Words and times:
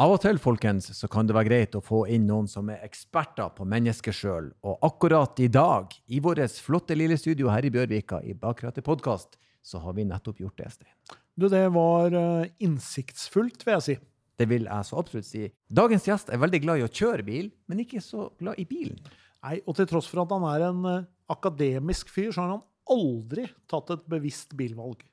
Av 0.00 0.08
og 0.08 0.22
til 0.24 0.38
folkens, 0.40 0.86
så 0.96 1.08
kan 1.12 1.26
det 1.28 1.34
være 1.36 1.50
greit 1.50 1.74
å 1.76 1.82
få 1.84 2.06
inn 2.08 2.24
noen 2.24 2.46
som 2.48 2.70
er 2.72 2.80
eksperter 2.80 3.50
på 3.52 3.66
mennesket 3.68 4.16
sjøl. 4.16 4.46
Og 4.64 4.86
akkurat 4.88 5.36
i 5.44 5.50
dag, 5.52 5.92
i 6.08 6.20
vårt 6.24 6.40
flotte 6.64 6.96
lille 6.96 7.18
studio 7.20 7.50
her 7.52 7.68
i 7.68 7.70
Bjørvika, 7.74 8.22
i 8.24 8.32
Bakrattet 8.32 8.86
podkast, 8.86 9.36
så 9.60 9.82
har 9.84 9.92
vi 9.98 10.06
nettopp 10.08 10.40
gjort 10.40 10.56
det, 10.62 10.70
Stein. 10.72 11.18
Du, 11.36 11.44
det 11.52 11.66
var 11.74 12.16
uh, 12.16 12.48
innsiktsfullt, 12.64 13.66
vil 13.66 13.76
jeg 13.76 13.84
si. 13.84 13.98
Det 14.40 14.48
vil 14.48 14.64
jeg 14.64 14.88
så 14.88 14.96
absolutt 15.02 15.28
si. 15.28 15.44
Dagens 15.68 16.08
gjest 16.08 16.32
er 16.32 16.40
veldig 16.40 16.62
glad 16.64 16.80
i 16.80 16.88
å 16.88 16.90
kjøre 16.90 17.28
bil, 17.28 17.52
men 17.68 17.84
ikke 17.84 18.00
så 18.00 18.30
glad 18.40 18.64
i 18.64 18.66
bilen. 18.72 18.96
Nei, 19.44 19.58
og 19.68 19.76
til 19.76 19.92
tross 19.92 20.08
for 20.08 20.24
at 20.24 20.32
han 20.32 20.48
er 20.54 20.68
en 20.72 20.82
uh, 20.88 21.06
akademisk 21.36 22.08
fyr, 22.16 22.32
så 22.32 22.46
har 22.46 22.56
han 22.56 22.66
aldri 22.96 23.44
tatt 23.68 23.92
et 23.92 24.10
bevisst 24.16 24.56
bilvalg. 24.56 25.04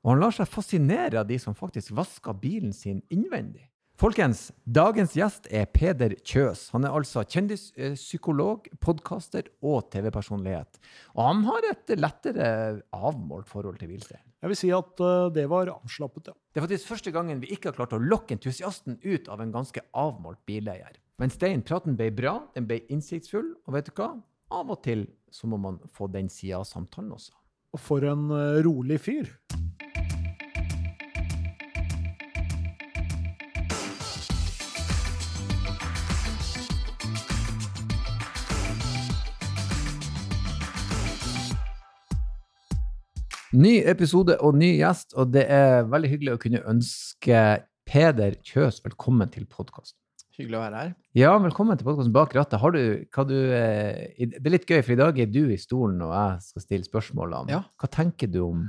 Og 0.00 0.14
han 0.14 0.24
lar 0.24 0.32
seg 0.32 0.48
fascinere 0.48 1.20
av 1.20 1.28
de 1.28 1.36
som 1.42 1.52
faktisk 1.58 1.92
vasker 2.00 2.40
bilen 2.40 2.72
sin 2.72 3.04
innvendig. 3.12 3.68
Folkens, 3.96 4.50
dagens 4.68 5.14
gjest 5.16 5.46
er 5.48 5.64
Peder 5.72 6.12
Kjøs. 6.20 6.66
Han 6.74 6.84
er 6.84 6.92
altså 6.92 7.22
kjendispsykolog, 7.32 8.66
podkaster 8.76 9.46
og 9.64 9.86
TV-personlighet. 9.94 10.76
Og 11.14 11.22
han 11.24 11.40
har 11.46 11.68
et 11.70 11.94
lettere 11.96 12.48
avmålt 12.92 13.48
forhold 13.48 13.78
til 13.80 13.88
bilstein. 13.94 14.20
Jeg 14.44 14.52
vil 14.52 14.58
si 14.60 14.68
at 14.76 15.00
uh, 15.00 15.30
det 15.32 15.46
var 15.48 15.72
avslappet, 15.72 16.28
ja. 16.28 16.36
Det 16.36 16.60
er 16.60 16.66
faktisk 16.66 16.90
første 16.92 17.14
gangen 17.14 17.40
vi 17.40 17.54
ikke 17.56 17.70
har 17.70 17.78
klart 17.78 17.96
å 17.96 18.02
lokke 18.02 18.36
entusiasten 18.36 18.98
ut 19.00 19.30
av 19.32 19.40
en 19.40 19.56
ganske 19.56 19.80
avmålt 19.96 20.42
bileier. 20.44 21.00
Men 21.16 21.32
Stein, 21.32 21.64
praten 21.64 21.96
ble 21.96 22.10
bra, 22.12 22.36
den 22.52 22.68
ble 22.68 22.82
innsiktsfull, 22.92 23.54
og 23.64 23.78
vet 23.78 23.88
du 23.88 23.96
hva? 23.96 24.10
Av 24.60 24.76
og 24.76 24.82
til 24.84 25.06
så 25.32 25.48
må 25.48 25.56
man 25.56 25.80
få 25.96 26.12
den 26.12 26.28
sida 26.28 26.60
av 26.60 26.68
samtalen 26.68 27.16
også. 27.16 27.32
Og 27.72 27.80
for 27.80 28.04
en 28.12 28.28
uh, 28.28 28.60
rolig 28.60 29.00
fyr. 29.08 29.32
Ny 43.56 43.78
episode 43.88 44.34
og 44.44 44.56
ny 44.58 44.74
gjest, 44.76 45.14
og 45.16 45.30
det 45.32 45.46
er 45.48 45.86
veldig 45.88 46.08
hyggelig 46.10 46.32
å 46.34 46.40
kunne 46.42 46.58
ønske 46.68 47.38
Peder 47.88 48.34
Kjøs 48.44 48.82
velkommen 48.84 49.30
til 49.32 49.46
podkasten. 49.48 49.96
Hyggelig 50.36 50.58
å 50.58 50.60
være 50.60 50.82
her. 50.82 50.90
Ja, 51.16 51.30
velkommen 51.40 51.78
til 51.80 51.86
podkasten 51.86 52.12
Bak 52.12 52.34
rattet. 52.36 52.58
Har 52.60 52.74
du, 52.74 53.06
du, 53.30 53.38
eh, 53.56 54.26
det 54.26 54.42
er 54.42 54.52
litt 54.52 54.68
gøy, 54.68 54.82
for 54.82 54.92
i 54.92 54.98
dag 55.00 55.20
er 55.22 55.30
du 55.32 55.46
i 55.54 55.56
stolen 55.56 56.02
og 56.04 56.12
jeg 56.12 56.44
skal 56.50 56.66
stille 56.66 56.88
spørsmålene. 56.90 57.54
Ja. 57.54 57.62
Hva 57.80 57.88
tenker 57.96 58.28
du 58.28 58.42
om 58.44 58.66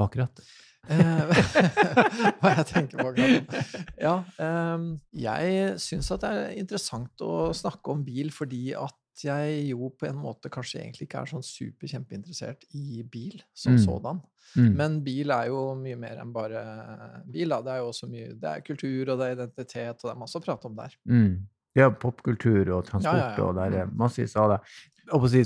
bak 0.00 0.16
rattet? 0.22 0.48
Eh, 0.88 1.44
hva 2.40 2.54
jeg 2.54 2.66
tenker 2.70 3.04
bak 3.04 3.20
rattet? 3.20 3.84
Ja, 4.00 4.14
um, 4.72 4.94
jeg 5.12 5.76
syns 5.84 6.08
at 6.16 6.24
det 6.24 6.32
er 6.32 6.56
interessant 6.62 7.26
å 7.26 7.50
snakke 7.60 7.92
om 7.92 8.06
bil 8.08 8.32
fordi 8.32 8.70
at 8.72 8.96
jeg 9.16 9.68
jo 9.70 9.88
på 9.90 10.06
en 10.08 10.16
måte 10.16 10.48
kanskje 10.50 10.80
egentlig 10.80 11.08
ikke 11.08 11.20
er 11.22 11.26
sånn 11.26 11.42
super-kjempeinteressert 11.44 12.64
i 12.74 13.02
bil 13.02 13.42
som 13.54 13.72
Mm. 13.74 13.78
sådan. 13.84 14.20
Mm. 14.56 14.74
Men 14.76 15.00
bil 15.04 15.30
er 15.30 15.46
jo 15.48 15.74
mye 15.74 15.96
mer 15.98 16.18
enn 16.20 16.32
bare 16.32 17.22
bil. 17.30 17.48
Da. 17.48 17.60
Det 17.62 17.72
er 17.72 17.78
jo 17.78 17.88
også 17.90 18.08
mye 18.10 18.28
Det 18.40 18.44
er 18.44 18.60
kultur, 18.60 19.08
og 19.12 19.18
det 19.18 19.26
er 19.26 19.36
identitet, 19.44 20.04
og 20.04 20.10
det 20.10 20.16
er 20.16 20.20
masse 20.20 20.36
å 20.38 20.42
prate 20.44 20.64
om 20.66 20.76
der. 20.76 20.94
Mm. 21.08 21.46
Ja, 21.76 21.88
popkultur 21.90 22.68
og 22.76 22.84
transport, 22.86 23.14
Ja, 23.14 23.30
ja, 23.30 23.36
ja. 23.36 23.44
og 23.44 23.54
det 23.54 23.78
er 23.80 23.86
Mm. 23.86 23.96
massevis 23.96 24.36
av 24.36 24.50
det. 24.50 24.60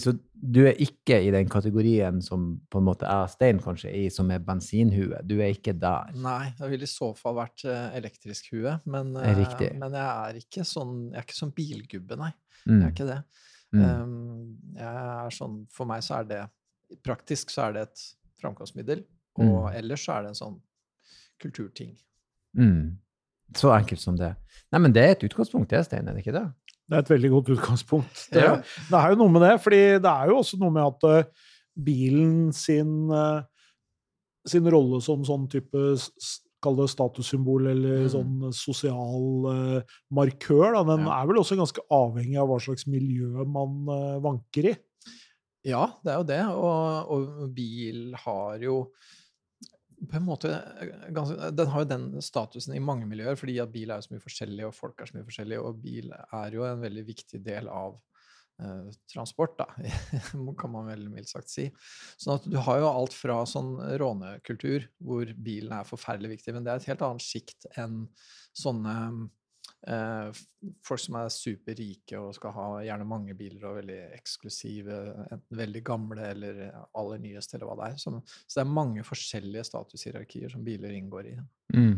Så 0.00 0.18
du 0.42 0.66
er 0.66 0.74
ikke 0.74 1.22
i 1.26 1.30
den 1.30 1.48
kategorien 1.48 2.20
som 2.22 2.60
på 2.70 2.78
en 2.78 2.84
måte 2.84 3.00
jeg 3.00 3.22
og 3.24 3.30
Stein 3.30 3.58
kanskje 3.58 3.88
er 3.88 4.06
i, 4.06 4.08
som 4.10 4.30
er 4.30 4.38
bensinhue. 4.38 5.16
Du 5.26 5.38
er 5.40 5.54
ikke 5.54 5.78
der. 5.78 6.12
Nei, 6.14 6.52
det 6.58 6.68
ville 6.70 6.82
i 6.82 6.86
så 6.86 7.16
fall 7.16 7.34
vært 7.34 7.64
eh, 7.64 7.96
elektrisk 7.98 8.50
hue, 8.52 8.78
men, 8.84 9.16
eh, 9.16 9.72
men 9.78 9.92
jeg 9.92 10.02
er 10.02 10.34
ikke 10.34 10.64
sånn 10.64 11.12
Jeg 11.12 11.16
er 11.18 11.22
ikke 11.22 11.40
sånn 11.40 11.54
bilgubbe, 11.54 12.16
nei. 12.18 12.32
Mm. 12.66 12.80
Jeg 12.80 12.82
er 12.82 12.92
ikke 12.92 13.06
det. 13.14 13.24
Mm. 13.74 13.84
Um, 13.84 14.58
jeg 14.78 14.86
er 15.26 15.30
sånn, 15.34 15.66
for 15.74 15.86
meg 15.90 16.02
så 16.06 16.20
er 16.20 16.24
det 16.30 16.42
Praktisk 17.02 17.50
så 17.50 17.64
er 17.68 17.72
det 17.72 17.82
et 17.88 18.02
framkomstmiddel, 18.42 19.00
Mm. 19.38 19.48
og 19.50 19.74
ellers 19.74 20.04
så 20.06 20.12
er 20.18 20.22
det 20.22 20.28
en 20.28 20.38
sånn 20.38 20.60
kulturting. 21.42 21.96
Mm. 22.56 22.98
Så 23.56 23.72
enkelt 23.74 24.00
som 24.00 24.16
det. 24.16 24.36
Nei, 24.70 24.78
men 24.78 24.92
det 24.94 25.02
er 25.02 25.10
et 25.16 25.24
utgangspunkt, 25.26 25.68
det, 25.72 25.80
Stein, 25.88 26.06
er 26.08 26.14
det 26.14 26.22
ikke 26.24 26.36
det? 26.36 26.44
Det 26.88 26.94
er 26.98 27.02
et 27.02 27.10
veldig 27.14 27.30
godt 27.32 27.50
utgangspunkt. 27.56 28.28
Det, 28.30 28.42
Ja. 28.44 28.54
det 28.60 29.00
er 29.00 29.10
jo 29.10 29.16
noe 29.24 29.32
med 29.32 29.42
det, 29.42 29.60
fordi 29.64 29.80
det 29.98 30.12
er 30.12 30.28
jo 30.30 30.36
også 30.38 30.58
noe 30.60 30.70
med 30.70 30.84
at 30.86 31.04
uh, 31.26 31.30
bilen 31.82 32.52
sin, 32.52 33.10
uh, 33.10 33.42
sin 34.46 34.64
rolle 34.70 35.00
som 35.02 35.24
sånn 35.24 35.48
type 35.50 35.74
s- 35.96 36.10
s- 36.20 36.40
Kall 36.64 36.78
det 36.80 36.88
statussymbol 36.92 37.68
eller 37.74 38.04
Mm. 38.04 38.10
sånn 38.14 38.52
sosial 38.56 39.48
uh, 39.50 39.96
markør. 40.10 40.72
Da. 40.78 40.82
Den 40.94 41.06
Ja. 41.06 41.20
er 41.20 41.28
vel 41.28 41.42
også 41.42 41.58
ganske 41.60 41.84
avhengig 41.92 42.40
av 42.40 42.48
hva 42.48 42.58
slags 42.64 42.86
miljø 42.88 43.44
man 43.44 43.84
uh, 43.88 44.18
vanker 44.24 44.72
i. 44.72 44.76
Ja, 45.64 45.86
det 46.04 46.12
er 46.12 46.18
jo 46.20 46.24
det, 46.28 46.40
og, 46.52 47.10
og 47.14 47.54
bil 47.56 48.14
har 48.20 48.58
jo 48.60 48.78
på 50.04 50.18
en 50.18 50.26
måte 50.26 50.50
eh, 50.52 51.10
ganske, 51.16 51.50
Den 51.56 51.70
har 51.72 51.80
jo 51.84 51.88
den 51.88 52.06
statusen 52.20 52.74
i 52.76 52.82
mange 52.84 53.06
miljøer, 53.08 53.38
fordi 53.40 53.54
at 53.62 53.70
bil 53.72 53.88
er 53.90 54.02
jo 54.02 54.04
så 54.08 54.12
mye 54.12 54.24
forskjellig, 54.26 54.66
og 54.68 54.74
folk 54.76 55.00
er 55.00 55.08
så 55.08 55.16
mye 55.16 55.24
forskjellige, 55.24 55.62
og 55.64 55.78
bil 55.80 56.10
er 56.12 56.50
jo 56.58 56.66
en 56.68 56.82
veldig 56.82 57.04
viktig 57.08 57.40
del 57.46 57.70
av 57.72 57.94
eh, 57.94 58.13
transport, 59.10 59.56
da, 59.58 59.66
kan 60.60 60.72
man 60.72 60.88
vel 60.90 61.06
mildt 61.12 61.32
sagt 61.32 61.50
si. 61.52 61.68
Sånn 62.20 62.38
at 62.38 62.48
du 62.50 62.58
har 62.62 62.82
jo 62.82 62.90
alt 62.90 63.16
fra 63.16 63.40
sånn 63.48 63.76
rånekultur, 64.00 64.88
hvor 65.02 65.30
bilen 65.34 65.74
er 65.76 65.88
forferdelig 65.88 66.36
viktig, 66.36 66.54
men 66.54 66.66
det 66.66 66.74
er 66.74 66.82
et 66.82 66.92
helt 66.92 67.06
annet 67.06 67.24
sjikt 67.24 67.66
enn 67.80 68.04
sånne 68.54 68.94
eh, 69.90 70.42
folk 70.86 71.02
som 71.02 71.18
er 71.18 71.34
superrike 71.34 72.20
og 72.20 72.34
skal 72.36 72.54
ha 72.56 72.68
gjerne 72.86 73.08
mange 73.08 73.36
biler 73.38 73.66
og 73.68 73.78
veldig 73.80 74.00
eksklusive, 74.20 75.00
enten 75.26 75.60
veldig 75.60 75.84
gamle 75.86 76.30
eller 76.30 76.64
aller 76.94 77.22
nyeste, 77.26 77.58
eller 77.58 77.70
hva 77.70 77.78
det 77.82 77.92
er. 77.92 78.00
Så, 78.00 78.14
så 78.46 78.60
det 78.60 78.64
er 78.64 78.76
mange 78.80 79.06
forskjellige 79.06 79.66
statushierarkier 79.70 80.54
som 80.54 80.64
biler 80.66 80.94
inngår 80.94 81.32
i. 81.34 81.38
Mm. 81.74 81.96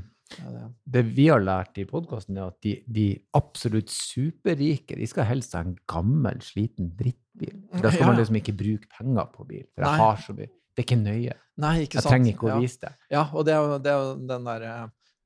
Det 0.86 1.02
vi 1.14 1.28
har 1.30 1.40
lært 1.40 1.78
i 1.78 1.84
podkasten, 1.86 2.36
er 2.38 2.48
at 2.50 2.58
de, 2.66 2.72
de 2.90 3.06
absolutt 3.38 3.92
superrike 3.94 4.96
de 4.98 5.06
skal 5.06 5.24
helst 5.28 5.54
ha 5.54 5.62
en 5.62 5.76
gammel, 5.88 6.40
sliten 6.42 6.90
drittbil. 6.98 7.54
Da 7.78 7.90
skal 7.92 8.02
Ja, 8.02 8.10
man 8.10 8.18
liksom 8.18 8.38
ikke 8.40 8.56
bruke 8.58 8.90
penger 8.98 9.28
på 9.32 9.46
bil. 9.46 9.64
For 9.74 9.84
jeg 9.86 9.92
Nei. 9.92 9.98
har 10.02 10.16
så 10.24 10.34
mye. 10.36 10.50
Det 10.76 10.82
er 10.82 10.88
ikke 10.88 10.98
nøye. 11.04 11.36
Nei, 11.62 11.74
ikke 11.86 11.96
Jeg 12.00 12.04
trenger 12.10 12.32
ikke 12.34 12.48
å 12.52 12.60
vise 12.60 12.80
det. 12.82 12.92
Ja, 13.14 13.22
og 13.32 13.46
det 13.48 13.54
er 13.54 13.62
jo, 13.64 13.78
det 13.80 13.92
er 13.92 14.02
jo 14.02 14.10
den 14.28 14.48
derre 14.50 14.72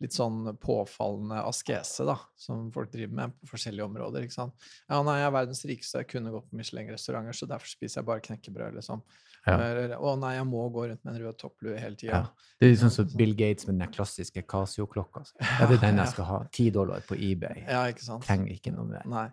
litt 0.00 0.16
sånn 0.16 0.44
påfallende 0.60 1.42
askese, 1.44 2.06
da, 2.08 2.16
som 2.40 2.70
folk 2.72 2.92
driver 2.92 3.16
med 3.18 3.34
på 3.36 3.50
forskjellige 3.52 3.84
områder. 3.84 4.24
ikke 4.24 4.38
sant? 4.38 4.70
Ja, 4.88 5.02
nei, 5.04 5.18
jeg 5.20 5.28
er 5.28 5.34
verdens 5.36 5.64
rikeste, 5.68 6.00
jeg 6.00 6.08
kunne 6.14 6.32
gått 6.34 6.48
på 6.48 6.60
Michelin-restauranter, 6.60 7.36
så 7.36 7.48
derfor 7.50 7.68
spiser 7.68 8.00
jeg 8.00 8.08
bare 8.08 8.24
knekkebrød, 8.24 8.78
liksom. 8.80 9.04
Ja. 9.46 9.56
Eller, 9.56 9.94
å 9.96 10.14
nei, 10.20 10.34
jeg 10.36 10.46
må 10.48 10.66
gå 10.72 10.86
rundt 10.90 11.04
med 11.04 11.14
en 11.14 11.22
rød 11.24 11.38
topplue 11.40 11.76
hele 11.80 11.96
tida. 11.96 12.22
Ja. 12.24 12.48
Det 12.60 12.66
er 12.66 12.74
litt 12.74 12.82
sånn 12.82 12.92
som 12.92 13.06
sånn. 13.08 13.16
Bill 13.20 13.32
Gates 13.36 13.68
med 13.68 13.78
den 13.80 13.92
klassiske 13.92 14.44
Casio-klokka. 14.48 15.22
altså. 15.22 15.36
Ja, 15.40 15.68
det 15.68 15.78
er 15.78 15.84
den 15.86 16.00
jeg 16.02 16.12
skal 16.14 16.28
ha. 16.28 16.40
Ti 16.52 16.66
dollar 16.74 17.04
på 17.08 17.16
eBay. 17.16 17.64
Ja, 17.64 17.86
ikke 17.92 18.04
sant? 18.04 18.26
Trenger 18.28 18.52
ikke 18.52 18.74
noe 18.76 18.88
mer. 18.90 19.06
Nei. 19.08 19.28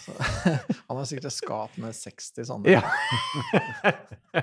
Så, 0.00 0.14
han 0.88 0.96
har 0.96 1.04
sikkert 1.06 1.28
et 1.28 1.36
skap 1.36 1.74
med 1.78 1.94
60 1.94 2.48
sånne. 2.48 2.72
Ja. 2.72 2.82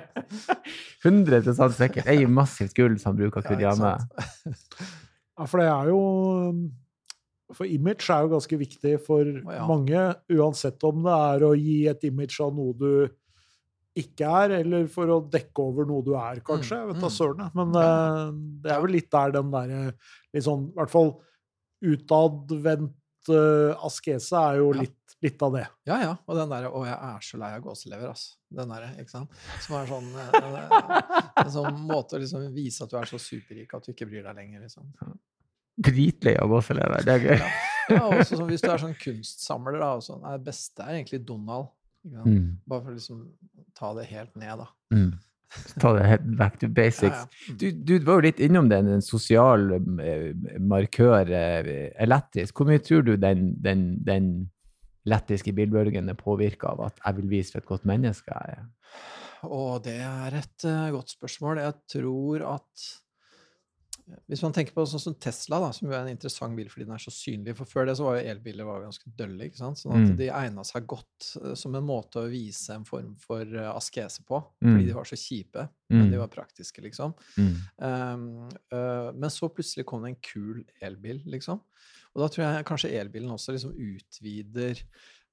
100 1.03 1.43
sikkert. 1.75 2.05
Jeg 2.05 2.21
gir 2.21 2.31
massivt 2.31 2.77
gull 2.77 2.99
som 3.01 3.11
han 3.11 3.23
bruker 3.23 3.47
kun 3.47 3.63
hjemme. 3.63 3.95
Ja, 5.41 5.47
for 5.49 5.61
det 5.61 5.69
er 5.71 5.89
jo 5.89 6.01
For 7.57 7.65
image 7.65 8.05
er 8.13 8.27
jo 8.27 8.35
ganske 8.35 8.59
viktig 8.61 8.93
for 9.03 9.25
ja. 9.25 9.65
mange, 9.67 10.03
uansett 10.31 10.83
om 10.87 11.01
det 11.03 11.15
er 11.33 11.43
å 11.47 11.55
gi 11.57 11.79
et 11.91 12.05
image 12.07 12.37
av 12.45 12.53
noe 12.55 12.77
du 12.77 12.91
ikke 13.97 14.23
er, 14.23 14.53
eller 14.61 14.85
for 14.87 15.09
å 15.11 15.17
dekke 15.27 15.65
over 15.65 15.87
noe 15.89 16.05
du 16.05 16.13
er, 16.15 16.39
kanskje. 16.47 16.77
Jeg 16.79 16.89
vet 16.93 17.01
da 17.01 17.09
mm. 17.09 17.15
søren. 17.17 17.49
Men 17.59 17.75
eh, 17.81 18.21
det 18.63 18.71
er 18.71 18.85
vel 18.85 18.95
litt 18.95 19.09
der 19.11 19.33
den 19.35 19.51
derre 19.51 19.81
litt 20.31 20.45
sånn 20.45 20.69
I 20.69 20.77
hvert 20.79 20.93
fall 20.93 21.11
utadvendt 21.91 23.31
uh, 23.33 23.73
askese 23.85 24.37
er 24.37 24.61
jo 24.61 24.69
Ja. 24.75 24.85
litt, 24.85 25.15
litt 25.25 25.43
av 25.43 25.57
det. 25.57 25.65
Ja, 25.89 25.97
ja. 26.01 26.13
Og 26.25 26.37
den 26.37 26.53
derre 26.53 26.69
'Å, 26.69 26.85
jeg 26.85 26.97
er 27.09 27.25
så 27.25 27.39
lei 27.41 27.51
av 27.57 27.63
gåselever', 27.65 28.13
ass. 28.13 28.37
Den 28.49 28.69
derre, 28.69 28.93
ikke 29.01 29.09
sant. 29.09 29.33
Som 29.65 29.75
er 29.81 29.89
sånn 29.89 30.07
eh, 30.13 31.41
En 31.43 31.51
sånn 31.51 31.81
måte 31.89 32.15
å 32.15 32.21
liksom 32.21 32.47
vise 32.53 32.85
at 32.85 32.93
du 32.93 32.97
er 33.01 33.09
så 33.09 33.19
superrik 33.21 33.73
at 33.73 33.85
du 33.85 33.91
ikke 33.91 34.07
bryr 34.09 34.23
deg 34.23 34.37
lenger, 34.37 34.61
liksom. 34.61 34.87
Dritlei 35.77 36.35
av 36.41 36.51
gåselever. 36.51 37.05
Det 37.07 37.13
er 37.15 37.27
gøy. 37.27 37.43
Ja, 37.91 38.01
og 38.05 38.19
også 38.19 38.37
sånn, 38.37 38.49
hvis 38.51 38.63
du 38.63 38.69
er 38.71 38.81
sånn 38.81 38.97
kunstsamler, 38.99 39.79
da, 39.81 39.89
og 39.97 40.05
sånn, 40.05 40.23
det 40.23 40.45
beste 40.45 40.85
er 40.85 40.99
egentlig 40.99 41.21
Donald. 41.27 41.71
Mm. 42.07 42.61
Bare 42.69 42.85
for 42.85 42.93
å 42.93 42.95
liksom 42.95 43.25
ta 43.77 43.91
det 43.97 44.07
helt 44.11 44.33
ned, 44.39 44.63
da. 44.63 44.67
Mm. 44.95 45.11
Ta 45.83 45.91
det 45.97 46.05
helt 46.07 46.27
back 46.39 46.59
to 46.61 46.69
basics. 46.71 47.25
Ja, 47.25 47.47
ja. 47.49 47.55
Du, 47.59 47.65
du 47.71 47.93
var 48.07 48.19
jo 48.19 48.27
litt 48.29 48.39
innom 48.43 48.69
den, 48.71 48.87
den 48.87 49.03
sosial 49.03 49.73
eh, 49.75 50.29
markør, 50.63 51.27
eh, 51.27 51.89
elektrisk. 51.99 52.55
Hvor 52.55 52.69
mye 52.69 52.83
tror 52.83 53.03
du 53.07 53.17
den, 53.19 53.49
den, 53.63 53.89
den 54.07 54.29
lettiske 55.09 55.53
bilbølgen 55.57 56.11
er 56.11 56.19
påvirka 56.19 56.71
av 56.71 56.85
at 56.87 57.03
jeg 57.03 57.19
vil 57.19 57.33
vise 57.33 57.53
for 57.53 57.63
et 57.63 57.71
godt 57.73 57.89
menneske 57.89 58.31
jeg 58.31 58.61
er? 58.61 58.69
Å, 59.41 59.61
det 59.83 59.97
er 60.05 60.35
et 60.37 60.67
uh, 60.69 60.91
godt 60.93 61.15
spørsmål. 61.15 61.63
Jeg 61.65 61.77
tror 61.95 62.43
at 62.53 62.89
Hvis 64.29 64.41
man 64.43 64.53
tenker 64.53 64.73
på 64.73 64.83
sånn 64.87 64.99
som 65.03 65.13
Tesla, 65.15 65.59
da, 65.59 65.71
som 65.71 65.87
jo 65.87 65.93
er 65.95 66.01
en 66.05 66.11
interessant 66.15 66.55
bil 66.55 66.67
fordi 66.69 66.85
den 66.85 66.93
er 66.95 67.01
så 67.03 67.11
synlig 67.11 67.55
For 67.57 67.65
før 67.65 67.85
det 67.87 67.95
så 67.97 68.03
var 68.07 68.17
jo 68.19 68.29
elbiler 68.31 68.65
var 68.67 68.79
jo 68.79 68.87
ganske 68.89 69.11
dølle. 69.17 69.45
ikke 69.47 69.57
sant? 69.57 69.77
Sånn 69.77 69.91
at 69.95 70.09
Mm. 70.11 70.17
de 70.17 70.27
egna 70.29 70.63
seg 70.63 70.87
godt 70.87 71.29
eh, 71.43 71.53
som 71.55 71.75
en 71.75 71.83
måte 71.87 72.19
å 72.21 72.29
vise 72.29 72.69
en 72.75 72.83
form 72.85 73.15
for 73.19 73.41
eh, 73.41 73.69
askese 73.75 74.23
på. 74.27 74.41
Mm. 74.63 74.71
Fordi 74.75 74.85
de 74.87 74.93
var 74.93 75.03
så 75.05 75.15
kjipe, 75.19 75.69
men 75.89 76.07
Mm. 76.07 76.11
de 76.11 76.17
var 76.17 76.27
praktiske, 76.27 76.81
liksom. 76.81 77.13
Mm. 77.37 77.55
Um, 77.79 78.49
uh, 78.73 79.11
men 79.13 79.29
så 79.29 79.49
plutselig 79.53 79.85
kom 79.85 80.03
det 80.03 80.09
en 80.15 80.21
kul 80.21 80.63
elbil, 80.81 81.21
liksom. 81.25 81.59
Og 82.15 82.21
da 82.21 82.27
tror 82.27 82.43
jeg 82.43 82.65
kanskje 82.65 82.91
elbilen 82.99 83.29
også 83.31 83.53
liksom 83.53 83.73
utvider 83.77 84.81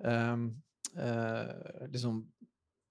um, 0.04 0.54
uh, 0.96 1.86
liksom 1.90 2.24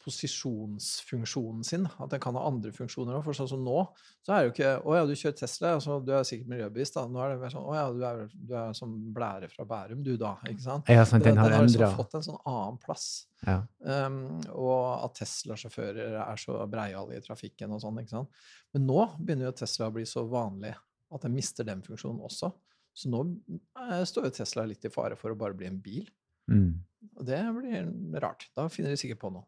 posisjonsfunksjonen 0.07 1.65
sin. 1.67 1.85
At 1.99 2.13
den 2.13 2.21
kan 2.23 2.37
ha 2.39 2.45
andre 2.47 2.71
funksjoner 2.75 3.17
òg. 3.17 3.25
For 3.25 3.37
sånn 3.37 3.49
som 3.51 3.63
nå, 3.65 3.81
så 4.25 4.33
er 4.33 4.39
det 4.39 4.47
jo 4.47 4.53
ikke 4.53 4.73
Å 4.79 4.95
ja, 4.95 5.05
du 5.07 5.13
kjører 5.13 5.37
Tesla, 5.41 5.73
altså, 5.77 5.99
du 6.03 6.13
er 6.15 6.27
sikkert 6.27 6.51
miljøbevisst, 6.53 6.95
da. 6.95 7.05
Nå 7.11 7.23
er 7.23 7.33
det 7.33 7.39
mer 7.41 7.53
sånn 7.53 7.67
Å 7.67 7.75
ja, 7.75 7.85
du 7.91 8.03
er, 8.07 8.21
du 8.31 8.53
er 8.61 8.77
som 8.77 8.93
blære 9.15 9.51
fra 9.51 9.67
Bærum, 9.67 10.03
du, 10.05 10.13
da. 10.21 10.33
Ikke 10.47 10.63
sant? 10.63 10.91
Ja, 10.93 11.05
sant, 11.07 11.27
den 11.27 11.39
har 11.41 11.51
har 11.53 11.67
liksom 11.67 11.97
fått 11.97 12.17
en 12.19 12.27
sånn 12.29 12.39
annen 12.43 12.79
plass. 12.83 13.07
Ja. 13.45 13.59
Um, 13.83 14.21
og 14.55 15.05
at 15.05 15.19
Tesla-sjåfører 15.19 16.17
er 16.23 16.41
så 16.41 16.59
breiale 16.71 17.17
i 17.17 17.23
trafikken 17.23 17.75
og 17.75 17.83
sånn. 17.83 17.99
ikke 18.01 18.15
sant? 18.15 18.45
Men 18.75 18.87
nå 18.89 19.09
begynner 19.19 19.51
jo 19.51 19.57
Tesla 19.63 19.91
å 19.91 19.95
bli 19.97 20.05
så 20.09 20.25
vanlig 20.29 20.73
at 21.13 21.23
den 21.23 21.35
mister 21.35 21.67
den 21.67 21.83
funksjonen 21.85 22.23
også. 22.27 22.51
Så 22.97 23.11
nå 23.13 23.21
eh, 23.77 24.01
står 24.09 24.27
jo 24.27 24.35
Tesla 24.39 24.65
litt 24.67 24.85
i 24.87 24.91
fare 24.91 25.17
for 25.19 25.31
å 25.31 25.37
bare 25.39 25.55
bli 25.57 25.69
en 25.69 25.77
bil. 25.83 26.07
Mm. 26.51 26.71
Og 27.13 27.27
det 27.27 27.39
blir 27.57 27.91
rart. 28.23 28.47
Da 28.57 28.67
finner 28.73 28.93
de 28.93 28.99
sikkert 28.99 29.21
på 29.21 29.31
noe. 29.35 29.45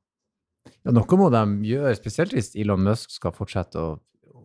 Ja, 0.85 0.91
noe 0.95 1.17
må 1.19 1.29
de 1.33 1.45
gjøre, 1.69 1.95
spesielt 1.99 2.35
hvis 2.35 2.53
Elon 2.59 2.83
Musk 2.87 3.11
skal 3.11 3.35
fortsette 3.35 3.79
å, 3.79 3.97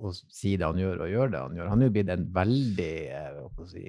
å 0.04 0.10
si 0.12 0.56
det 0.58 0.66
han 0.66 0.76
gjør, 0.76 1.04
og 1.04 1.08
gjøre 1.12 1.30
det 1.32 1.38
han 1.40 1.54
gjør. 1.56 1.68
Han 1.70 1.82
er 1.82 1.88
jo 1.88 1.92
blitt 1.94 2.10
en 2.12 2.24
veldig 2.34 2.88
eh, 3.14 3.36
hva 3.54 3.66
si, 3.70 3.84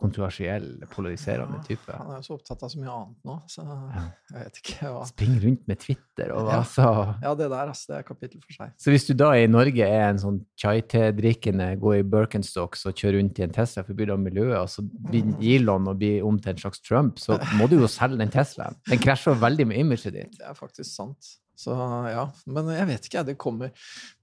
kontroversiell, 0.00 0.64
polariserende 0.90 1.58
Ja, 1.60 1.64
type. 1.68 1.92
Han 1.98 2.10
er 2.14 2.22
jo 2.22 2.24
så 2.26 2.36
opptatt 2.38 2.64
av 2.64 2.70
så 2.72 2.80
mye 2.80 2.94
annet 2.96 3.28
nå, 3.28 3.36
så 3.52 3.64
jeg 3.66 4.38
vet 4.40 4.58
ikke 4.62 4.92
hva 4.94 5.02
Spring 5.06 5.36
rundt 5.44 5.68
med 5.70 5.80
Twitter 5.84 6.32
og 6.34 6.48
Ja. 6.50 6.62
så 6.66 6.86
Ja, 7.22 7.34
det 7.38 7.48
der, 7.52 7.68
altså. 7.68 7.92
Det 7.92 7.98
er 8.00 8.06
kapittel 8.08 8.40
for 8.42 8.56
seg. 8.56 8.72
Så 8.80 8.94
hvis 8.94 9.06
du 9.06 9.12
da 9.20 9.28
i 9.38 9.44
Norge 9.52 9.86
er 9.86 10.08
en 10.08 10.22
sånn 10.22 10.40
chai-te-drikkende, 10.58 11.68
går 11.82 11.98
i 12.00 12.08
Birkenstocks 12.16 12.86
og 12.88 12.96
kjører 12.98 13.20
rundt 13.20 13.38
i 13.38 13.46
en 13.46 13.54
Tesla 13.54 13.84
for 13.84 13.94
å 13.94 14.00
bidra 14.00 14.16
miljøet, 14.18 14.56
og 14.64 14.72
så 14.72 14.82
blir 15.12 15.30
Elon 15.54 15.86
og 15.92 16.00
blir 16.02 16.24
om 16.26 16.40
til 16.42 16.54
en 16.56 16.64
slags 16.64 16.82
Trump, 16.82 17.20
så 17.22 17.38
må 17.60 17.68
du 17.70 17.76
jo 17.78 17.90
selge 17.90 18.18
den 18.24 18.32
Teslaen. 18.34 18.80
Den 18.90 18.98
krasjer 19.02 19.38
veldig 19.38 19.68
med 19.70 19.84
imaget 19.84 20.12
ditt. 20.16 20.34
Det 20.40 20.48
er 20.48 20.58
faktisk 20.58 20.90
sant. 20.90 21.36
Så 21.54 21.74
ja, 22.08 22.22
men 22.46 22.70
jeg 22.72 22.86
vet 22.88 23.06
ikke. 23.06 23.22
Det 23.28 23.34
kommer 23.38 23.70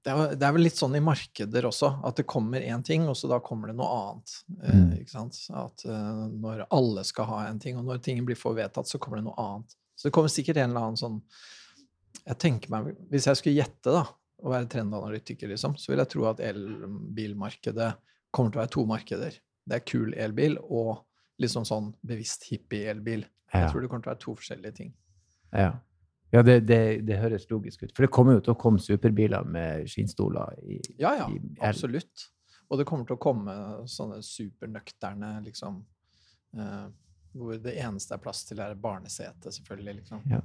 det 0.04 0.10
er, 0.12 0.34
det 0.36 0.46
er 0.48 0.54
vel 0.56 0.64
litt 0.66 0.76
sånn 0.80 0.96
i 0.98 1.02
markeder 1.04 1.68
også, 1.70 1.92
at 2.08 2.18
det 2.18 2.26
kommer 2.28 2.62
én 2.66 2.82
ting, 2.84 3.06
og 3.08 3.16
så 3.16 3.30
da 3.30 3.38
kommer 3.44 3.70
det 3.70 3.76
noe 3.78 3.90
annet. 4.00 4.34
Eh, 4.64 4.76
Mm. 4.80 4.94
ikke 4.98 5.12
sant? 5.14 5.38
At 5.54 5.86
eh, 5.86 6.24
når 6.42 6.66
alle 6.72 7.04
skal 7.06 7.26
ha 7.30 7.40
en 7.48 7.60
ting, 7.60 7.78
og 7.78 7.86
når 7.86 8.02
ting 8.04 8.24
blir 8.26 8.36
for 8.40 8.58
vedtatt, 8.58 8.88
så 8.90 8.98
kommer 9.00 9.18
det 9.22 9.28
noe 9.30 9.38
annet. 9.38 9.76
Så 9.96 10.08
det 10.10 10.14
kommer 10.16 10.30
sikkert 10.34 10.58
en 10.58 10.70
eller 10.72 10.88
annen 10.90 10.98
sånn 11.00 11.22
Jeg 12.26 12.38
tenker 12.40 12.70
meg, 12.70 12.96
Hvis 13.12 13.26
jeg 13.30 13.38
skulle 13.38 13.56
gjette, 13.62 13.92
da, 13.94 14.04
og 14.44 14.52
være 14.54 14.68
trendanalytiker, 14.72 15.48
liksom, 15.52 15.76
så 15.78 15.92
vil 15.92 16.00
jeg 16.02 16.10
tro 16.14 16.26
at 16.30 16.40
elbilmarkedet 16.40 17.92
kommer 18.32 18.52
til 18.54 18.60
å 18.60 18.64
være 18.64 18.74
to 18.76 18.86
markeder. 18.90 19.38
Det 19.70 19.78
er 19.80 19.86
kul 19.86 20.14
elbil 20.18 20.58
og 20.62 21.04
liksom 21.42 21.66
sånn 21.68 21.92
bevisst 22.06 22.48
hippie-elbil. 22.50 23.26
Jeg 23.54 23.72
tror 23.72 23.82
det 23.82 23.90
kommer 23.90 24.04
til 24.06 24.12
å 24.12 24.14
være 24.16 24.24
to 24.26 24.36
forskjellige 24.38 24.76
ting. 24.76 24.92
Ja, 25.54 25.72
ja 26.34 26.44
det, 26.46 26.60
det, 26.70 26.82
det 27.08 27.20
høres 27.22 27.48
logisk 27.50 27.84
ut. 27.84 27.94
For 27.96 28.06
det 28.06 28.12
kommer 28.14 28.38
jo 28.38 28.44
til 28.46 28.54
å 28.54 28.60
komme 28.60 28.82
superbiler 28.84 29.48
med 29.50 29.88
skinnstoler 29.90 30.60
i, 30.62 30.80
Ja, 31.02 31.16
ja, 31.18 31.30
i 31.30 31.40
absolutt. 31.66 32.30
Og 32.70 32.78
det 32.78 32.86
kommer 32.86 33.08
til 33.10 33.18
å 33.18 33.22
komme 33.22 33.54
sånne 33.90 34.20
supernøkterne, 34.26 35.40
liksom, 35.48 35.80
eh, 36.58 36.86
hvor 37.34 37.58
det 37.62 37.74
eneste 37.82 38.14
er 38.14 38.22
plass 38.22 38.44
til, 38.46 38.62
er 38.62 38.78
barnesete, 38.78 39.54
selvfølgelig, 39.56 39.96
liksom. 40.04 40.22
Ja. 40.30 40.44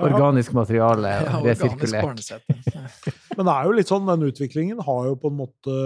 Organisk 0.00 0.54
materiale, 0.56 1.08
Ja, 1.20 1.36
organisk 1.38 1.76
resirkulert. 1.76 2.42
Men 3.36 3.46
det 3.46 3.54
er 3.54 3.68
jo 3.68 3.76
litt 3.76 3.90
sånn, 3.90 4.08
den 4.08 4.26
utviklingen 4.30 4.80
har 4.86 5.10
jo 5.10 5.18
på 5.20 5.30
en 5.30 5.38
måte 5.38 5.76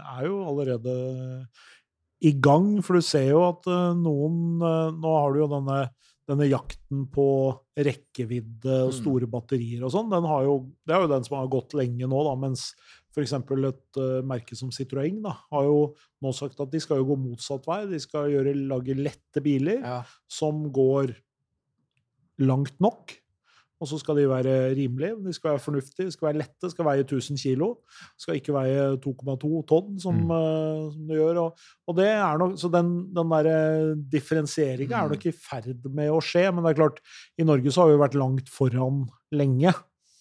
er 0.00 0.24
jo 0.26 0.40
allerede 0.48 0.94
i 2.24 2.32
gang. 2.32 2.78
For 2.84 2.98
du 2.98 3.04
ser 3.04 3.28
jo 3.32 3.44
at 3.50 3.68
eh, 3.70 3.92
noen 3.98 4.62
eh, 4.62 4.90
Nå 4.96 5.14
har 5.18 5.34
du 5.34 5.42
jo 5.42 5.50
denne, 5.52 5.80
denne 6.28 6.46
jakten 6.48 7.04
på 7.12 7.24
rekkevidde 7.76 8.76
og 8.86 8.92
Mm. 8.92 8.96
store 8.96 9.26
batterier 9.28 9.82
og 9.84 9.92
sånn. 9.92 10.10
Den 10.10 10.24
har 10.24 10.44
jo, 10.46 10.54
det 10.86 10.94
er 10.94 11.02
jo 11.02 11.10
den 11.12 11.24
som 11.26 11.36
har 11.38 11.48
gått 11.52 11.74
lenge 11.76 12.06
nå, 12.08 12.22
da, 12.24 12.34
mens 12.34 12.74
f.eks. 13.14 13.32
et 13.32 13.98
uh, 14.00 14.22
merke 14.26 14.56
som 14.56 14.70
Citroën 14.74 15.20
da, 15.22 15.36
har 15.52 15.64
jo 15.68 15.94
nå 16.24 16.32
sagt 16.34 16.58
at 16.60 16.70
de 16.72 16.80
skal 16.80 16.98
jo 16.98 17.04
gå 17.12 17.18
motsatt 17.20 17.66
vei. 17.68 17.84
De 17.86 18.00
skal 18.00 18.30
gjøre, 18.32 18.54
lage 18.68 18.96
lette 18.96 19.42
biler 19.44 19.80
Ja, 19.84 20.00
som 20.26 20.64
går 20.72 21.14
langt 22.42 22.80
nok. 22.82 23.14
Og 23.82 23.88
så 23.90 23.98
skal 23.98 24.16
de 24.16 24.28
være 24.30 24.52
rimelige, 24.78 25.16
de 25.24 25.32
skal 25.34 25.50
være 25.50 25.58
fornuftige, 25.60 26.06
de 26.06 26.12
skal 26.14 26.28
være 26.28 26.38
lette, 26.38 26.60
de 26.62 26.70
skal 26.70 26.84
veie 26.86 27.02
1000 27.04 27.36
kilo. 27.42 27.68
Skal 28.16 28.36
ikke 28.38 28.54
veie 28.54 28.96
2,2 29.02 29.64
tonn, 29.66 29.98
som, 30.00 30.14
Mm. 30.14 30.30
uh, 30.30 30.92
som 30.92 31.06
det 31.08 31.18
gjør. 31.18 31.40
Og, 31.42 31.58
og 31.88 31.96
det 31.98 32.06
er 32.06 32.38
nok, 32.38 32.54
så 32.56 32.70
den, 32.72 32.92
den 33.14 33.30
der 33.34 33.94
differensieringa 34.14 34.96
er 35.02 35.08
Mm. 35.08 35.10
nok 35.16 35.26
i 35.26 35.32
ferd 35.32 35.84
med 35.92 36.08
å 36.10 36.20
skje. 36.22 36.46
Men 36.54 36.64
det 36.64 36.70
er 36.76 36.80
klart, 36.82 37.00
i 37.38 37.42
Norge 37.44 37.66
så 37.74 37.82
har 37.82 37.90
vi 37.92 37.98
vært 38.04 38.14
langt 38.18 38.48
foran 38.48 39.06
lenge. 39.32 39.74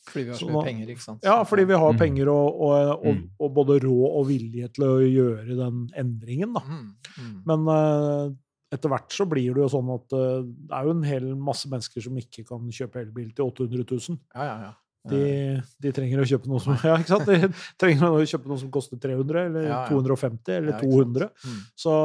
fordi 0.05 0.25
vi 0.25 0.31
har 0.31 0.37
så 0.37 0.49
mye 0.51 0.63
penger, 0.65 0.87
ikke 0.91 1.01
sant? 1.01 1.19
Ja, 1.23 1.43
fordi 1.47 1.63
vi 1.65 1.73
har 1.79 1.93
Mm. 1.93 1.97
penger 1.97 2.27
og, 2.27 2.59
og, 2.61 3.05
og, 3.05 3.15
Mm. 3.15 3.29
og 3.39 3.53
både 3.55 3.79
råd 3.79 4.09
og 4.19 4.27
vilje 4.27 4.67
til 4.73 4.83
å 4.83 4.99
gjøre 4.99 5.55
den 5.55 5.89
endringen, 5.95 6.53
da. 6.53 6.59
Mm, 6.59 6.95
mm. 7.17 7.43
Men 7.45 7.67
eh, 7.71 8.33
etter 8.73 8.91
hvert 8.91 9.13
så 9.13 9.27
blir 9.29 9.55
det 9.55 9.63
jo 9.63 9.71
sånn 9.71 9.91
at 9.93 10.15
eh, 10.17 10.45
det 10.45 10.77
er 10.77 10.87
jo 10.87 10.95
en 10.95 11.05
hel 11.07 11.27
masse 11.37 11.69
mennesker 11.71 12.05
som 12.05 12.17
ikke 12.19 12.45
kan 12.47 12.71
kjøpe 12.73 13.03
elbil 13.03 13.29
til 13.35 13.45
800 13.49 13.85
000. 13.85 14.21
Ja, 14.33 14.47
ja, 14.49 14.55
ja. 14.69 14.73
De, 15.03 15.59
de 15.83 15.91
trenger 15.91 16.21
å 16.23 16.25
kjøpe 16.27 16.47
noe 16.47 16.61
som 16.63 16.77
Ja, 16.87 16.93
ikke 16.95 17.11
sant? 17.11 17.27
De 17.27 17.49
trenger 17.81 18.05
å 18.07 18.21
kjøpe 18.23 18.47
noe 18.47 18.61
som 18.61 18.69
koster 18.71 18.99
300, 19.03 19.49
eller 19.49 19.65
Ja, 19.67 19.81
ja. 19.83 19.89
250, 19.91 20.53
eller 20.55 20.77
Ja, 20.77 20.79
200. 20.79 21.27
Mm. 21.43 21.57
Så, 21.83 21.95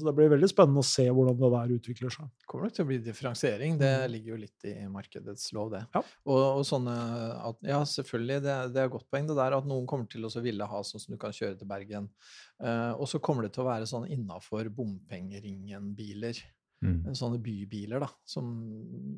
så 0.00 0.08
det 0.08 0.14
blir 0.16 0.32
veldig 0.32 0.48
spennende 0.50 0.82
å 0.82 0.88
se 0.88 1.06
hvordan 1.06 1.38
det 1.38 1.52
der 1.54 1.76
utvikler 1.76 2.14
seg. 2.16 2.26
kommer 2.50 2.66
nok 2.66 2.74
til 2.74 2.86
å 2.86 2.90
bli 2.90 2.98
differensiering. 3.04 3.78
Det 3.78 3.92
ligger 4.10 4.34
jo 4.34 4.40
litt 4.42 4.68
i 4.70 4.74
markedets 4.90 5.52
lov, 5.54 5.70
det. 5.76 5.84
Mm. 5.86 6.00
Ja. 6.00 6.04
Og, 6.26 6.42
og 6.48 6.66
sånne 6.66 6.98
at, 7.36 7.62
Ja, 7.70 7.80
selvfølgelig, 7.94 8.42
det, 8.48 8.58
det 8.74 8.82
er 8.82 8.90
et 8.90 8.96
godt 8.96 9.08
poeng 9.12 9.30
det 9.30 9.38
der 9.38 9.58
at 9.60 9.70
noen 9.70 9.86
kommer 9.86 10.10
til 10.10 10.26
å 10.26 10.34
ville 10.42 10.70
ha 10.72 10.82
sånn 10.86 11.04
som 11.04 11.14
du 11.14 11.20
kan 11.22 11.34
kjøre 11.34 11.60
til 11.60 11.70
Bergen. 11.70 12.10
Uh, 12.58 12.98
og 12.98 13.06
så 13.06 13.22
kommer 13.22 13.46
det 13.46 13.54
til 13.54 13.62
å 13.62 13.70
være 13.70 13.86
sånn 13.86 14.10
innafor 14.10 14.66
bompengeringen-biler. 14.74 16.42
Mm. 16.84 17.14
Sånne 17.18 17.40
bybiler, 17.42 17.98
da. 18.04 18.08
Som 18.28 18.52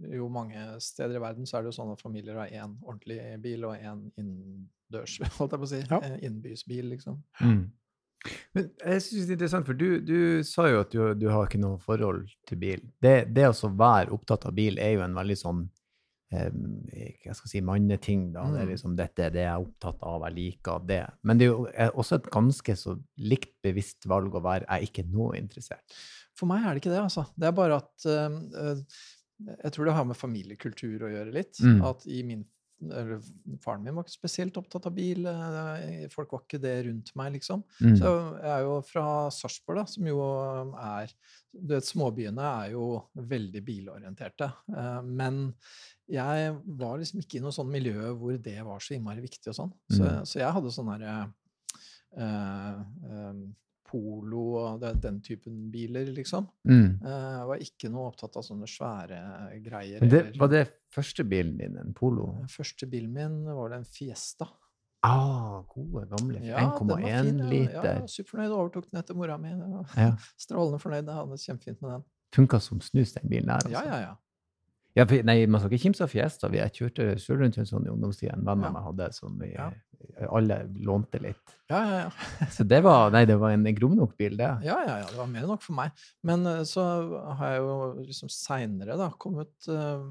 jo 0.08 0.28
mange 0.32 0.62
steder 0.80 1.18
i 1.18 1.20
verden 1.20 1.44
så 1.46 1.58
er 1.58 1.62
det 1.66 1.73
jo 1.75 1.76
sånn 1.76 1.90
at 1.92 2.00
familier 2.00 2.38
har 2.40 2.49
én 2.49 2.78
ordentlig 2.87 3.18
bil 3.44 3.66
og 3.68 3.75
én 3.76 4.06
innendørs, 4.16 5.18
holdt 5.38 5.52
jeg 5.52 5.61
på 5.61 5.68
å 5.68 5.73
si. 5.75 5.82
Ja. 5.90 6.00
Innbysbil, 6.25 6.88
liksom. 6.94 7.18
Mm. 7.44 7.66
Men 8.54 8.70
jeg 8.84 9.02
synes 9.04 9.26
det 9.26 9.32
er 9.32 9.37
interessant, 9.38 9.68
for 9.68 9.76
du, 9.80 10.00
du 10.04 10.42
sa 10.44 10.66
jo 10.68 10.80
at 10.84 10.90
du, 10.92 11.02
du 11.16 11.28
har 11.32 11.46
ikke 11.49 11.61
noe 11.61 11.78
forhold 11.80 12.26
til 12.49 12.58
bil. 12.61 12.82
Det, 13.00 13.14
det 13.32 13.46
å 13.49 13.70
være 13.76 14.12
opptatt 14.16 14.44
av 14.49 14.56
bil 14.56 14.80
er 14.80 14.96
jo 14.99 15.04
en 15.06 15.16
veldig 15.16 15.37
sånn 15.40 15.62
eh, 16.32 16.50
hva 16.50 17.32
skal 17.34 17.46
jeg 17.49 17.52
si, 17.54 17.62
manneting. 17.64 18.26
da. 18.34 18.44
Det 18.52 18.61
er 18.61 18.66
Mm. 18.68 18.73
liksom 18.75 18.96
dette 18.99 19.25
er 19.25 19.30
det 19.34 19.44
jeg 19.46 19.52
er 19.54 19.64
opptatt 19.64 20.02
av, 20.04 20.26
jeg 20.28 20.37
liker 20.37 20.84
det. 20.87 21.00
Men 21.25 21.38
det 21.40 21.46
er 21.49 21.52
jo 21.54 21.64
er 21.73 21.90
også 21.96 22.18
et 22.20 22.28
ganske 22.32 22.76
så 22.76 22.96
likt 23.18 23.54
bevisst 23.64 24.04
valg 24.06 24.34
å 24.37 24.42
være 24.44 24.64
jeg 24.68 24.76
er 24.76 24.88
ikke 24.90 25.06
noe 25.11 25.37
interessert. 25.40 25.96
For 26.40 26.49
meg 26.49 26.64
er 26.64 26.73
det 26.73 26.80
ikke 26.82 26.94
det, 26.94 27.02
altså. 27.04 27.26
Det 27.37 27.50
er 27.50 27.59
bare 27.59 27.80
at 27.82 28.06
eh, 28.09 29.02
Jeg 29.66 29.73
tror 29.76 29.88
det 29.90 29.99
har 29.99 30.09
med 30.09 30.18
familiekultur 30.20 31.04
å 31.04 31.12
gjøre 31.12 31.37
litt. 31.37 31.61
Mm. 31.61 31.85
At 31.92 32.06
i 32.09 32.23
min 32.25 32.47
eller, 32.80 33.18
Faren 33.61 33.82
min 33.85 33.92
var 33.92 34.06
ikke 34.06 34.14
spesielt 34.14 34.56
opptatt 34.56 34.87
av 34.88 34.94
bil. 34.97 35.26
eh, 35.28 36.06
Folk 36.09 36.30
var 36.32 36.40
ikke 36.47 36.61
det 36.62 36.70
rundt 36.87 37.11
meg, 37.20 37.35
liksom. 37.35 37.61
Mm. 37.85 37.97
Så 38.00 38.12
jeg 38.40 38.52
er 38.54 38.62
jo 38.64 38.78
fra 38.88 39.02
Sarpsborg, 39.37 39.82
da, 39.82 39.85
som 39.92 40.06
jo 40.09 40.16
er 40.80 41.12
Du 41.52 41.75
vet, 41.75 41.85
småbyene 41.85 42.47
er 42.62 42.70
jo 42.73 42.87
veldig 43.20 43.61
bilorienterte. 43.66 44.49
Uh, 44.73 45.02
Men 45.04 45.42
jeg 46.09 46.54
var 46.80 46.97
liksom 47.02 47.20
ikke 47.20 47.37
i 47.37 47.44
noe 47.44 47.52
sånn 47.52 47.68
miljø 47.75 48.14
hvor 48.16 48.40
det 48.40 48.56
var 48.64 48.80
så 48.80 48.97
innmari 48.97 49.20
viktig 49.28 49.52
og 49.52 49.59
sånn. 49.61 49.75
Så, 49.92 50.00
Mm. 50.00 50.25
så 50.32 50.40
jeg 50.40 50.56
hadde 50.56 50.73
sånn 50.73 50.92
herre 50.94 51.18
Uh, 52.11 52.80
eh, 53.06 53.35
Polo 53.90 54.44
og 54.61 54.80
det, 54.82 54.94
den 55.02 55.18
typen 55.26 55.59
biler, 55.73 56.06
liksom. 56.14 56.47
Mm. 56.68 57.00
Eh, 57.02 57.28
Jeg 57.40 57.50
var 57.50 57.64
ikke 57.66 57.90
noe 57.90 58.09
opptatt 58.12 58.38
av 58.38 58.47
sånne 58.47 58.68
svære 58.70 59.20
greier. 59.64 60.06
Det, 60.06 60.23
var 60.38 60.52
det 60.52 60.64
første 60.94 61.26
bilen 61.26 61.59
din, 61.59 61.76
en 61.80 61.94
Polo? 61.97 62.30
Første 62.50 62.87
bilen 62.90 63.12
min 63.16 63.40
var 63.50 63.75
det 63.75 63.82
en 63.82 63.88
Fiesta. 63.88 64.49
Ah, 65.02 65.62
gode, 65.75 66.06
gamle. 66.11 66.40
Ja, 66.44 66.61
den 66.78 66.88
var 66.88 67.00
1,1 67.00 67.23
fin, 67.25 67.38
ja. 67.38 67.50
liter. 67.50 67.85
Ja, 67.88 68.06
Superfornøyd. 68.06 68.52
Overtok 68.52 68.90
den 68.90 69.00
etter 69.00 69.16
mora 69.16 69.38
mi. 69.40 69.52
Ja. 69.97 70.11
Strålende 70.44 70.80
fornøyd. 70.82 71.06
Jeg 71.06 71.16
hadde 71.16 71.37
det 71.38 71.44
kjempefint 71.47 71.80
med 71.80 71.94
den. 71.94 72.04
Funka 72.37 72.61
som 72.62 72.82
snus, 72.85 73.14
den 73.16 73.30
bilen 73.30 73.49
der. 73.49 73.64
Altså. 73.64 73.70
ja, 73.73 73.85
ja. 73.88 74.11
Ja, 74.11 74.16
for, 75.06 75.23
nei, 75.23 75.47
man 75.47 75.61
skal 75.61 75.70
ikke 75.70 75.85
kimse 75.87 76.02
av 76.04 76.11
Fiesta. 76.11 76.49
Vi- 76.50 76.59
Jeg 76.59 76.73
kjørte 76.73 77.04
selv 77.23 77.40
rundt 77.40 77.59
en 77.59 77.64
sånn 77.68 77.87
i 77.87 77.90
ungdomstida. 77.92 78.32
En 78.35 78.44
venn 78.44 78.61
Ja. 78.62 78.66
av 78.68 78.73
meg 78.75 78.82
hadde 78.82 79.12
som 79.14 79.38
vi 79.38 79.52
Ja. 79.54 79.70
alle 80.30 80.66
lånte 80.82 81.20
litt. 81.23 81.54
Ja, 81.70 81.80
ja, 81.85 81.99
ja. 82.04 82.11
Så 82.50 82.66
det 82.66 82.82
var, 82.82 83.11
nei, 83.12 83.25
det 83.25 83.37
var 83.38 83.50
en 83.52 83.62
grom 83.75 83.94
nok 83.97 84.16
bil, 84.18 84.37
det. 84.37 84.49
Ja, 84.64 84.80
ja, 84.85 84.97
ja, 84.99 85.06
det 85.06 85.16
var 85.16 85.26
mer 85.26 85.42
enn 85.42 85.49
nok 85.52 85.62
for 85.62 85.75
meg. 85.75 85.92
Men 86.25 86.44
eh, 86.47 86.62
så 86.66 86.82
har 87.37 87.52
jeg 87.52 87.61
jo 87.61 87.76
liksom 88.09 88.28
seinere 88.28 88.97
da 88.99 89.11
kommet 89.11 89.68
uh, 89.68 90.02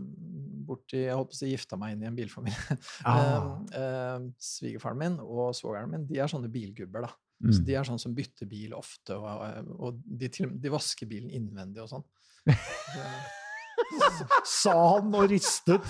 borti 0.69 1.03
Jeg 1.05 1.15
holdt 1.17 1.31
på 1.31 1.35
å 1.35 1.39
si 1.41 1.51
gifta 1.51 1.77
meg 1.77 1.93
inn 1.97 2.03
i 2.03 2.07
en 2.07 2.15
bilfamilie. 2.15 2.77
Ah. 3.05 3.59
Uh, 3.73 3.75
eh, 3.75 4.19
Svigerfaren 4.39 4.97
min 4.97 5.19
og 5.19 5.51
svogeren 5.57 5.89
min 5.91 6.05
de 6.07 6.19
er 6.19 6.27
sånne 6.31 6.49
bilgubber. 6.49 7.01
da. 7.01 7.11
Mm. 7.43 7.51
Så 7.53 7.63
de 7.65 7.75
er 7.75 7.83
sånn 7.87 7.99
som 7.99 8.13
bytter 8.15 8.45
bil 8.47 8.73
ofte, 8.75 9.15
og, 9.15 9.75
og 9.79 9.99
de, 10.05 10.27
de 10.29 10.69
vasker 10.69 11.07
bilen 11.07 11.29
innvendig 11.31 11.81
og 11.83 11.89
sånn. 11.89 12.03
Så- 13.99 14.25
Sa 14.49 14.73
han 14.95 15.13
og 15.15 15.29
ristet. 15.31 15.85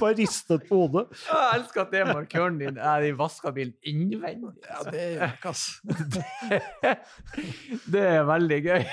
Bare 0.00 0.14
ristet 0.18 0.64
på 0.68 0.80
hodet. 0.82 1.04
Jeg 1.28 1.60
elsker 1.60 1.80
at 1.84 1.90
det 1.94 2.00
er 2.02 2.10
markøren 2.14 2.58
din. 2.60 2.78
Er 2.78 3.00
de 3.04 3.12
vaska 3.18 3.52
bilen 3.54 3.74
innvendig? 3.86 4.52
Ja, 4.68 4.82
det 4.90 5.00
gjør 5.00 5.22
jeg 5.22 5.32
ikke, 5.36 5.48
ass. 5.52 5.64
det, 6.12 6.24
det 7.94 8.04
er 8.08 8.24
veldig 8.28 8.60
gøy. 8.66 8.84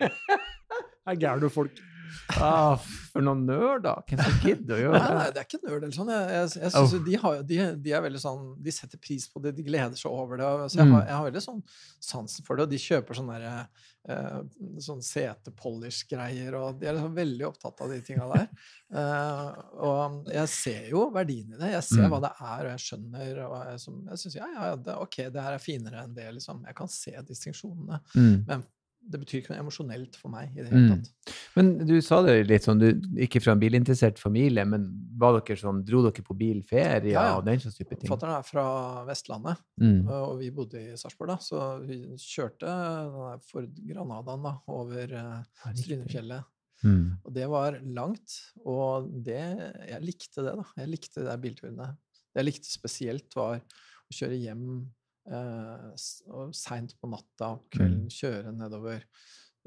Det 0.00 1.14
er 1.14 1.20
gærne 1.26 1.50
folk. 1.50 1.80
Ah, 2.40 2.76
for 3.12 3.20
noen 3.26 3.42
nerder. 3.46 4.02
Hvem 4.08 4.20
som 4.22 4.36
gidder 4.44 4.76
å 4.76 4.80
gjøre 4.80 5.00
det? 5.00 5.14
nei, 5.14 5.24
det? 5.26 5.34
det 5.34 5.40
er 5.42 5.46
ikke 5.48 5.60
nerd 5.66 5.82
eller 5.82 5.96
sånn. 5.96 6.10
Jeg, 6.14 6.28
jeg, 6.36 6.50
jeg 6.62 6.72
synes 6.76 6.92
jo 6.94 7.00
de, 7.08 7.14
har, 7.24 7.42
de, 7.50 7.58
de 7.84 7.92
er 7.96 8.02
veldig 8.06 8.20
sånn 8.22 8.44
De 8.62 8.72
setter 8.72 8.98
pris 9.02 9.26
på 9.32 9.42
det, 9.44 9.52
de 9.58 9.64
gleder 9.66 9.98
seg 9.98 10.10
over 10.14 10.40
det. 10.40 10.50
Så 10.72 10.78
jeg, 10.80 10.86
Mm. 10.90 10.94
har, 10.96 11.06
jeg 11.10 11.16
har 11.18 11.26
veldig 11.30 11.42
sånn 11.44 11.62
sansen 12.00 12.46
for 12.46 12.56
det. 12.56 12.66
Og 12.68 12.70
de 12.74 12.80
kjøper 12.80 13.18
sånne 13.18 13.38
der, 13.42 13.66
eh, 14.08 14.38
sånn 14.86 15.02
setepolish-greier, 15.04 16.54
og 16.58 16.80
de 16.80 16.88
er 16.88 16.96
liksom 16.96 17.14
veldig 17.16 17.46
opptatt 17.50 17.80
av 17.84 17.90
de 17.94 18.00
tinga 18.06 18.28
der. 18.34 18.48
Eh, 18.90 19.50
og 19.86 20.24
jeg 20.34 20.48
ser 20.50 20.86
jo 20.90 21.04
verdien 21.14 21.52
i 21.54 21.58
det. 21.60 21.68
Jeg 21.76 21.84
ser 21.86 22.00
Mm. 22.02 22.10
hva 22.10 22.18
det 22.24 22.30
er, 22.42 22.64
og 22.64 22.70
jeg 22.72 22.82
skjønner. 22.82 23.36
Og 23.46 23.52
jeg, 23.68 23.76
som, 23.84 24.00
jeg 24.10 24.18
syns 24.18 24.34
ja, 24.34 24.48
ja, 24.56 24.72
det, 24.82 24.96
ok, 25.04 25.16
det 25.30 25.44
her 25.44 25.54
er 25.54 25.62
finere 25.62 26.00
enn 26.02 26.14
det, 26.16 26.24
liksom. 26.34 26.64
Jeg 26.66 26.74
kan 26.74 26.90
se 26.90 27.12
distinksjonene. 27.28 28.00
Mm. 28.16 28.40
Men 28.48 28.64
det 29.10 29.18
betyr 29.22 29.40
ikke 29.40 29.52
noe 29.52 29.62
emosjonelt 29.64 30.16
for 30.20 30.30
meg 30.32 30.52
i 30.54 30.62
det 30.62 30.68
hele 30.70 30.80
Mm. 30.80 31.00
tatt. 31.02 31.34
Men 31.56 31.70
du 31.88 31.96
sa 32.04 32.20
det 32.22 32.36
litt 32.46 32.66
sånn, 32.66 32.78
du, 32.78 32.88
ikke 33.26 33.42
fra 33.42 33.52
en 33.56 33.62
bilinteressert 33.62 34.18
familie, 34.22 34.64
men 34.64 34.86
var 35.18 35.38
dere 35.40 35.58
sånn, 35.58 35.82
dro 35.86 36.02
dere 36.06 36.22
på 36.26 36.36
bilferie 36.38 37.10
Ja, 37.12 37.24
ja. 37.30 37.34
og 37.38 37.44
den 37.48 37.58
slags 37.62 37.76
type 37.80 37.98
ting? 37.98 38.08
Fatter'n 38.10 38.36
er 38.38 38.46
fra 38.46 38.64
Vestlandet. 39.08 39.58
Mm. 39.82 40.06
Og 40.08 40.38
vi 40.40 40.50
bodde 40.54 40.80
i 40.80 40.96
Sarpsborg, 41.00 41.32
da, 41.34 41.38
så 41.42 41.66
vi 41.84 41.98
kjørte 42.16 42.70
for 43.16 43.44
Ford 43.50 43.82
Granadaen 43.90 44.46
da, 44.46 44.54
over 44.68 45.14
uh, 45.18 45.72
Strynefjellet. 45.74 46.46
Mm. 46.82 47.18
Og 47.26 47.34
det 47.36 47.48
var 47.52 47.76
langt, 47.84 48.38
og 48.64 49.10
det, 49.26 49.42
jeg 49.90 50.00
likte 50.06 50.46
det, 50.46 50.54
da. 50.62 50.64
Jeg 50.80 50.88
likte 50.94 51.26
de 51.26 51.36
bilturene. 51.42 51.90
Det 52.30 52.40
jeg 52.40 52.46
likte 52.46 52.70
spesielt, 52.70 53.36
var 53.36 53.58
å 53.60 54.14
kjøre 54.16 54.38
hjem 54.40 54.64
eh, 54.78 54.86
og 55.30 56.54
seint 56.56 56.96
på 56.98 57.10
natta 57.10 57.52
og 57.54 57.66
kvelden, 57.72 58.08
kjøre 58.10 58.54
nedover 58.56 59.04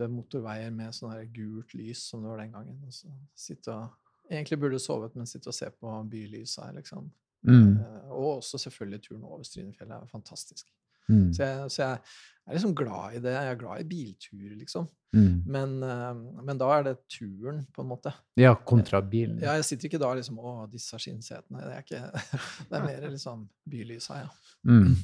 motorveier 0.09 0.71
med 0.73 0.95
sånn 0.95 1.13
gult 1.35 1.75
lys 1.77 2.01
som 2.09 2.23
det 2.23 2.31
var 2.31 2.41
den 2.41 2.55
gangen. 2.55 2.79
Og 2.87 2.95
så 2.95 3.11
sitte 3.37 3.75
og 3.75 3.99
Egentlig 4.31 4.55
burde 4.59 4.79
sovet, 4.79 5.15
men 5.19 5.27
sitte 5.27 5.51
og 5.51 5.55
se 5.55 5.67
på 5.67 5.93
bylysa 6.09 6.69
her, 6.69 6.77
liksom. 6.77 7.09
Mm. 7.43 7.75
Eh, 7.75 8.11
og 8.11 8.37
også 8.37 8.57
selvfølgelig 8.57 9.01
turen 9.03 9.25
over 9.27 9.43
Strynefjellet 9.43 9.97
er 9.97 10.11
fantastisk. 10.11 10.69
Mm. 11.09 11.33
Så 11.35 11.43
jeg, 11.43 11.71
så 11.71 11.81
jeg 11.81 11.97
er 12.47 12.55
liksom 12.55 12.75
glad 12.75 13.17
i 13.17 13.21
det. 13.23 13.33
Jeg 13.35 13.51
er 13.51 13.59
glad 13.59 13.83
i 13.83 13.87
bilturer, 13.89 14.55
liksom. 14.61 14.87
Mm. 15.13 15.43
Men, 15.45 15.75
eh, 15.83 16.21
men 16.47 16.61
da 16.61 16.69
er 16.77 16.87
det 16.87 16.95
turen, 17.11 17.65
på 17.75 17.83
en 17.83 17.91
måte. 17.91 18.13
Ja, 18.39 18.55
kontra 18.55 19.01
bilen. 19.01 19.41
Ja, 19.43 19.57
jeg 19.59 19.67
sitter 19.67 19.91
ikke 19.91 20.01
da 20.01 20.13
liksom 20.17 20.39
Å, 20.39 20.55
disse 20.71 20.97
skinnsetene. 21.01 21.65
Det 21.67 21.75
er 21.75 21.83
ikke 21.83 22.23
Det 22.69 22.79
er 22.79 22.87
mer 22.87 23.09
liksom 23.09 23.47
bylysa, 23.69 24.23
ja. 24.23 24.31
Mm. 24.63 24.95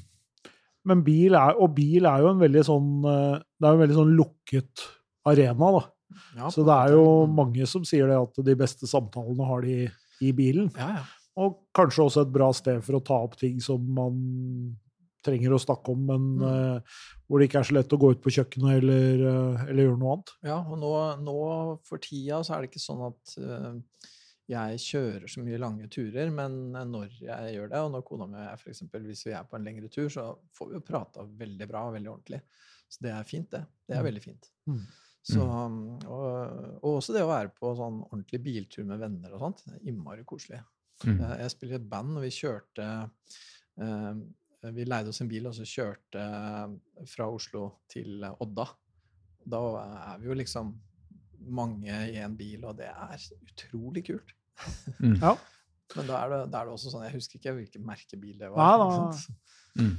Men 0.87 1.03
bil 1.03 1.35
er, 1.35 1.55
og 1.59 1.73
bil 1.75 2.05
er 2.07 2.21
jo 2.23 2.29
en 2.31 2.39
veldig 2.39 2.61
sånn 2.65 2.89
eh, 3.05 3.37
Det 3.59 3.67
er 3.67 3.73
en 3.75 3.81
veldig 3.83 3.97
sånn 3.97 4.13
lukket 4.15 4.85
arena, 5.27 5.71
da. 5.75 5.81
ja 6.39 6.49
Så 6.49 6.63
det 6.65 6.75
er 6.75 6.93
jo. 6.95 7.03
Mm. 7.27 7.33
mange 7.35 7.67
som 7.67 7.83
sier 7.85 8.07
det 8.07 8.15
at 8.17 8.39
de 8.47 8.55
beste 8.55 8.87
samtalene 8.87 9.45
har 9.45 9.61
de 9.61 9.89
i 10.21 10.31
bilen. 10.35 10.71
Ja, 10.79 10.87
ja. 11.01 11.03
Og 11.39 11.59
kanskje 11.75 12.03
også 12.07 12.21
et 12.25 12.31
bra 12.33 12.49
sted 12.55 12.81
for 12.83 12.97
å 12.97 13.03
ta 13.05 13.19
opp 13.23 13.35
ting 13.39 13.59
som 13.63 13.83
man 13.95 14.15
trenger 15.23 15.51
å 15.55 15.59
snakke 15.59 15.91
om, 15.91 16.05
men 16.07 16.23
Mm. 16.39 16.43
uh, 16.47 16.79
hvor 17.27 17.39
det 17.39 17.49
ikke 17.49 17.59
er 17.59 17.67
så 17.67 17.75
lett 17.75 17.91
å 17.93 17.99
gå 17.99 18.11
ut 18.15 18.21
på 18.23 18.31
kjøkkenet 18.31 18.77
eller, 18.79 19.23
uh, 19.27 19.63
eller 19.67 19.83
gjøre 19.85 19.99
noe 19.99 20.13
annet. 20.15 20.31
ja 20.47 20.57
og 20.63 20.77
nå, 20.79 20.91
nå 21.27 21.35
for 21.87 21.97
tida 21.99 22.39
så 22.43 22.55
er 22.55 22.61
det 22.63 22.71
ikke 22.71 22.83
sånn 22.83 23.03
at 23.11 23.35
eh, 23.37 23.73
jeg 24.49 24.79
kjører 24.81 25.27
så 25.29 25.43
mye 25.45 25.59
lange 25.61 25.87
turer, 25.93 26.31
men 26.33 26.71
når 26.89 27.11
jeg 27.21 27.53
gjør 27.55 27.69
det, 27.69 27.81
og 27.85 27.91
når 27.93 28.05
kona 28.07 28.25
mi 28.27 28.39
og 28.39 28.47
jeg 28.47 28.71
eksempel, 28.73 29.03
hvis 29.05 29.25
vi 29.27 29.33
er 29.37 29.43
på 29.45 29.55
en 29.59 29.67
lengre 29.67 29.89
tur, 29.93 30.07
så 30.09 30.23
får 30.57 30.71
vi 30.71 30.79
jo 30.79 30.85
prata 30.87 31.25
veldig 31.43 31.67
bra 31.69 31.83
og 31.87 31.93
veldig 31.99 32.09
ordentlig. 32.15 32.39
Så 32.89 33.03
det 33.05 33.11
er 33.13 33.27
fint, 33.29 33.51
det. 33.53 33.61
Det 33.85 33.95
er 33.95 34.01
Mm. 34.01 34.07
veldig 34.09 34.23
fint. 34.23 34.49
Mm. 34.65 34.79
Så, 35.29 35.43
og, 35.45 36.79
og 36.81 36.95
også 36.95 37.13
det 37.13 37.21
å 37.21 37.29
være 37.29 37.51
på 37.53 37.75
sånn 37.77 37.99
ordentlig 38.07 38.39
biltur 38.41 38.85
med 38.89 38.99
venner 39.03 39.33
og 39.35 39.39
sånt. 39.43 39.63
det 39.67 39.75
er 39.75 39.87
Innmari 39.91 40.23
koselig. 40.25 40.61
Mm. 41.05 41.19
Eh, 41.21 41.37
Jeg 41.43 41.51
spiller 41.51 41.77
i 41.77 41.79
et 41.83 41.89
band, 41.89 42.17
og 42.17 42.23
vi 42.23 42.29
kjørte 42.33 42.87
eh, 43.79 44.13
Vi 44.73 44.85
leide 44.89 45.07
oss 45.13 45.21
en 45.21 45.29
bil 45.31 45.45
og 45.47 45.53
så 45.55 45.63
kjørte 45.69 46.19
eh, 46.23 47.05
fra 47.07 47.29
Oslo 47.31 47.67
til 47.87 48.23
eh, 48.23 48.33
Odda. 48.41 48.65
Da 49.45 49.61
er 50.15 50.17
vi 50.19 50.27
jo 50.31 50.33
liksom 50.41 50.73
mange 51.55 51.93
i 52.11 52.17
en 52.19 52.35
bil, 52.35 52.65
og 52.67 52.75
det 52.81 52.89
er 52.89 53.21
utrolig 53.45 54.03
kult. 54.09 54.33
Mm. 54.99 55.17
Ja. 55.21 55.35
Men 55.95 56.05
da 56.07 56.17
er, 56.25 56.29
det, 56.29 56.51
da 56.51 56.59
er 56.61 56.65
det 56.65 56.73
også 56.75 56.91
sånn 56.91 57.03
Jeg 57.07 57.15
husker 57.15 57.39
ikke 57.39 57.53
hvilken 57.57 57.85
merkebil 57.85 58.37
det 58.37 58.49
Nei, 58.49 58.55
var. 58.55 58.77
da- 58.77 59.17
Mm. 59.79 59.95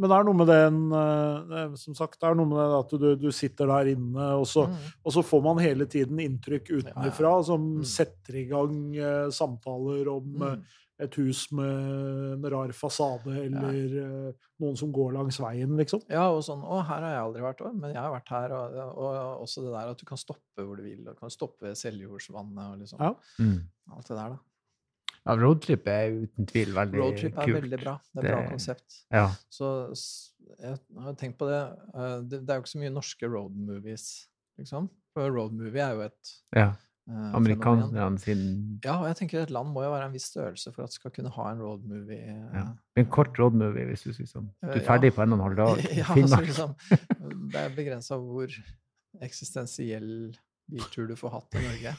Men 0.00 0.08
det 0.08 0.16
er 0.16 0.24
noe 0.24 0.34
med 0.38 0.46
den 0.46 0.76
eh, 0.94 1.74
Som 1.76 1.94
sagt, 1.98 2.20
det 2.20 2.28
er 2.30 2.34
noe 2.38 2.46
med 2.46 2.56
det 2.58 2.78
at 2.78 2.92
du, 3.00 3.16
du 3.16 3.30
sitter 3.34 3.66
der 3.66 3.90
inne, 3.92 4.28
og 4.38 4.46
så, 4.46 4.66
Mm. 4.70 4.76
og 5.04 5.12
så 5.12 5.22
får 5.26 5.42
man 5.42 5.58
hele 5.58 5.86
tiden 5.86 6.16
inntrykk 6.22 6.70
utenfra 6.80 7.44
som 7.44 7.60
Mm. 7.80 7.84
setter 7.84 8.34
i 8.38 8.44
gang 8.48 8.96
eh, 8.96 9.28
samtaler 9.30 10.08
om 10.08 10.42
eh, 10.42 10.54
Mm. 10.56 10.62
Et 11.02 11.14
hus 11.20 11.46
med 11.56 12.34
en 12.34 12.44
rar 12.52 12.72
fasade, 12.76 13.32
eller 13.46 13.94
ja. 13.96 14.32
noen 14.60 14.76
som 14.76 14.92
går 14.92 15.12
langs 15.16 15.38
veien, 15.40 15.72
liksom. 15.78 16.02
Ja, 16.12 16.26
og 16.34 16.42
sånn 16.46 16.60
Å, 16.62 16.82
her 16.88 17.00
har 17.06 17.14
jeg 17.14 17.22
aldri 17.24 17.42
vært, 17.46 17.60
også, 17.64 17.78
men 17.80 17.94
jeg 17.94 18.00
har 18.02 18.12
vært 18.14 18.28
her. 18.34 18.54
Og, 18.58 18.76
og 19.00 19.42
også 19.46 19.64
det 19.64 19.72
der 19.74 19.90
at 19.94 19.98
du 19.98 20.06
kan 20.10 20.20
stoppe 20.20 20.66
hvor 20.66 20.76
du 20.76 20.84
vil. 20.84 21.02
Du 21.06 21.14
kan 21.18 21.32
stoppe 21.32 21.66
ved 21.70 21.78
Seljordsvannet 21.80 22.64
og 22.74 22.78
liksom 22.84 23.00
Ja. 23.04 23.12
Mm. 23.40 23.58
alt 23.96 24.08
det 24.12 24.16
der, 24.20 24.36
da. 24.36 24.40
Ja, 25.20 25.34
roadtrip 25.36 25.88
er 25.92 26.14
uten 26.22 26.46
tvil 26.48 26.70
veldig 26.72 26.96
kult. 26.96 27.02
Roadtrip 27.04 27.34
er 27.38 27.44
kult. 27.50 27.56
veldig 27.60 27.78
bra. 27.82 27.94
Det 28.14 28.20
er 28.22 28.26
et 28.26 28.30
bra 28.32 28.42
Det- 28.42 28.50
konsept. 28.54 29.00
Ja. 29.12 29.26
Så 29.52 29.72
jeg 30.60 30.78
har 31.04 31.14
tenkt 31.20 31.36
på 31.38 31.46
det. 31.50 31.60
eh, 31.94 32.20
Det, 32.22 32.38
det 32.46 32.50
er 32.50 32.56
jo 32.56 32.62
ikke 32.64 32.72
så 32.76 32.80
mye 32.80 32.94
norske 32.94 33.28
roadmovies, 33.28 34.06
liksom. 34.58 34.88
For 35.12 35.28
roadmovie 35.30 35.82
er 35.82 35.92
jo 35.98 36.00
et 36.06 36.32
ja. 36.56 36.70
Eh, 37.10 37.14
fenomen. 37.16 37.34
Amerikanerne 37.40 38.18
sin 38.22 38.80
Ja, 38.84 38.94
og 39.00 39.06
jeg 39.10 39.16
tenker 39.20 39.42
et 39.42 39.50
land 39.50 39.72
må 39.74 39.82
jo 39.84 39.90
være 39.92 40.06
en 40.06 40.12
viss 40.14 40.30
størrelse 40.30 40.72
for 40.72 40.84
at 40.86 40.90
det 40.94 40.98
skal 41.00 41.10
kunne 41.16 41.32
ha 41.34 41.50
en 41.52 41.58
road 41.60 41.84
movie. 41.84 42.20
eh, 42.22 42.54
ja. 42.54 42.66
En 42.96 43.06
kort 43.10 43.38
roadmovie, 43.38 43.86
hvis 43.90 44.04
du 44.06 44.12
sånn. 44.26 44.50
Du 44.62 44.68
Eh, 44.70 44.76
er 44.78 45.10
ja. 45.10 45.10
på 45.18 45.22
en 45.22 45.32
og 45.32 45.38
en 45.40 45.44
halv 45.48 45.56
dag. 45.56 45.82
ja, 46.00 46.06
altså, 46.14 46.40
liksom, 46.46 46.76
det 47.50 47.60
er 47.66 47.74
begrensa 47.76 48.16
hvor 48.20 48.48
eksistensiell 49.20 50.36
biltur 50.70 51.08
du 51.10 51.16
får 51.18 51.30
hatt 51.34 51.58
i 51.58 51.64
Norge. 51.66 51.96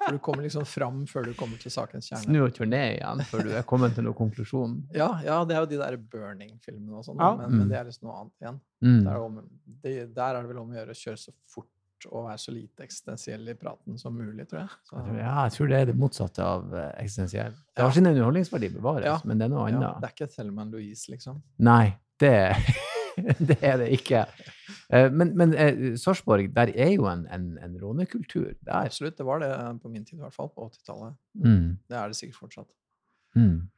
For 0.00 0.14
du 0.16 0.18
kommer 0.24 0.42
liksom 0.46 0.64
fram 0.64 1.02
før 1.06 1.26
du 1.28 1.34
kommer 1.36 1.58
til 1.60 1.70
sakens 1.74 2.06
kjerne. 2.08 2.24
Snu 2.24 2.38
og 2.46 2.54
turné 2.56 2.80
igjen 2.96 3.20
før 3.28 3.42
du 3.44 3.50
er 3.58 3.66
kommet 3.68 3.92
til 3.94 4.06
noen 4.06 4.16
konklusjon. 4.16 4.78
Ja, 4.96 5.10
ja, 5.24 5.42
det 5.44 5.56
er 5.58 5.60
jo 5.66 5.68
de 5.74 5.80
der 5.82 5.98
burning-filmene 6.00 6.96
og 7.02 7.04
sånn, 7.04 7.20
Ja. 7.20 7.34
men, 7.36 7.50
Mm. 7.52 7.58
men 7.58 7.68
det 7.68 7.76
er 7.78 7.84
liksom 7.90 8.08
noe 8.08 8.16
annet 8.22 8.32
igjen. 8.40 8.60
Mm. 8.80 9.04
Der 9.04 9.10
er, 9.10 9.18
det 9.18 9.26
om, 9.26 9.36
det, 9.84 10.14
der 10.16 10.34
er 10.34 10.40
det 10.40 10.48
vel 10.54 10.62
om 10.62 10.70
å 10.72 10.78
gjøre 10.80 10.96
å 10.96 11.00
kjøre 11.02 11.20
så 11.20 11.34
fort 11.52 11.68
og 12.08 12.26
være 12.28 12.38
så 12.38 12.52
lite 12.54 12.84
eksistensiell 12.86 13.48
i 13.48 13.54
praten 13.54 13.98
som 13.98 14.14
mulig, 14.16 14.46
tror 14.48 14.60
jeg. 14.62 14.68
Så, 14.88 15.02
Ja, 15.18 15.42
jeg 15.44 15.52
tror 15.56 15.68
det 15.68 15.76
er 15.80 15.84
det 15.90 15.96
motsatte 16.00 16.42
av 16.44 16.74
eh, 16.74 16.90
eksistensiell. 17.02 17.52
Det 17.52 17.78
Ja. 17.82 17.84
har 17.88 17.92
sin 17.92 18.06
underholdningsverdi 18.06 18.68
bevares, 18.74 19.04
Ja. 19.04 19.18
men 19.24 19.38
det 19.38 19.44
er 19.44 19.48
noe 19.54 19.68
ja, 19.70 19.76
annet. 19.76 20.00
det 20.00 20.08
er 20.10 20.14
ikke 20.16 20.30
Thelman 20.36 20.70
Louise, 20.70 21.10
liksom. 21.12 21.42
Nei, 21.58 21.96
det, 22.20 22.32
det 23.48 23.58
er 23.62 23.76
det 23.78 23.88
ikke. 23.98 24.24
Eh, 24.92 25.10
Men, 25.10 25.36
men 25.36 25.54
eh, 25.54 25.96
Sarpsborg, 25.96 26.52
der 26.54 26.72
er 26.74 26.92
jo 26.94 27.06
en, 27.06 27.26
en, 27.30 27.58
en 27.62 27.76
rånekultur. 27.82 28.54
Der. 28.64 28.86
Absolutt, 28.86 29.16
det 29.18 29.26
var 29.26 29.38
det 29.40 29.50
på 29.82 29.88
min 29.88 30.04
tid 30.04 30.18
i 30.18 30.22
hvert 30.22 30.34
fall, 30.34 30.48
på 30.48 30.70
80-tallet. 30.70 31.14
Mm. 31.34 31.78
Det 31.88 31.96
er 31.96 32.06
det 32.08 32.16
sikkert 32.16 32.36
fortsatt. 32.40 32.68
Mm. 33.36 33.68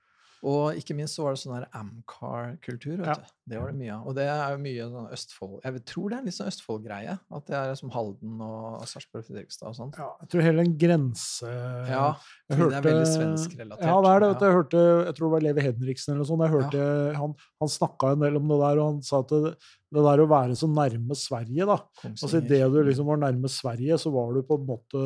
Og 0.42 0.74
ikke 0.74 0.96
minst 0.98 1.14
så 1.14 1.22
var 1.22 1.36
det 1.36 1.38
sånn 1.38 1.54
her 1.54 1.68
Amcar-kultur. 1.78 2.96
vet 2.98 3.06
Ja. 3.06 3.14
du. 3.14 3.22
Det 3.46 3.58
var 3.60 3.70
det 3.72 3.78
mye 3.78 3.92
av. 3.94 4.06
Og 4.06 4.14
det 4.14 4.24
er 4.26 4.50
jo 4.52 4.58
mye 4.62 4.84
sånn 4.90 5.12
Østfold 5.12 5.60
Jeg 5.64 5.84
tror 5.84 6.08
det 6.10 6.18
er 6.18 6.24
litt 6.24 6.34
sånn 6.34 6.46
Østfold-greie. 6.50 7.14
At 7.30 7.46
det 7.46 7.54
er 7.58 7.74
som 7.78 7.90
Halden 7.90 8.40
og 8.40 8.82
Sarpsborg 8.86 9.22
og 9.22 9.26
Fredrikstad 9.26 9.68
og 9.68 9.76
sånt. 9.76 9.96
Ja, 9.98 10.08
jeg 10.22 10.28
tror 10.30 10.42
hele 10.42 10.64
den 10.64 10.76
grense... 10.78 11.46
Ja, 11.90 12.16
jeg 12.50 12.58
hørte, 12.58 12.70
det 12.70 12.78
er 12.80 12.88
veldig 12.88 13.10
svenskrelatert. 13.12 13.86
Ja, 13.86 14.00
det 14.02 14.10
er 14.14 14.20
det. 14.20 14.28
vet 14.32 14.38
du. 14.38 14.44
Ja. 14.44 14.50
Jeg 14.50 14.56
hørte, 14.58 14.82
jeg 15.06 15.14
tror 15.18 15.26
det 15.26 15.32
var 15.36 15.46
Levi 15.46 15.60
Henriksen 15.68 16.12
eller 16.12 16.22
noe 16.22 16.30
sånt. 16.32 16.42
Jeg 16.46 16.54
hørte, 16.56 17.16
Han, 17.22 17.34
han 17.62 17.68
snakka 17.78 18.12
en 18.12 18.20
del 18.26 18.36
om 18.42 18.48
det 18.48 18.60
der, 18.62 18.82
og 18.82 18.86
han 18.92 19.02
sa 19.02 19.20
at 19.22 19.28
det, 19.34 19.54
det 19.92 20.04
der 20.10 20.22
å 20.24 20.28
være 20.30 20.56
så 20.58 20.66
nærme 20.70 21.14
Sverige, 21.18 21.66
da 21.66 21.78
Altså. 22.06 22.30
Idet 22.42 22.72
du 22.72 22.82
liksom 22.82 23.06
var 23.06 23.16
nærme 23.22 23.50
Sverige, 23.50 23.98
så 23.98 24.10
var 24.14 24.32
du 24.34 24.42
på 24.42 24.58
en 24.58 24.66
måte 24.66 25.02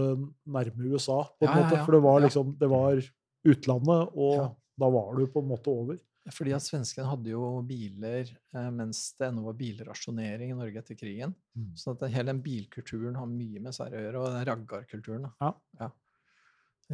nærme 0.49 0.93
USA. 0.93 1.23
på 1.37 1.45
en 1.45 1.49
Ja, 1.49 1.57
ja, 1.57 1.63
måte, 1.65 1.77
ja. 1.77 1.85
For 1.85 1.93
det 1.93 2.03
var 2.05 2.21
liksom, 2.25 2.57
det 2.59 2.69
var 2.73 3.03
utlandet, 3.47 4.13
og 4.17 4.37
Ja. 4.37 4.49
Da 4.79 4.89
var 4.93 5.17
du 5.17 5.27
på 5.33 5.41
en 5.43 5.49
måte 5.49 5.73
over. 5.73 5.99
Fordi 6.35 6.53
at 6.57 6.65
svenskene 6.65 7.07
hadde 7.07 7.31
jo 7.31 7.63
biler 7.63 8.27
eh, 8.55 8.71
mens 8.75 9.13
det 9.19 9.29
ennå 9.29 9.45
var 9.47 9.55
bilrasjonering 9.61 10.51
i 10.51 10.57
Norge 10.59 10.81
etter 10.83 10.99
krigen. 10.99 11.35
Mm. 11.57 11.69
Så 11.79 11.93
at 11.95 12.01
den- 12.01 12.11
hele 12.17 12.33
den 12.33 12.43
bilkulturen 12.43 13.15
har 13.17 13.27
mye 13.31 13.61
med 13.63 13.73
Sverige 13.77 14.01
å 14.01 14.05
gjøre, 14.09 14.23
og 14.25 14.33
den 14.35 14.49
raggarkulturen. 14.51 15.29
da. 15.41 15.53
Ja. 15.81 15.91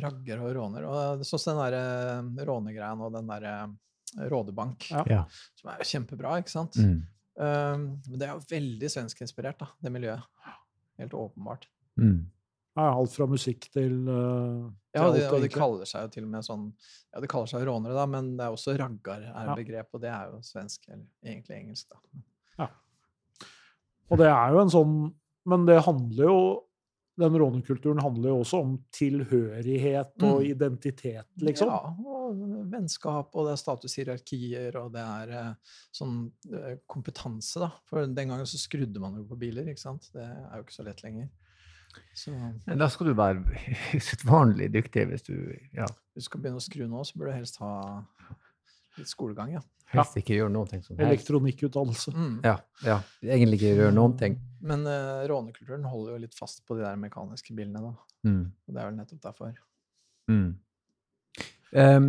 Ragger 0.04 0.40
og 0.44 0.54
råner. 0.56 0.84
Og 0.88 1.24
sånn 1.28 1.40
som 1.40 1.56
den 1.56 1.72
derre 1.72 2.46
rånegreia 2.48 2.94
nå, 2.96 3.10
den 3.12 3.26
derre 3.32 3.56
Rådebank, 4.28 4.90
Ja. 4.90 5.02
Ja. 5.08 5.24
som 5.56 5.70
er 5.72 5.78
jo 5.80 5.84
kjempebra, 5.88 6.34
ikke 6.42 6.50
sant? 6.52 6.76
Mm. 6.76 6.98
Um, 7.40 8.02
men 8.10 8.18
det 8.20 8.26
er 8.28 8.34
jo 8.34 8.44
veldig 8.50 8.90
svenskinspirert, 8.92 9.56
da, 9.62 9.68
det 9.80 9.90
miljøet. 9.94 10.22
Helt 11.00 11.12
åpenbart. 11.16 11.64
Mm. 11.96 12.26
Ja, 12.76 12.90
alt 12.92 13.14
fra 13.16 13.24
musikk 13.26 13.70
til, 13.72 13.94
uh, 14.12 14.68
Ja, 14.94 15.06
de, 15.10 15.22
og 15.28 15.40
de 15.40 15.48
kaller 15.48 15.86
seg 15.88 16.02
jo 16.04 16.08
til 16.12 16.24
og 16.24 16.30
med 16.34 16.44
sånn 16.44 16.66
Ja, 17.14 17.20
de 17.20 17.26
kaller 17.32 17.46
seg 17.48 17.64
rånere, 17.66 17.94
da, 17.96 18.04
men 18.06 18.36
det 18.36 18.44
er 18.44 18.52
også 18.52 18.74
raggar 18.78 19.22
er 19.22 19.46
Ja. 19.48 19.54
begrep, 19.56 19.88
og 19.94 20.00
det 20.02 20.10
er 20.12 20.30
jo 20.32 20.40
svensk, 20.44 20.88
eller 20.88 21.06
egentlig 21.24 21.56
engelsk, 21.62 21.88
da. 21.88 22.68
Og 24.10 24.18
det 24.20 24.26
er 24.28 24.52
jo 24.52 24.60
en 24.60 24.72
sånn 24.72 24.96
Men 25.48 25.64
det 25.66 25.78
handler 25.86 26.28
jo 26.28 26.40
Den 27.20 27.36
rånekulturen 27.40 28.00
handler 28.02 28.30
jo 28.32 28.38
også 28.42 28.60
om 28.64 28.74
tilhørighet 28.96 30.12
og 30.24 30.40
Mm. 30.42 30.46
identitet, 30.50 31.26
liksom. 31.38 31.68
Ja, 31.68 31.92
og 32.08 32.70
vennskap, 32.72 33.34
og 33.36 33.44
det 33.46 33.52
er 33.52 33.60
statushierarkier, 33.60 34.76
og 34.80 34.92
det 34.94 35.02
er 35.02 35.28
eh, 35.36 35.54
sånn 35.92 36.32
eh, 36.50 36.76
kompetanse, 36.88 37.60
da. 37.60 37.68
For 37.84 38.06
den 38.06 38.14
gangen 38.30 38.46
så 38.48 38.56
skrudde 38.56 38.98
man 38.98 39.14
jo 39.16 39.24
på 39.28 39.38
biler, 39.38 39.68
ikke 39.68 39.78
sant. 39.84 40.08
Det 40.14 40.22
er 40.24 40.56
jo 40.56 40.62
ikke 40.64 40.72
så 40.78 40.84
lett 40.86 41.02
lenger. 41.04 41.28
Så 42.16 42.32
Da 42.78 42.88
skal 42.92 43.10
du 43.10 43.14
være 43.18 43.42
usedvanlig 43.98 44.70
dyktig 44.74 45.06
hvis 45.10 45.26
du 45.26 45.34
ja, 45.74 45.86
hvis 46.12 46.26
du 46.26 46.30
skal 46.30 46.42
begynne 46.42 46.60
å 46.60 46.64
skru 46.64 46.84
nå, 46.86 47.04
så 47.08 47.18
bør 47.18 47.30
du 47.30 47.36
helst 47.36 47.60
ha 47.62 47.74
litt 48.98 49.08
skolegang, 49.08 49.54
ja. 49.56 49.62
helst 49.94 50.18
ikke 50.20 50.36
gjøre 50.36 50.52
noen 50.52 50.68
ting 50.68 50.82
som 50.84 50.96
helst. 50.96 51.06
Elektronikkutdannelse. 51.08 52.12
Mm. 52.12 52.34
Ja, 52.44 52.58
ja. 52.84 52.98
Egentlig 53.24 53.60
ikke 53.60 53.76
gjøre 53.78 53.94
noen 53.96 54.16
ting. 54.20 54.36
Men 54.62 54.84
uh, 54.84 55.22
rånekulturen 55.30 55.86
holder 55.88 56.16
jo 56.16 56.24
litt 56.26 56.36
fast 56.36 56.60
på 56.68 56.76
de 56.76 56.84
der 56.84 57.00
mekaniske 57.00 57.56
bilene, 57.56 57.80
da. 57.80 57.94
Mm. 58.28 58.44
Og 58.52 58.76
det 58.76 58.82
er 58.82 58.90
vel 58.90 58.98
nettopp 58.98 59.24
derfor. 59.24 59.56
Mm. 60.30 60.50
Um, 61.72 62.08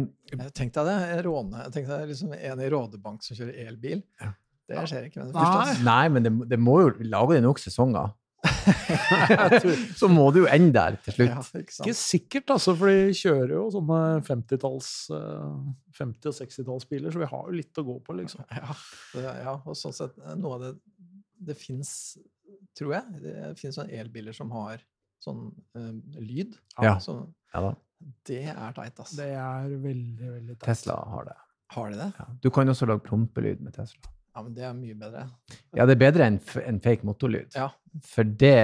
tenkte 0.52 0.84
deg 0.84 1.06
det, 1.08 1.22
råne, 1.24 1.62
jeg 1.70 1.76
tenkte 1.78 1.96
deg 1.96 2.10
liksom 2.12 2.34
en 2.36 2.62
i 2.62 2.72
Rådebank 2.74 3.24
som 3.24 3.38
kjører 3.40 3.70
elbil. 3.70 4.04
Ja. 4.20 4.34
Det 4.68 4.84
skjer 4.90 5.08
ikke. 5.08 5.22
Men 5.22 5.32
det 5.32 5.38
Nei. 5.38 5.54
første, 5.54 5.86
nei, 5.88 6.04
men 6.12 6.26
det, 6.26 6.32
det 6.52 6.60
må 6.60 6.78
jo 6.82 6.92
lage 7.04 7.38
det 7.38 7.44
nok 7.46 7.60
sesonger. 7.60 8.12
Så 10.00 10.10
må 10.12 10.26
du 10.36 10.42
jo 10.44 10.48
ende 10.52 10.74
der 10.76 10.98
til 11.06 11.16
slutt. 11.18 11.30
ja, 11.32 11.44
ikke 11.62 11.76
Ikke 11.86 11.96
sikkert, 11.98 12.54
altså, 12.56 12.74
for 12.80 12.92
de 12.92 13.16
kjører 13.18 13.54
jo 13.56 13.64
sånne 13.74 14.00
50-talls, 14.28 14.90
eh, 15.16 15.54
50- 16.00 16.32
og 16.32 16.38
60-tallsbiler, 16.40 17.14
så 17.14 17.22
vi 17.24 17.30
har 17.34 17.46
jo 17.50 17.56
litt 17.60 17.82
å 17.82 17.86
gå 17.88 17.98
på, 18.06 18.18
liksom. 18.20 18.44
Ja, 18.52 18.76
det, 19.16 19.24
ja, 19.46 19.56
og 19.62 19.78
sånn 19.80 19.96
sett, 19.96 20.18
eh, 20.24 20.36
noe 20.40 20.58
av 20.58 20.66
det 20.68 20.74
Det 21.44 21.56
fins, 21.60 21.90
tror 22.78 22.94
jeg, 22.96 23.22
det 23.24 23.54
fins 23.60 23.76
sånne 23.76 23.98
elbiler 24.00 24.36
som 24.36 24.52
har 24.56 24.84
sånn 25.24 25.50
eh, 25.76 25.90
lyd. 26.24 26.56
Ja. 26.82 26.98
Så 27.04 27.18
Ja 27.54 27.62
da. 27.68 27.74
det 28.28 28.42
er 28.52 28.76
teit, 28.76 29.00
altså. 29.00 29.18
Det 29.20 29.30
er 29.40 29.74
veldig, 29.84 30.30
veldig 30.38 30.56
teit. 30.58 30.68
Tesla 30.70 30.96
har 31.14 31.28
det. 31.32 31.36
Har 31.74 31.90
de 31.92 31.98
det? 32.00 32.10
Ja. 32.20 32.26
Du 32.44 32.50
kan 32.54 32.70
også 32.70 32.88
lage 32.88 33.04
prompelyd 33.08 33.62
med 33.66 33.76
Tesla. 33.76 34.12
Ja, 34.34 34.42
men 34.42 34.54
det 34.58 34.64
er 34.66 34.74
mye 34.74 34.96
bedre. 34.98 35.28
Ja, 35.78 35.86
det 35.86 35.94
er 35.94 36.02
bedre 36.02 36.26
enn 36.26 36.40
en 36.66 36.80
fake 36.82 37.06
motorlyd. 37.06 37.54
Ja. 37.54 37.68
For 38.10 38.26
det, 38.26 38.56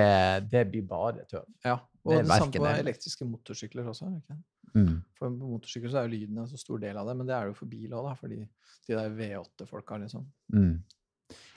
det 0.49 0.63
blir 0.71 0.85
bare 0.89 1.25
tøv. 1.29 1.45
Ja, 1.65 1.75
og 2.03 2.13
Det 2.15 2.23
det, 2.23 2.37
samme 2.41 2.63
på 2.63 2.71
elektriske 2.71 3.27
motorsykler 3.29 3.91
også. 3.91 4.09
ikke? 4.17 4.37
Mm. 4.73 4.95
For 5.17 5.29
på 5.29 5.49
motorsykler 5.51 5.93
så 5.93 6.01
er 6.01 6.07
jo 6.07 6.15
lyden 6.15 6.41
en 6.41 6.49
så 6.49 6.57
stor 6.57 6.81
del 6.81 6.97
av 6.97 7.09
det, 7.09 7.17
men 7.19 7.29
det 7.29 7.35
er 7.35 7.45
det 7.45 7.53
jo 7.53 7.59
for 7.61 7.69
bil 7.69 7.93
òg, 7.97 8.09
fordi 8.17 8.39
de 8.41 8.95
der 8.95 9.13
V8-folka, 9.19 9.99
liksom. 10.01 10.25
Mm. 10.53 10.79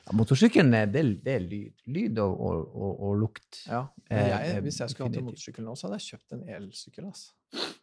Ja, 0.02 0.16
motorsykkelen 0.19 0.75
er, 0.75 0.88
det, 0.90 1.02
det 1.25 1.37
er 1.38 1.45
lyd. 1.47 1.85
Lyd 1.95 2.19
og, 2.21 2.40
og, 2.40 2.73
og, 2.75 3.02
og 3.07 3.21
lukt. 3.23 3.62
Ja. 3.69 3.87
Eh, 4.11 4.28
jeg, 4.28 4.57
eh, 4.57 4.61
hvis 4.64 4.81
jeg 4.83 4.92
skulle 4.92 5.09
hatt 5.09 5.21
en 5.21 5.28
motorsykkel 5.31 5.64
nå, 5.64 5.76
så 5.78 5.88
hadde 5.88 6.00
jeg 6.02 6.16
kjøpt 6.16 6.37
en 6.37 6.45
elsykkel. 6.59 7.07
ass. 7.09 7.31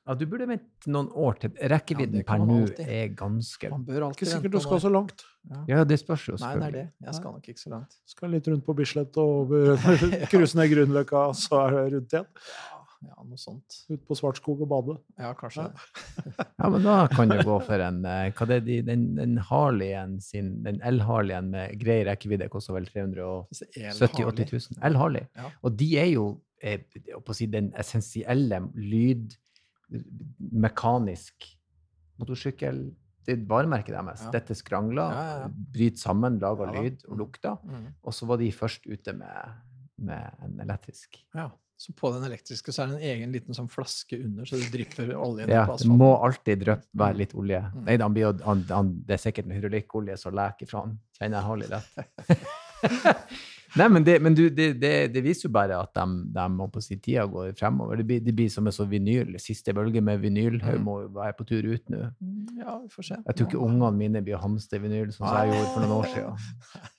Ja, 0.10 0.16
du 0.18 0.24
burde 0.26 0.48
vente 0.50 0.90
noen 0.90 1.12
år 1.14 1.36
til. 1.38 1.52
Rekkevidden 1.70 2.24
Ja, 2.24 2.26
per 2.26 2.42
nå 2.42 2.64
er 2.82 3.12
ganske 3.14 3.70
Man 3.70 3.84
bør 3.86 4.08
Ikke 4.08 4.26
sikkert 4.26 4.56
du 4.56 4.64
skal 4.64 4.82
så 4.82 4.90
langt. 4.90 5.22
Ja. 5.46 5.60
Ja, 5.70 5.84
det 5.86 6.00
spørs 6.02 6.24
jo, 6.32 6.38
Nei, 6.42 6.56
det 6.58 6.66
er 6.66 6.74
det. 6.74 6.84
Jeg 7.06 7.18
skal 7.20 7.36
nok 7.36 7.50
ikke 7.52 7.62
så 7.62 7.70
langt. 7.76 7.94
Skal 8.10 8.34
litt 8.34 8.48
rundt 8.50 8.66
på 8.66 8.74
Bislett 8.80 9.20
og 9.22 9.54
cruise 10.32 10.58
ned 10.58 10.72
Grünerløkka, 10.72 11.28
så 11.38 11.62
er 11.68 11.76
det 11.76 11.84
rundt 11.94 12.16
igjen. 12.16 12.26
Ja, 12.66 12.80
ja 13.06 13.18
noe 13.22 13.38
sånt. 13.38 13.78
Ut 13.92 14.08
på 14.10 14.18
Svartskog 14.18 14.64
og 14.66 14.72
bade. 14.72 14.96
Ja, 15.22 15.30
kanskje. 15.38 15.68
Ja, 16.26 16.70
men 16.74 16.88
da 16.88 16.96
kan 17.14 17.30
du 17.30 17.38
gå 17.46 17.58
for 17.68 17.86
en 17.86 18.00
eh, 18.10 18.32
Hva 18.34 18.48
det 18.50 18.58
er 18.64 18.66
de, 18.66 18.78
den, 18.88 19.04
den 19.20 19.36
Harleyen 19.52 20.16
sin, 20.26 20.56
den 20.66 20.82
L-Harleyen 20.90 21.52
med 21.54 21.78
grei 21.84 22.00
rekkevidde 22.10 22.50
koster 22.50 22.74
vel 22.80 22.90
370 22.90 23.46
Hvis 23.54 23.62
det 23.70 23.86
er 23.86 24.34
80 24.34 24.58
000. 24.74 24.82
L-Harley. 24.90 25.30
Ja. 25.38 25.54
Og 25.62 25.78
de 25.78 25.92
er 26.02 26.10
jo 26.16 26.32
er, 26.66 26.82
på 27.14 27.30
å 27.30 27.38
si, 27.38 27.46
den 27.54 27.70
essensielle 27.78 28.64
lyd 28.74 29.38
mekanisk 30.40 31.48
motorsykkel 32.20 32.90
Det 33.26 33.36
er 33.36 33.42
varemerket 33.50 33.94
deres. 33.94 34.22
Ja. 34.26 34.32
Dette 34.34 34.56
skrangler, 34.58 35.12
Ja, 35.14 35.24
ja, 35.44 35.48
bryter 35.76 36.02
sammen, 36.02 36.40
lager 36.42 36.72
lyd 36.74 37.04
og 37.08 37.18
lukter. 37.20 37.58
Mm. 37.64 37.90
Og 38.04 38.14
så 38.16 38.26
var 38.26 38.40
de 38.42 38.48
først 38.52 38.88
ute 38.90 39.14
med, 39.14 39.58
med 40.02 40.32
en 40.46 40.56
elektrisk. 40.66 41.20
Ja. 41.36 41.50
Så 41.80 41.94
på 41.96 42.10
den 42.12 42.26
elektriske 42.28 42.74
så 42.76 42.82
er 42.84 42.88
det 42.92 42.96
en 42.98 43.06
egen 43.12 43.32
liten 43.32 43.56
sånn 43.56 43.70
flaske 43.72 44.18
under, 44.20 44.44
så 44.50 44.58
det 44.60 44.72
drypper 44.74 45.14
olje 45.16 45.46
ned 45.46 45.54
Ja, 45.56 45.62
på 45.64 45.78
det 45.78 45.86
asfalten. 45.86 46.00
må 46.02 46.10
alltid 46.26 46.60
dryppe 46.66 46.90
være 47.04 47.20
litt 47.22 47.36
olje. 47.40 47.62
Mm. 47.72 47.84
Nei, 47.86 47.96
han 48.02 48.18
blir 48.18 48.42
han, 48.50 48.66
han, 48.74 48.90
det 49.08 49.16
er 49.16 49.22
sikkert 49.24 49.46
en 49.48 49.56
hydraulikkolje 49.56 50.18
som 50.20 50.36
leker 50.36 50.68
fra 50.68 50.82
han. 50.88 50.98
Kjenner 51.20 51.40
jeg 51.40 51.48
Harley 51.48 51.72
rett? 51.72 51.94
Nei, 53.78 53.88
men, 53.92 54.04
det, 54.08 54.16
men 54.26 54.34
du, 54.34 54.50
det, 54.50 54.72
det, 54.82 54.92
det 55.14 55.22
viser 55.24 55.46
jo 55.48 55.52
bare 55.54 55.78
at 55.78 55.92
de, 55.94 56.06
de 56.34 56.46
må 56.56 56.66
på 56.74 56.82
sin 56.82 57.00
tida 57.04 57.26
går 57.30 57.52
fremover. 57.60 58.00
Det 58.02 58.06
blir, 58.10 58.22
det 58.26 58.34
blir 58.38 58.50
som 58.50 58.66
en 58.66 58.74
sånn 58.74 58.90
vinyl. 58.90 59.36
Siste 59.44 59.76
bølge 59.78 60.02
med 60.02 60.24
vinyl. 60.24 60.58
Hun 60.64 60.82
må 60.88 60.96
være 61.14 61.36
på 61.38 61.46
tur 61.52 61.68
ut 61.70 61.92
nå. 61.94 62.00
Mm, 62.18 62.48
Ja, 62.64 62.78
vi 62.82 62.90
får 62.96 63.08
se. 63.12 63.20
Jeg 63.28 63.36
tror 63.38 63.48
ikke 63.52 63.62
ungene 63.68 63.92
mine 64.00 64.24
blir 64.26 64.42
hamstre 64.42 64.82
vinyl, 64.82 65.12
som 65.16 65.28
jeg 65.30 65.52
gjorde 65.54 65.70
for 65.76 65.86
noen 65.86 65.96
år 66.00 66.10
siden. 66.16 66.50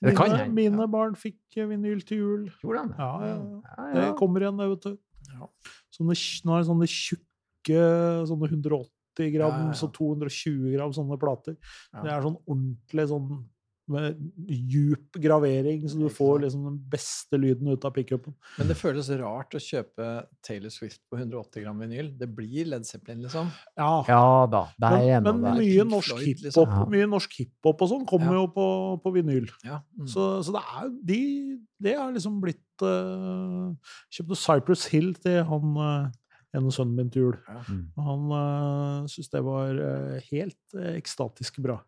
Det 0.07 0.15
kan 0.17 0.29
Mine, 0.31 0.39
hende. 0.45 0.55
mine 0.61 0.87
barn 0.95 1.15
fikk 1.19 1.59
vinyl 1.73 2.01
til 2.07 2.23
jul. 2.23 2.47
Gjorde 2.63 2.87
de? 2.87 2.95
Ja, 2.97 3.11
ja, 3.27 3.91
Det 3.99 4.07
kommer 4.21 4.41
igjen, 4.47 4.57
det, 4.61 4.69
vet 4.75 4.87
du. 4.87 4.97
Ja. 5.35 5.51
Sånne, 5.91 6.15
nå 6.47 6.55
er 6.55 6.63
det 6.63 6.69
sånne 6.71 6.87
tjukke 6.89 7.83
sånne 8.31 8.47
180 8.49 8.87
gram, 9.35 9.51
Ja, 9.51 9.57
ja, 9.59 9.65
ja. 9.67 9.73
så 9.77 9.89
220 9.93 10.71
gram 10.73 10.93
sånne 10.95 11.17
plater. 11.19 11.57
Det 11.91 12.09
er 12.09 12.23
sånn 12.23 12.37
ordentlig 12.47 13.05
sånn 13.11 13.27
med 13.91 14.19
djup 14.47 15.17
gravering, 15.21 15.83
så 15.89 15.99
du 15.99 16.07
får 16.11 16.45
liksom 16.45 16.63
den 16.67 16.77
beste 16.91 17.39
lyden 17.39 17.69
ut 17.71 17.85
av 17.87 17.93
pickupen. 17.95 18.35
Men 18.57 18.69
det 18.71 18.77
føles 18.79 19.09
rart 19.19 19.55
å 19.57 19.61
kjøpe 19.61 20.09
Taylor 20.45 20.73
Swift 20.73 21.01
på 21.11 21.19
180 21.19 21.65
gram 21.65 21.83
vinyl. 21.83 22.13
Det 22.19 22.29
blir 22.35 22.71
Led 22.71 22.87
Zeppelin, 22.87 23.21
liksom. 23.25 23.51
Ja, 23.79 23.91
ja 24.07 24.23
da, 24.51 24.63
det 24.81 24.93
er 25.01 25.25
men, 25.25 25.41
men 25.41 25.43
der. 25.45 25.59
mye 25.61 25.87
norsk 25.91 26.15
Floyd, 26.15 26.27
hiphop 26.27 26.47
liksom. 26.47 26.77
Ja. 26.77 26.87
mye 26.95 27.11
norsk 27.11 27.37
hiphop 27.41 27.85
og 27.85 27.93
sånn 27.93 28.07
kommer 28.09 28.35
Ja. 28.35 28.39
jo 28.41 28.47
på, 28.55 28.69
på 29.03 29.15
vinyl. 29.19 29.51
Ja. 29.67 29.81
Mm. 29.99 30.07
Så, 30.11 30.31
så 30.47 30.55
det 30.55 30.63
er 30.63 30.95
de, 31.11 31.21
det 31.81 31.97
har 31.99 32.15
liksom 32.15 32.41
blitt 32.43 32.85
uh, 32.85 33.71
Kjøpte 34.13 34.39
Cypress 34.39 34.87
Hill 34.93 35.13
til 35.21 35.43
han 35.49 35.77
uh, 35.77 36.09
ene 36.57 36.71
sønnen 36.73 36.97
min 36.97 37.11
til 37.11 37.27
jul. 37.27 37.37
Mm. 37.47 37.81
Og 37.95 38.05
Han 38.07 38.31
uh, 38.35 39.09
syntes 39.11 39.31
det 39.33 39.43
var 39.45 39.77
uh, 39.79 40.17
helt 40.31 40.77
eh, 40.77 40.95
ekstatisk 40.99 41.61
bra. 41.63 41.79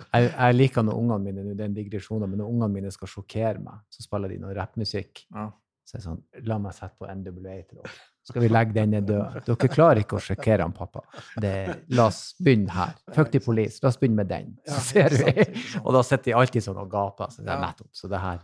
Jeg, 0.00 0.30
jeg 0.30 0.56
liker 0.56 0.86
når 0.86 0.96
ungene 1.00 1.20
mine 1.24 1.54
det 1.54 1.64
er 1.64 1.70
en 1.70 1.76
digresjon, 1.76 2.24
men 2.28 2.40
når 2.40 2.50
ungene 2.50 2.72
mine 2.78 2.94
skal 2.94 3.10
sjokkere 3.10 3.60
meg, 3.62 3.84
så 3.92 4.06
spiller 4.06 4.32
de 4.34 4.40
noe 4.42 4.56
rappmusikk. 4.56 5.26
Ja. 5.34 5.50
Så 5.84 5.96
er 5.96 6.00
det 6.00 6.06
sånn 6.06 6.20
La 6.48 6.56
meg 6.62 6.72
sette 6.76 6.96
på 6.96 7.08
NWA 7.10 7.56
til 7.68 7.80
dere. 7.82 7.94
Skal 8.24 8.40
vi 8.40 8.48
legge 8.48 8.72
denne 8.72 9.02
død? 9.04 9.34
Dere 9.44 9.68
klarer 9.68 10.00
ikke 10.00 10.16
å 10.16 10.22
sjokkere 10.24 10.64
han 10.64 10.72
pappa. 10.72 11.02
Det, 11.44 11.50
la 11.92 12.06
oss 12.08 12.22
begynne 12.40 12.72
her. 12.72 12.94
Fuck 13.12 13.34
the 13.34 13.40
police. 13.44 13.82
La 13.84 13.90
oss 13.90 13.98
begynne 14.00 14.22
med 14.22 14.30
den. 14.30 14.54
Så 14.64 14.80
ser 14.94 15.12
vi. 15.12 15.44
Og 15.82 15.92
da 15.92 16.00
sitter 16.08 16.30
de 16.30 16.36
alltid 16.40 16.64
sånn 16.64 16.80
og 16.80 16.88
gaper. 16.92 17.34
Så 17.34 17.44
det 17.44 17.52
er 17.52 17.60
nettopp. 17.60 17.90
Så 17.92 18.08
det 18.08 18.22
her. 18.22 18.40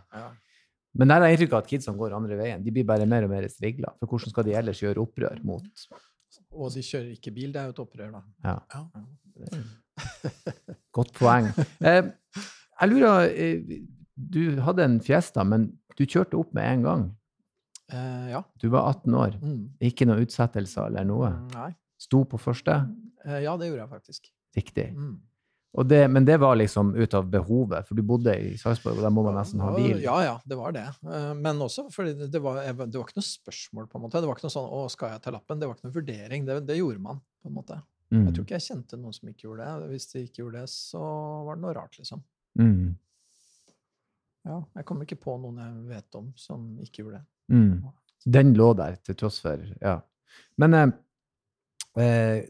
Men 1.01 1.09
der 1.09 1.23
har 1.23 1.31
jeg 1.31 1.39
inntrykk 1.39 1.55
av 1.57 1.63
at 1.63 1.71
kidsene 1.71 1.97
går 1.97 2.13
andre 2.13 2.37
veien. 2.37 2.61
De 2.61 2.75
blir 2.75 2.85
bare 2.85 3.07
mer 3.09 3.25
og 3.25 3.33
mer 3.33 3.47
strigla. 3.49 3.95
For 3.97 4.11
hvordan 4.11 4.35
skal 4.35 4.45
de 4.45 4.57
ellers 4.61 4.83
gjøre 4.83 5.01
opprør 5.01 5.41
mot 5.47 5.85
Og 6.51 6.69
de 6.75 6.83
kjører 6.85 7.13
ikke 7.15 7.33
bil, 7.33 7.49
det 7.55 7.63
er 7.63 7.71
jo 7.71 7.73
et 7.73 7.81
opprør, 7.81 8.11
da. 8.19 8.21
Ja. 8.45 8.57
Ja. 8.75 9.63
Godt 10.95 11.13
poeng. 11.17 11.49
Eh, 11.81 12.03
jeg 12.81 12.89
lurer 12.91 13.29
eh, 13.31 13.79
Du 14.15 14.59
hadde 14.65 14.83
en 14.85 14.99
Fiesta, 15.03 15.43
men 15.47 15.69
du 15.97 16.05
kjørte 16.05 16.37
opp 16.39 16.53
med 16.57 16.67
en 16.71 16.83
gang. 16.87 17.03
Eh, 17.91 18.29
ja. 18.33 18.43
Du 18.61 18.69
var 18.73 18.89
18 18.93 19.15
år. 19.17 19.35
Mm. 19.41 19.63
Ikke 19.91 20.07
noen 20.07 20.23
utsettelser 20.25 20.87
eller 20.91 21.07
noe. 21.07 21.31
Nei. 21.55 21.71
Sto 22.01 22.23
på 22.25 22.39
første. 22.41 22.79
Eh, 23.25 23.41
ja, 23.45 23.57
det 23.59 23.67
gjorde 23.69 23.83
jeg 23.85 23.91
faktisk. 23.91 24.31
Riktig. 24.57 24.87
Mm. 24.95 25.19
Det, 25.87 26.01
men 26.11 26.25
det 26.27 26.35
var 26.41 26.57
liksom 26.59 26.89
ut 26.99 27.13
av 27.15 27.29
behovet, 27.31 27.85
for 27.87 27.95
du 27.95 28.01
bodde 28.03 28.33
i 28.35 28.57
Sarpsborg, 28.59 28.97
og 28.99 29.05
der 29.05 29.13
må 29.15 29.21
man 29.23 29.37
nesten 29.39 29.61
ha 29.63 29.69
bil. 29.71 30.01
Ja, 30.03 30.17
ja, 30.25 30.33
det 30.43 30.57
var 30.59 30.73
det. 30.75 30.83
Eh, 31.07 31.29
Men 31.39 31.61
også 31.63 31.85
fordi 31.93 32.27
det- 32.27 32.41
var- 32.43 32.59
det 32.65 32.75
var 32.75 33.05
ikke 33.07 33.21
noe 33.21 33.27
spørsmål, 33.29 33.87
på 33.87 33.95
en 33.95 34.03
måte. 34.03 34.19
Det 34.19 34.27
var 34.27 34.35
ikke 34.35 34.49
noe 34.49 34.57
sånn 34.57 34.67
'Å, 34.69 34.89
skal 34.91 35.09
jeg 35.11 35.21
ta 35.21 35.31
lappen?' 35.31 35.59
Det 35.61 35.67
var 35.69 35.75
ikke 35.75 35.85
noe 35.87 35.95
vurdering. 36.01 36.45
Det, 36.45 36.65
det 36.67 36.77
gjorde 36.77 36.99
man, 36.99 37.21
på 37.41 37.47
en 37.47 37.55
måte. 37.55 37.81
Mm. 38.11 38.25
Jeg 38.25 38.35
tror 38.35 38.45
ikke 38.45 38.57
jeg 38.57 38.67
kjente 38.67 38.99
noen 38.99 39.15
som 39.15 39.31
ikke 39.31 39.45
gjorde 39.47 39.67
det. 39.67 39.89
Hvis 39.93 40.09
de 40.11 40.25
ikke 40.25 40.41
gjorde 40.41 40.61
det, 40.61 40.71
så 40.73 41.01
var 41.47 41.57
det 41.57 41.63
noe 41.63 41.75
rart, 41.77 41.97
liksom. 41.99 42.23
Mm. 42.59 42.91
Ja, 44.49 44.57
jeg 44.75 44.87
kommer 44.89 45.07
ikke 45.07 45.21
på 45.21 45.37
noen 45.39 45.61
jeg 45.61 45.73
vet 45.91 46.17
om 46.19 46.31
som 46.39 46.67
ikke 46.83 47.03
gjorde 47.03 47.21
det. 47.21 47.25
Mm. 47.55 47.75
Den 48.35 48.53
lå 48.57 48.71
der, 48.77 48.97
til 49.05 49.17
tross 49.17 49.39
for 49.43 49.63
Ja. 49.81 49.99
Men 50.61 50.75
eh, 50.77 50.91
eh, 52.03 52.49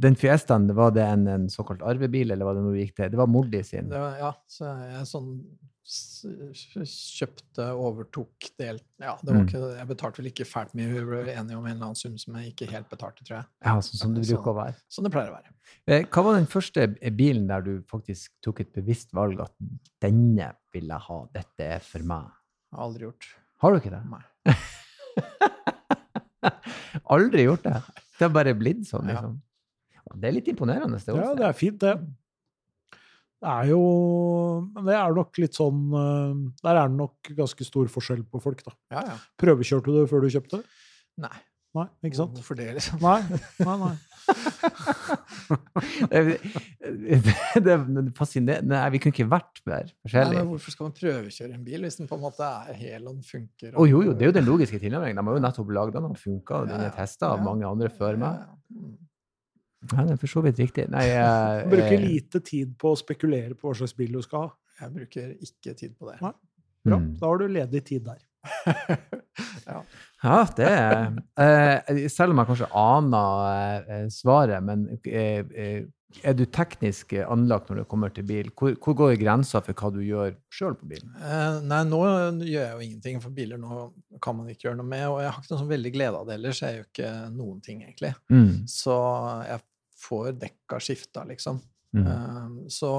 den 0.00 0.16
Fiestaen, 0.16 0.68
var 0.74 0.94
det 0.96 1.04
en, 1.04 1.26
en 1.28 1.48
såkalt 1.52 1.82
arvebil, 1.82 2.30
eller 2.30 2.46
var 2.46 2.56
det 2.56 2.64
noe 2.64 2.76
du 2.76 2.80
gikk 2.80 2.94
til? 2.96 3.10
Det 3.12 3.20
var 3.20 3.28
mor 3.30 3.50
di 3.50 3.60
sin? 3.66 3.90
det 3.90 4.00
var, 4.00 4.16
ja, 4.20 4.30
så 4.48 4.70
jeg 4.70 4.94
er 5.00 5.08
sånn 5.08 5.34
kjøpte, 5.84 7.64
overtok, 7.74 8.50
delt 8.60 8.84
Ja, 9.00 9.14
det 9.22 9.32
var 9.32 9.40
Mm. 9.40 9.46
ikke, 9.48 9.60
jeg 9.78 9.86
betalte 9.88 10.16
vel 10.22 10.26
ikke 10.30 10.44
fælt 10.46 10.74
mye. 10.74 10.88
Hun 10.92 11.06
ble 11.08 11.32
enige 11.34 11.56
om 11.56 11.66
en 11.66 11.72
eller 11.72 11.84
annen 11.88 11.96
sum 11.96 12.18
som 12.18 12.34
jeg 12.36 12.52
ikke 12.54 12.68
helt 12.70 12.88
betalte, 12.90 13.24
tror 13.24 13.36
jeg. 13.40 13.46
Ja, 13.64 13.74
sånn 13.80 13.98
som 13.98 14.14
det 14.14 14.26
bruker 14.28 14.50
å 14.52 14.56
være. 14.60 14.74
Sånn 14.90 15.04
det 15.04 15.12
pleier 15.12 15.30
å 15.32 15.36
være. 15.38 15.52
Eh, 15.88 16.02
Hva 16.04 16.22
var 16.24 16.34
den 16.36 16.46
første 16.46 16.86
bilen 17.16 17.46
der 17.48 17.60
du 17.62 17.82
faktisk 17.82 18.30
tok 18.42 18.60
et 18.60 18.72
bevisst 18.72 19.12
valg 19.12 19.40
at 19.40 19.52
denne 20.00 20.52
vil 20.72 20.86
jeg 20.86 21.00
ha, 21.00 21.26
dette 21.32 21.60
er 21.60 21.80
for 21.80 21.98
meg? 22.02 22.30
Har 22.72 22.84
aldri 22.88 23.00
gjort. 23.08 23.26
Har 23.60 23.72
du 23.72 23.80
ikke 23.80 23.90
det? 23.90 24.04
Nei. 24.10 24.22
Aldri 27.10 27.42
gjort 27.44 27.62
det? 27.64 27.82
Det 28.18 28.26
har 28.26 28.32
bare 28.34 28.54
blitt 28.54 28.84
sånn, 28.88 29.08
Ja. 29.08 29.14
liksom? 29.20 29.40
Det 30.20 30.28
er 30.28 30.32
litt 30.32 30.48
imponerende, 30.48 30.98
det 30.98 31.12
også. 31.14 31.22
Ja, 31.22 31.34
det 31.34 31.44
er 31.46 31.52
fint, 31.52 31.78
det. 31.78 31.94
Det 33.40 33.48
er 33.48 33.70
jo 33.70 33.80
Men 34.74 34.88
det 34.90 34.96
er 34.98 35.14
nok 35.16 35.38
litt 35.40 35.56
sånn 35.56 35.78
eh, 35.96 36.40
Der 36.64 36.76
er 36.82 36.90
det 36.90 36.98
nok 36.98 37.30
ganske 37.38 37.64
stor 37.64 37.88
forskjell 37.92 38.24
på 38.28 38.42
folk, 38.44 38.60
da. 38.66 38.74
Ja, 38.92 39.04
ja. 39.12 39.16
Prøvekjørte 39.40 39.94
du 39.94 40.02
før 40.10 40.26
du 40.26 40.32
kjøpte? 40.34 40.60
Nei. 41.20 41.36
Nei, 41.70 41.84
ikke 42.02 42.18
sant? 42.18 42.34
Hvorfor 42.34 42.56
det, 42.58 42.66
liksom? 42.74 42.98
Nei, 42.98 43.20
nei, 43.62 43.76
nei. 43.78 43.94
det, 46.10 46.22
det 47.62 47.74
er 47.76 47.84
fascinerende. 48.16 48.72
Nei, 48.72 48.88
vi 48.94 49.00
kunne 49.02 49.14
ikke 49.14 49.28
vært 49.30 49.60
mer 49.68 49.84
Nei, 49.86 49.94
forskjellige. 50.02 50.40
men 50.40 50.50
hvorfor 50.50 50.74
skal 50.74 50.88
man 50.88 50.96
prøvekjøre 50.98 51.54
en 51.54 51.62
bil 51.68 51.86
hvis 51.86 52.00
den 52.00 52.10
på 52.10 52.18
en 52.18 52.24
måte 52.24 52.48
er 52.48 52.74
hel 52.74 53.06
og 53.06 53.12
den 53.20 53.26
funker? 53.26 53.70
Å 53.70 53.86
jo, 53.86 54.02
jo, 54.08 54.16
det 54.18 54.26
er 54.26 54.32
jo 54.32 54.36
den 54.40 54.48
logiske 54.48 54.82
tilnærmingen. 54.82 55.20
De 55.22 55.30
har 55.30 55.38
jo 55.38 55.44
nettopp 55.46 55.70
lagd 55.78 55.94
den 55.94 56.08
og 56.10 56.18
funka, 56.18 56.64
og 56.64 56.72
den 56.72 56.86
er 56.88 56.96
testa 56.96 57.30
av 57.36 57.44
mange 57.46 57.70
andre 57.70 57.92
før 57.94 58.18
meg. 58.18 58.42
Ja, 59.90 60.06
det 60.06 60.14
er 60.14 60.20
for 60.22 60.30
så 60.30 60.42
vidt 60.44 60.60
riktig. 60.62 60.86
Nei, 60.92 61.06
eh, 61.18 61.66
Bruker 61.70 61.96
eh, 61.96 62.06
lite 62.06 62.42
tid 62.46 62.76
på 62.80 62.94
å 62.94 62.98
spekulere 62.98 63.56
på 63.58 63.70
hva 63.70 63.76
slags 63.80 63.96
bil 63.98 64.18
du 64.18 64.22
skal 64.26 64.46
ha. 64.46 64.52
Jeg 64.80 64.94
bruker 64.96 65.32
ikke 65.44 65.76
tid 65.76 65.96
på 65.98 66.10
det. 66.10 66.18
Nei. 66.24 66.34
Bra, 66.86 66.96
mm. 66.96 67.08
da 67.20 67.28
har 67.28 67.40
du 67.40 67.48
ledig 67.52 67.84
tid 67.90 68.06
der. 68.06 68.20
ja. 69.68 69.80
Ja, 70.20 70.36
det 70.56 70.68
er 70.68 71.10
eh, 71.44 72.06
Selv 72.08 72.32
om 72.32 72.40
jeg 72.40 72.48
kanskje 72.48 72.68
aner 72.76 73.84
eh, 73.84 74.06
svaret, 74.12 74.64
men 74.64 74.86
er 76.26 76.34
du 76.34 76.42
teknisk 76.50 77.12
anlagt 77.20 77.68
når 77.70 77.82
det 77.82 77.86
kommer 77.90 78.12
til 78.14 78.26
bil? 78.26 78.50
Hvor, 78.56 78.74
hvor 78.82 78.96
går 78.98 79.14
grensa 79.20 79.60
for 79.64 79.76
hva 79.76 79.92
du 79.94 80.00
gjør 80.02 80.34
sjøl 80.52 80.74
på 80.80 80.88
bilen? 80.90 81.12
Eh, 81.20 81.60
nei, 81.70 81.82
nå 81.88 82.00
gjør 82.02 82.64
jeg 82.64 82.72
jo 82.72 82.86
ingenting, 82.86 83.20
for 83.22 83.34
biler 83.36 83.60
nå 83.60 83.90
kan 84.22 84.36
man 84.40 84.50
ikke 84.50 84.68
gjøre 84.68 84.80
noe 84.80 84.90
med. 84.90 85.06
Og 85.12 85.20
jeg 85.22 85.30
har 85.30 85.38
ikke 85.38 85.52
noe 85.52 85.62
sånn 85.62 85.74
veldig 85.74 85.92
glede 85.94 86.22
av 86.22 86.28
det 86.28 86.38
ellers. 86.40 86.62
Jeg 86.64 86.78
gjør 86.78 86.88
ikke 86.88 87.12
noen 87.36 87.60
ting, 87.64 87.84
egentlig. 87.86 88.14
Mm. 88.32 88.54
Så 88.70 88.96
jeg 89.46 89.62
får 90.00 90.32
dekka 90.40 90.80
skifta, 90.82 91.24
liksom. 91.28 91.60
Mm. 91.96 92.06
Eh, 92.06 92.68
så 92.70 92.90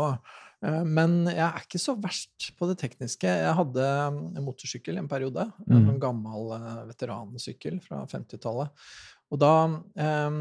eh, 0.66 0.84
Men 0.84 1.22
jeg 1.32 1.40
er 1.46 1.62
ikke 1.64 1.80
så 1.80 1.96
verst 2.04 2.50
på 2.60 2.68
det 2.68 2.76
tekniske. 2.82 3.24
Jeg 3.30 3.56
hadde 3.56 3.86
en 3.88 4.44
motorsykkel 4.44 4.98
i 5.00 5.02
en 5.04 5.08
periode. 5.12 5.48
En 5.70 5.86
Mm. 5.86 5.90
En 5.96 6.00
gammel 6.04 6.52
eh, 6.58 6.84
veteransykkel 6.92 7.80
fra 7.86 8.04
50-tallet. 8.12 8.70
Og 9.32 9.40
da 9.40 9.52
eh, 9.96 10.40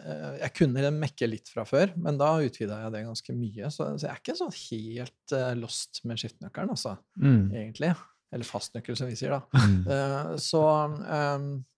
eh, 0.00 0.38
Jeg 0.40 0.54
kunne 0.56 0.90
mekke 0.96 1.28
litt 1.28 1.50
fra 1.52 1.66
før, 1.68 1.92
men 2.00 2.16
da 2.18 2.30
utvida 2.40 2.78
jeg 2.86 2.94
det 2.94 3.04
ganske 3.10 3.34
mye. 3.36 3.68
Så, 3.70 3.90
så 4.00 4.06
jeg 4.08 4.14
er 4.14 4.22
ikke 4.22 4.38
sånn 4.40 4.56
helt 4.56 5.36
eh, 5.36 5.52
lost 5.60 6.00
med 6.08 6.16
skiftenøkkelen, 6.22 6.72
altså, 6.72 6.96
Mm. 7.20 7.50
egentlig. 7.52 7.92
Eller 8.32 8.48
fastnøkkel, 8.48 8.96
som 8.96 9.10
vi 9.12 9.18
sier, 9.20 9.36
da. 9.36 9.60
Mm. 9.60 9.84
Eh, 9.92 10.32
så 10.40 10.62
ehm, 11.04 11.04
eh, 11.12 11.68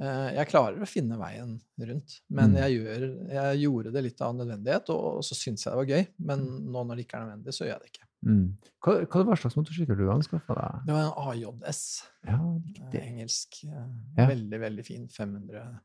jeg 0.00 0.48
klarer 0.48 0.80
å 0.80 0.88
finne 0.88 1.16
veien 1.20 1.58
rundt. 1.78 2.20
Men 2.30 2.50
Mm. 2.52 2.56
jeg, 2.56 2.76
gjør, 2.80 3.02
jeg 3.34 3.58
gjorde 3.64 3.92
det 3.92 4.02
litt 4.06 4.20
av 4.24 4.34
nødvendighet, 4.34 4.88
og, 4.94 5.18
og 5.18 5.22
så 5.26 5.34
syns 5.36 5.64
jeg 5.66 5.72
det 5.72 5.80
var 5.80 5.90
gøy. 5.90 6.06
Men 6.18 6.40
Mm. 6.46 6.70
nå 6.72 6.84
når 6.86 6.96
det 6.96 7.04
ikke 7.06 7.18
er 7.20 7.26
nødvendig, 7.26 7.52
så 7.52 7.66
gjør 7.66 7.74
jeg 7.74 7.80
det 7.84 7.90
ikke. 7.92 8.06
Mm. 8.22 8.46
Hva, 8.84 9.24
hva 9.24 9.36
slags 9.40 9.56
motorsykkel 9.56 9.96
du 9.96 10.10
anskaffa 10.12 10.54
deg? 10.56 10.80
Det 10.86 10.92
var 10.92 11.04
en 11.06 11.28
AJS. 11.30 11.82
Ja, 12.26 12.34
eh, 12.34 12.58
riktig. 12.68 13.00
Engelsk. 13.00 13.60
eh, 13.64 13.86
Ja. 14.18 14.26
Veldig, 14.28 14.60
veldig 14.60 14.84
fin. 14.84 15.06
500 15.08 15.80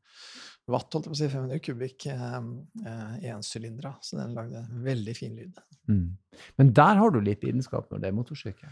watt, 0.67 0.91
holdt 0.91 1.05
jeg 1.05 1.11
på 1.13 1.15
å 1.15 1.21
si. 1.21 1.27
500 1.29 1.59
kubikk. 1.63 2.07
Eh, 2.11 3.31
Ensylindra. 3.31 3.95
Så 4.01 4.17
den 4.19 4.33
lagde 4.35 4.65
veldig 4.83 5.15
fin 5.15 5.35
lyd. 5.35 5.55
Mm. 5.87 6.17
Men 6.57 6.73
der 6.73 6.95
har 6.95 7.11
du 7.11 7.21
litt 7.21 7.41
lidenskap 7.43 7.89
når 7.91 8.01
det 8.01 8.07
er 8.09 8.17
motorsykkel? 8.19 8.69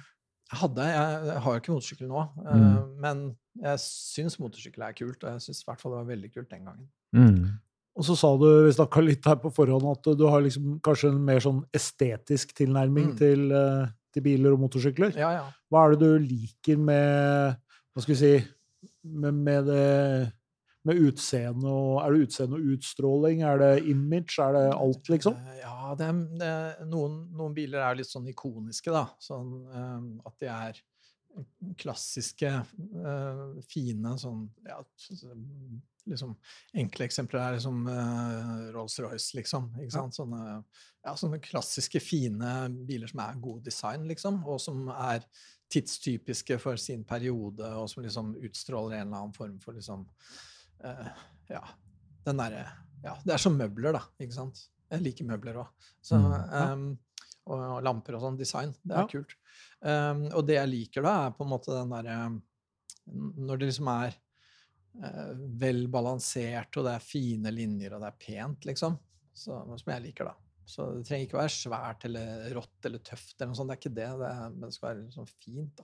Jeg 0.54 0.60
hadde, 0.62 0.86
jeg, 0.86 1.20
jeg 1.32 1.42
har 1.44 1.56
jo 1.56 1.62
ikke 1.64 1.74
motorsykkel 1.74 2.08
nå, 2.12 2.24
eh, 2.46 2.58
Mm. 2.62 2.90
men 3.02 3.22
jeg 3.64 3.80
syns 3.82 4.38
motorsykkel 4.42 4.84
er 4.86 4.94
kult. 4.98 5.24
Og 5.24 5.32
jeg 5.34 5.42
syns 5.48 5.62
i 5.64 5.66
hvert 5.68 5.82
fall 5.82 5.96
det 5.96 6.02
var 6.04 6.10
veldig 6.14 6.30
kult 6.36 6.50
den 6.54 6.68
gangen. 6.70 6.88
Mm. 7.18 7.48
Og 7.98 8.06
så 8.06 8.16
sa 8.18 8.30
du, 8.42 8.46
vi 8.66 8.72
snakka 8.74 9.02
litt 9.06 9.26
her 9.30 9.36
på 9.42 9.52
forhånd, 9.54 9.86
at 9.92 10.08
du 10.18 10.24
har 10.30 10.42
liksom 10.46 10.80
kanskje 10.86 11.12
en 11.14 11.20
mer 11.26 11.42
sånn 11.44 11.64
estetisk 11.74 12.54
tilnærming 12.58 13.12
Mm. 13.14 13.18
til, 13.18 13.52
eh, 13.52 13.88
til 14.14 14.22
biler 14.30 14.54
og 14.54 14.60
motorsykler. 14.64 15.16
Ja, 15.18 15.32
ja. 15.42 15.44
Hva 15.72 15.86
er 15.88 15.96
det 15.96 16.00
du 16.00 16.20
liker 16.20 16.78
med 16.78 17.58
Hva 17.94 18.02
skal 18.02 18.14
vi 18.16 18.22
si 18.22 18.48
Med, 19.06 19.34
med 19.34 19.66
det 19.66 20.34
med 20.88 21.00
utseende 21.00 21.70
og 21.72 22.02
Er 22.04 22.14
det 22.14 22.28
utseende 22.28 22.60
og 22.60 22.72
utstråling? 22.76 23.44
Er 23.48 23.62
det 23.62 23.86
image? 23.90 24.38
Er 24.44 24.58
det 24.58 24.66
alt, 24.74 25.12
liksom? 25.12 25.38
Eh, 25.38 25.60
Ja, 25.62 25.94
det 26.00 26.10
det 26.40 26.88
noen, 26.90 27.30
noen 27.36 27.54
biler 27.56 27.84
er 27.84 28.00
litt 28.00 28.10
sånn 28.10 28.28
ikoniske, 28.32 28.92
da. 28.92 29.08
Sånn 29.22 29.56
eh, 29.70 30.28
at 30.28 30.40
de 30.40 30.52
er 30.52 30.84
klassiske, 31.82 32.50
eh, 32.50 33.42
fine 33.66 34.14
sånn 34.22 34.44
ja, 34.68 34.78
liksom 36.06 36.36
Enkle 36.78 37.08
eksempler 37.08 37.40
er 37.40 37.56
liksom 37.58 37.86
uh, 37.88 38.70
Rolls-Royce, 38.76 39.38
liksom. 39.38 39.70
Ikke? 39.82 40.04
Sånne, 40.14 40.42
ja, 41.06 41.16
sånne 41.20 41.40
klassiske, 41.44 42.02
fine 42.04 42.54
biler 42.88 43.12
som 43.12 43.24
er 43.24 43.42
god 43.44 43.64
design, 43.66 44.08
liksom, 44.10 44.42
og 44.44 44.60
som 44.62 44.90
er 44.94 45.24
tidstypiske 45.74 46.60
for 46.62 46.78
sin 46.82 47.06
periode, 47.08 47.70
og 47.80 47.88
som 47.90 48.04
liksom 48.06 48.34
utstråler 48.44 49.00
en 49.00 49.08
eller 49.08 49.22
annen 49.24 49.38
form 49.38 49.56
for 49.64 49.78
liksom 49.78 50.06
eh, 50.84 51.08
Ja, 51.50 51.64
den 52.26 52.38
derre 52.40 52.66
Ja, 53.04 53.18
det 53.26 53.34
er 53.36 53.42
som 53.42 53.58
møbler, 53.60 53.92
da, 53.98 54.02
ikke 54.24 54.34
sant? 54.38 54.62
Jeg 54.94 55.02
liker 55.04 55.26
møbler 55.28 55.58
òg. 55.64 55.88
Så 56.02 56.16
Mm, 56.16 56.34
ehm, 56.60 56.86
og, 57.46 57.60
og 57.60 57.80
lamper 57.84 58.16
og 58.16 58.22
sånn. 58.24 58.38
Design. 58.40 58.72
Det 58.84 58.96
er 58.96 59.02
Ja. 59.02 59.08
kult. 59.12 59.34
Um, 59.84 60.22
og 60.32 60.46
det 60.48 60.56
jeg 60.56 60.70
liker 60.70 61.04
da, 61.04 61.16
er 61.28 61.32
på 61.36 61.44
en 61.44 61.50
måte 61.52 61.74
den 61.76 61.90
derre 61.92 62.42
Når 63.12 63.60
det 63.60 63.68
liksom 63.68 63.90
er 63.92 64.14
uh, 65.04 65.34
vel 65.60 65.88
balansert, 65.92 66.78
og 66.78 66.86
det 66.88 66.94
er 66.96 67.04
fine 67.04 67.52
linjer, 67.52 67.94
og 67.98 68.00
det 68.06 68.08
er 68.14 68.22
pent, 68.22 68.64
liksom. 68.70 68.96
Så, 69.34 69.58
som 69.80 69.92
jeg 69.92 70.06
liker, 70.06 70.30
da. 70.30 70.36
Så 70.66 70.86
det 70.96 71.04
trenger 71.10 71.28
ikke 71.28 71.42
være 71.42 71.52
svært 71.58 72.06
eller 72.08 72.54
rått 72.56 72.86
eller 72.88 73.00
tøft, 73.04 73.36
eller 73.42 73.52
noe 73.52 73.60
sånt. 73.60 73.74
Det 73.74 73.76
er 73.76 73.82
ikke 73.82 73.96
det. 73.98 74.10
det 74.22 74.30
er, 74.32 74.50
men 74.54 74.70
det 74.70 74.74
skal 74.78 74.90
være 74.94 75.04
liksom 75.04 75.28
fint, 75.28 75.76
da. 75.82 75.84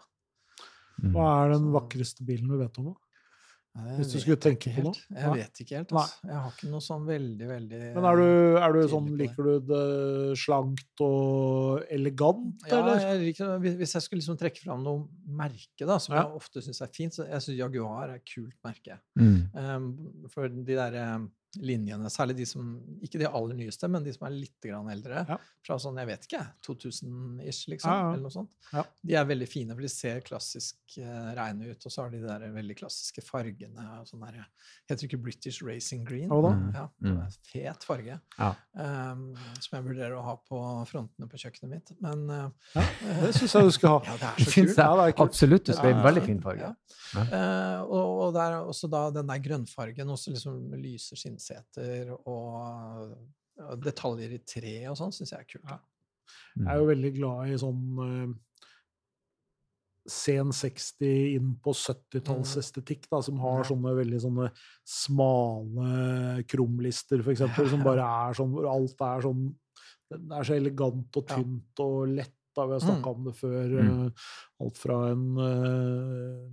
Hva 1.12 1.27
er 1.43 1.53
den 1.57 1.67
vakreste 1.73 2.23
bilen 2.27 2.47
du 2.47 2.57
vet 2.62 2.77
om? 2.79 2.93
da? 2.93 3.09
Hvis 3.77 4.12
du 4.12 4.17
skulle 4.19 4.36
tenke 4.41 4.71
på 4.73 4.82
noe? 4.84 4.97
Jeg 5.13 5.29
Nei. 5.29 5.38
vet 5.39 5.60
ikke 5.62 5.75
helt. 5.77 5.91
Altså. 5.93 6.17
Jeg 6.25 6.36
har 6.36 6.51
ikke 6.51 6.69
noe 6.71 6.82
sånn 6.84 7.05
veldig, 7.08 7.47
veldig 7.47 7.82
Men 7.95 8.08
er 8.10 8.15
du, 8.19 8.58
er 8.58 8.73
du 8.73 8.79
sånn, 8.91 9.10
liker 9.19 9.43
du 9.45 9.60
det 9.69 10.38
slankt 10.41 11.03
og 11.05 11.86
elegant, 11.89 12.65
Ja, 12.67 12.79
eller? 12.82 12.99
jeg 12.99 13.21
liker. 13.27 13.60
Hvis- 13.60 13.93
jeg 13.93 14.01
skulle 14.01 14.19
liksom 14.21 14.38
trekke 14.41 14.63
fram 14.65 14.84
noe 14.84 15.08
merke 15.27 15.86
da, 15.86 15.97
som 15.97 16.15
Ja. 16.15 16.23
jeg 16.23 16.36
ofte 16.36 16.62
syns 16.65 16.82
er 16.82 16.88
fint, 16.88 17.13
så 17.13 17.27
jeg 17.29 17.39
syns 17.41 17.58
Jaguar 17.58 18.10
er 18.10 18.15
et 18.15 18.25
kult 18.25 18.55
merke. 18.65 18.99
Mm. 19.17 19.55
Um, 19.55 20.27
for 20.29 20.47
de 20.49 20.63
der 20.75 21.15
um, 21.15 21.32
linjene, 21.57 22.09
særlig 22.13 22.35
de 22.38 22.45
som 22.45 22.65
Ikke 23.01 23.17
de 23.19 23.25
aller 23.27 23.55
nyeste, 23.57 23.88
men 23.89 24.03
de 24.05 24.13
som 24.13 24.27
er 24.27 24.35
litt 24.35 24.59
grann 24.62 24.89
eldre. 24.91 25.25
Ja. 25.27 25.38
Fra 25.65 25.77
sånn, 25.81 25.97
jeg 25.97 26.07
vet 26.07 26.27
ikke, 26.27 26.41
2000-ish, 26.67 27.67
liksom. 27.71 27.89
Ja, 27.91 27.97
ja. 28.03 28.09
Eller 28.13 28.23
noe 28.27 28.33
sånt. 28.33 28.53
Ja. 28.73 28.83
De 29.03 29.15
er 29.19 29.25
veldig 29.29 29.47
fine, 29.49 29.73
for 29.75 29.81
de 29.85 29.89
ser 29.91 30.21
klassisk 30.25 30.77
uh, 30.99 31.31
reine 31.38 31.71
ut. 31.71 31.85
Og 31.85 31.91
så 31.93 32.03
har 32.03 32.12
de 32.13 32.19
de 32.21 32.27
der 32.27 32.45
veldig 32.53 32.77
klassiske 32.79 33.23
fargene. 33.25 33.85
og 33.99 34.07
Sånn 34.09 34.23
der, 34.25 34.41
heter 34.89 35.01
det 35.03 35.09
ikke 35.09 35.21
British 35.25 35.62
Racing 35.65 36.05
Green? 36.07 36.29
Da? 36.29 36.53
Mm. 36.53 36.69
Ja, 36.75 36.85
Mm. 36.99 37.17
det 37.23 37.38
Fet 37.49 37.83
farge. 37.88 38.19
Ja. 38.38 38.49
Um, 38.75 39.33
som 39.59 39.77
jeg 39.79 39.85
vurderer 39.88 40.15
å 40.19 40.23
ha 40.25 40.35
på 40.38 40.59
frontene 40.89 41.27
på 41.31 41.39
kjøkkenet 41.39 41.69
mitt. 41.73 41.93
Men 42.03 42.25
uh, 42.29 42.49
Ja, 42.75 42.83
det 43.23 43.33
syns 43.38 43.55
jeg 43.55 43.69
du 43.69 43.71
skal 43.75 43.97
ha. 43.97 43.99
ja, 44.09 44.17
det 44.19 44.29
er 44.29 44.35
Det 44.38 44.45
så 44.45 44.53
kult. 44.59 44.75
det 44.75 44.85
er 44.85 45.12
kult. 45.13 45.23
absolutt. 45.27 45.65
Det 45.71 45.77
er 45.79 45.93
en 45.95 46.03
veldig 46.05 46.25
fin 46.25 46.41
farge. 46.43 46.69
Ja. 46.69 46.75
Eh, 47.25 47.81
og, 47.89 48.09
og 48.27 48.33
det 48.35 48.41
er 48.43 48.57
også 48.59 48.89
da 48.91 48.99
den 49.15 49.29
der 49.31 49.39
grønnfargen, 49.41 50.12
også 50.13 50.33
liksom 50.35 50.59
lyse 50.77 51.17
skinnseter 51.39 52.12
og, 52.28 53.15
og 53.63 53.82
detaljer 53.84 54.36
i 54.36 54.41
tre 54.47 54.75
og 54.91 54.97
sånn, 54.99 55.13
syns 55.15 55.32
jeg 55.34 55.39
er 55.45 55.49
kult. 55.49 55.65
Ja. 55.69 55.80
Mm. 56.60 56.65
Jeg 56.65 56.69
er 56.75 56.78
jo 56.84 56.89
veldig 56.91 57.12
glad 57.15 57.49
i 57.49 57.58
sånn 57.58 57.84
uh, 57.99 58.36
sen 60.10 60.52
60 60.56 61.36
inn 61.36 61.52
på 61.62 61.73
70-tallsestetikk, 61.78 63.08
da, 63.12 63.19
som 63.25 63.39
har 63.43 63.65
sånne 63.67 63.91
veldig 63.97 64.19
sånne 64.23 64.47
smale 64.89 66.43
krumlister, 66.49 67.21
for 67.25 67.34
eksempel, 67.36 67.69
som 67.69 67.84
bare 67.86 68.06
er 68.30 68.38
sånn 68.39 68.54
hvor 68.56 68.69
alt 68.71 69.04
er 69.06 69.25
sånn 69.28 69.47
Det 70.10 70.17
er 70.39 70.47
så 70.47 70.56
elegant 70.58 71.17
og 71.19 71.30
Ja. 71.30 71.36
tynt 71.38 71.84
og 71.86 72.08
lett. 72.10 72.34
da, 72.58 72.65
Vi 72.65 72.73
har 72.73 72.82
snakka 72.82 73.12
Mm. 73.12 73.15
om 73.19 73.23
det 73.28 73.36
før. 73.38 73.67
Mm. 73.69 74.06
eh, 74.08 74.12
Alt 74.65 74.78
fra 74.82 74.95
en 75.12 75.25
eh, 75.38 76.49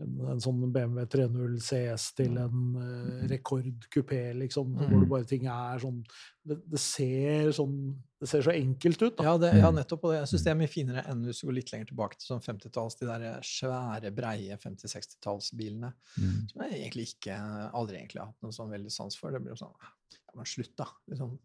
en, 0.00 0.18
en 0.30 0.40
sånn 0.42 0.60
BMW 0.72 1.04
3.0 1.10 1.56
CS 1.64 2.04
til 2.18 2.36
en 2.38 2.58
uh, 2.78 3.24
rekordkupé, 3.30 4.20
liksom. 4.38 4.76
Hvor 4.78 4.88
Mm. 4.92 5.00
det 5.02 5.08
bare 5.10 5.24
ting 5.26 5.46
er 5.50 5.78
sånn 5.82 6.04
det, 6.48 6.56
det 6.70 6.78
ser 6.80 7.50
sånn 7.56 7.96
Det 8.20 8.26
ser 8.30 8.42
så 8.42 8.50
enkelt 8.50 9.02
ut, 9.02 9.16
da. 9.18 9.24
Ja, 9.28 9.34
det, 9.38 9.50
ja 9.60 9.68
Mm. 9.70 9.76
nettopp. 9.78 10.04
Og 10.08 10.12
jeg 10.16 10.26
syns 10.26 10.42
det 10.44 10.50
er 10.50 10.56
mye 10.58 10.70
finere 10.72 11.04
enn 11.06 11.20
hvis 11.26 11.40
du 11.40 11.46
går 11.46 11.54
litt 11.54 11.70
lenger 11.72 11.86
tilbake 11.92 12.16
til 12.18 12.26
sånn 12.32 12.42
50-talls, 12.42 12.96
de 12.98 13.06
der 13.06 13.26
svære, 13.46 14.10
breie 14.14 14.56
50-60-tallsbilene. 14.58 15.92
Mm. 16.18 16.40
Som 16.50 16.62
jeg 16.66 16.80
egentlig 16.80 17.06
ikke 17.14 17.36
aldri 17.78 17.96
egentlig 18.00 18.18
har 18.22 18.32
hatt 18.32 18.42
noe 18.42 18.52
sånn 18.56 18.70
veldig 18.74 18.90
sans 18.90 19.14
for. 19.18 19.30
Det 19.30 19.40
blir 19.44 19.54
jo 19.54 19.60
sånn 19.62 19.76
Ja, 19.78 20.34
men 20.34 20.44
slutt, 20.50 20.74
da. 20.76 20.86
Liksom, 21.10 21.38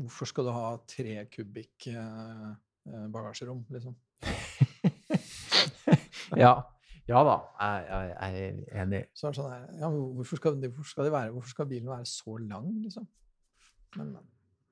hvorfor 0.00 0.26
skal 0.32 0.44
du 0.48 0.52
ha 0.56 0.66
tre 0.88 1.26
kubikk 1.32 1.88
eh, 1.92 2.48
eh, 2.88 3.06
bagasjerom, 3.12 3.64
liksom? 3.70 3.94
Ja. 6.36 6.70
Ja 7.08 7.20
da, 7.26 7.34
jeg, 7.60 7.86
jeg, 7.88 8.62
er 8.72 8.82
enig. 8.82 9.02
Så 9.14 9.26
er 9.26 9.32
det 9.34 9.38
sånn 9.40 9.50
her, 9.52 9.64
ja, 9.80 9.88
hvorfor 9.90 10.36
skal, 10.40 10.54
hvorfor 10.64 10.88
skal, 10.94 11.10
være, 11.12 11.30
hvorfor 11.34 11.48
skal 11.54 11.66
bilen 11.70 11.88
være 11.92 12.06
så 12.08 12.36
lang, 12.40 12.70
liksom? 12.82 13.06
Men, 13.96 14.12
men. 14.12 14.22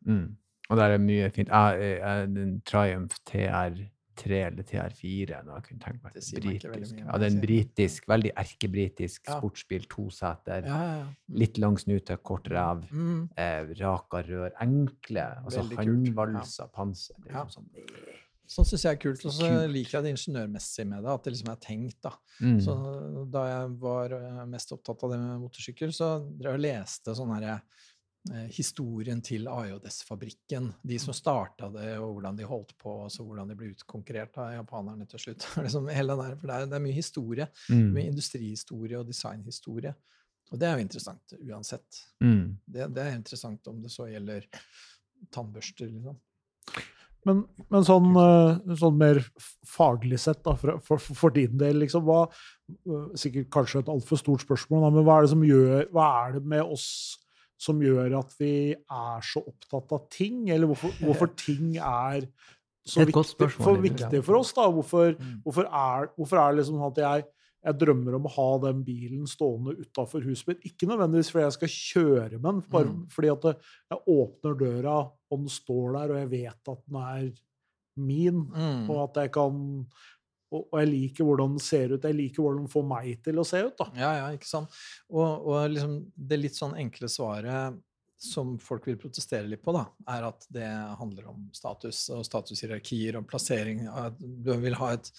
Mm. 0.07 0.37
Og 0.71 0.77
der 0.79 0.95
er 0.95 0.99
mye 1.03 1.31
fint. 1.31 1.49
Jeg, 1.53 1.99
jeg, 2.01 2.29
den 2.35 2.61
Triumph 2.67 3.19
TR3 3.29 4.31
eller 4.47 4.63
TR4 4.69 5.39
nå, 5.45 5.55
jeg 5.59 5.65
kunne 5.67 5.83
tenkt 5.83 6.03
meg 6.05 6.15
Det 6.17 6.23
britisk. 6.43 6.95
mye, 6.97 7.05
Ja, 7.07 7.19
det 7.19 7.27
er 7.29 7.35
en 7.35 7.41
britisk, 7.45 8.09
veldig 8.09 8.33
erkebritisk 8.37 9.29
Ja. 9.29 9.39
sportsbil, 9.39 9.87
toseter. 9.91 10.67
Ja, 10.67 10.81
ja, 10.83 10.97
ja. 11.03 11.07
Litt 11.43 11.59
lang 11.59 11.79
snute, 11.79 12.17
kort 12.23 12.49
ræv, 12.51 12.85
Mm. 12.91 13.29
eh, 13.37 13.75
raka 13.83 14.23
rør. 14.23 14.51
Enkle. 14.61 15.27
Altså 15.45 15.63
håndvalsa 15.63 16.67
panser. 16.73 17.15
Er 17.27 17.45
liksom 17.45 17.67
sånn, 17.67 17.71
Sånn 18.53 18.67
syns 18.69 18.85
jeg 18.85 18.97
er 18.97 19.01
kult. 19.01 19.23
Og 19.29 19.35
så 19.35 19.49
liker 19.71 19.99
jeg 19.99 20.07
det 20.07 20.13
ingeniørmessige 20.17 20.89
med 20.91 21.05
det, 21.05 21.15
at 21.15 21.25
det 21.25 21.33
liksom 21.35 21.53
er 21.53 21.63
tenkt, 21.63 21.99
da. 22.05 22.13
mm. 22.43 22.59
Så 22.65 22.75
da 23.33 23.47
jeg 23.49 23.73
var 23.81 24.17
eh, 24.19 24.43
mest 24.51 24.75
opptatt 24.77 25.07
av 25.07 25.15
det 25.15 25.23
med 25.23 25.41
motorsykkel, 25.47 25.95
så 25.97 26.13
drev 26.27 26.57
jeg 26.57 26.61
og 26.61 26.65
leste 26.67 27.17
sånn 27.17 27.33
herre 27.33 27.57
eh, 27.57 28.47
historien 28.53 29.23
til 29.25 29.49
AJS-fabrikken. 29.49 30.69
De 30.93 31.01
som 31.01 31.17
starta 31.17 31.71
det, 31.73 31.95
og 32.03 32.19
hvordan 32.19 32.41
de 32.41 32.49
holdt 32.49 32.77
på, 32.83 32.99
og 33.07 33.13
så 33.15 33.25
hvordan 33.25 33.53
de 33.53 33.59
ble 33.59 33.73
utkonkurrert 33.73 34.37
av 34.45 34.55
japanerne 34.59 35.09
til 35.09 35.27
slutt. 35.27 35.49
liksom 35.65 35.89
hele 35.93 36.19
der, 36.21 36.37
for 36.37 36.53
det 36.53 36.59
er, 36.59 36.73
det 36.75 36.81
er 36.81 36.87
mye 36.89 36.99
historie. 36.99 37.51
Mm. 37.73 37.87
Mye 37.97 38.09
industrihistorie 38.13 39.01
og 39.01 39.09
designhistorie. 39.09 39.97
Og 40.53 40.61
det 40.61 40.69
er 40.69 40.77
jo 40.77 40.85
interessant 40.85 41.39
uansett. 41.41 42.03
Mm. 42.21 42.59
Det, 42.69 42.91
det 42.93 43.07
er 43.07 43.15
interessant 43.17 43.73
om 43.73 43.81
det 43.81 43.93
så 43.95 44.11
gjelder 44.11 44.45
tannbørster, 45.33 45.89
liksom. 45.89 46.19
Men, 47.29 47.45
men 47.71 47.85
sånn, 47.87 48.09
eh, 48.19 48.77
sånn 48.81 48.97
mer 48.99 49.21
faglig 49.69 50.19
sett, 50.19 50.41
da, 50.43 50.57
for, 50.59 50.81
for, 50.83 50.99
for 50.99 51.35
din 51.35 51.55
del, 51.61 51.79
liksom, 51.85 52.03
hva 52.09 52.25
eh, 52.27 53.05
Sikkert 53.21 53.51
kanskje 53.55 53.83
et 53.85 53.91
altfor 53.93 54.19
stort 54.19 54.43
spørsmål, 54.43 54.83
da, 54.87 54.91
men 54.97 55.07
hva 55.07 55.19
er, 55.21 55.27
det 55.29 55.33
som 55.35 55.45
gjør, 55.47 55.85
hva 55.95 56.09
er 56.25 56.39
det 56.39 56.43
med 56.55 56.65
oss 56.65 56.89
som 57.63 57.79
gjør 57.79 58.17
at 58.19 58.33
vi 58.41 58.73
er 58.75 59.23
så 59.23 59.45
opptatt 59.45 59.95
av 59.95 60.09
ting? 60.11 60.49
Eller 60.51 60.67
hvorfor, 60.67 60.91
hvorfor 60.99 61.31
ting 61.45 61.77
er 61.79 62.27
så 62.83 63.05
viktig 63.07 63.53
for, 63.55 63.79
viktig 63.79 64.25
for 64.27 64.41
oss? 64.41 64.51
da? 64.57 64.67
Hvorfor, 64.67 65.13
Mm. 65.15 65.37
hvorfor, 65.45 65.69
er, 65.71 66.11
hvorfor 66.19 66.43
er 66.43 66.51
det 66.51 66.59
liksom 66.65 66.81
sånn 66.81 66.91
at 66.91 67.03
jeg, 67.05 67.29
jeg 67.65 67.79
drømmer 67.79 68.15
om 68.19 68.25
å 68.27 68.33
ha 68.35 68.47
den 68.67 68.83
bilen 68.85 69.27
stående 69.31 69.77
utafor 69.79 70.25
huset 70.27 70.49
mitt? 70.49 70.65
Ikke 70.67 70.89
nødvendigvis 70.91 71.31
fordi 71.31 71.45
jeg 71.45 71.57
skal 71.59 71.73
kjøre 71.77 72.41
med 72.41 72.49
den, 72.49 72.61
bare 72.71 72.91
Mm. 72.91 73.07
fordi 73.11 73.31
at 73.33 73.45
jeg 73.91 73.99
åpner 74.09 74.59
døra, 74.59 74.97
og 75.31 75.39
den 75.39 75.49
står 75.49 75.93
der, 75.99 76.11
og 76.15 76.19
jeg 76.23 76.31
vet 76.31 76.69
at 76.75 76.83
den 76.89 76.97
er 77.03 77.33
min, 77.97 78.43
Mm. 78.51 78.91
og 78.91 78.99
at 79.11 79.23
jeg 79.23 79.33
kan 79.33 79.87
og, 80.53 80.67
og 80.71 80.81
jeg 80.83 80.89
liker 80.91 81.25
hvordan 81.25 81.55
den 81.55 81.59
ser 81.65 81.95
ut. 81.95 82.03
Jeg 82.03 82.15
liker 82.15 82.43
hvordan 82.43 82.59
den 82.67 82.69
får 82.69 82.83
meg 82.87 83.23
til 83.25 83.37
å 83.41 83.45
se 83.47 83.63
ut. 83.65 83.77
da. 83.79 83.87
Ja, 83.97 84.11
ja, 84.19 84.27
ikke 84.37 84.45
sant. 84.45 84.69
Og, 85.09 85.47
og 85.49 85.71
liksom 85.71 86.13
det 86.15 86.39
litt 86.43 86.53
sånn 86.53 86.75
enkle 86.77 87.09
svaret 87.09 87.79
som 88.23 88.55
folk 88.63 88.87
vil 88.87 88.99
protestere 89.01 89.49
litt 89.51 89.63
på, 89.65 89.75
da, 89.75 89.85
er 90.15 90.29
at 90.29 90.47
det 90.55 90.69
handler 90.99 91.29
om 91.33 91.49
status 91.55 92.05
og 92.15 92.25
statushierarkier 92.27 93.19
og 93.19 93.27
plassering. 93.31 93.85
Du 94.21 94.53
vil 94.63 94.77
ha 94.79 94.93
et, 94.95 95.11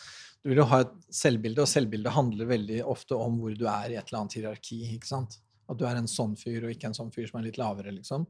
du 0.44 0.52
vil 0.52 0.62
jo 0.64 0.68
ha 0.72 0.84
et 0.86 0.94
selvbilde, 1.14 1.66
og 1.66 1.72
selvbildet 1.72 2.16
handler 2.16 2.52
veldig 2.54 2.84
ofte 2.88 3.18
om 3.20 3.42
hvor 3.42 3.56
du 3.58 3.66
er 3.68 3.92
i 3.92 3.98
et 4.00 4.08
eller 4.08 4.24
annet 4.24 4.38
hierarki. 4.40 4.80
ikke 4.96 5.10
sant? 5.10 5.40
At 5.68 5.80
du 5.80 5.86
er 5.88 6.00
en 6.00 6.10
sånn 6.12 6.36
fyr 6.40 6.66
og 6.66 6.74
ikke 6.74 6.90
en 6.90 6.96
sånn 6.96 7.12
fyr 7.12 7.28
som 7.30 7.40
er 7.40 7.48
litt 7.48 7.60
lavere, 7.60 7.92
liksom. 7.96 8.26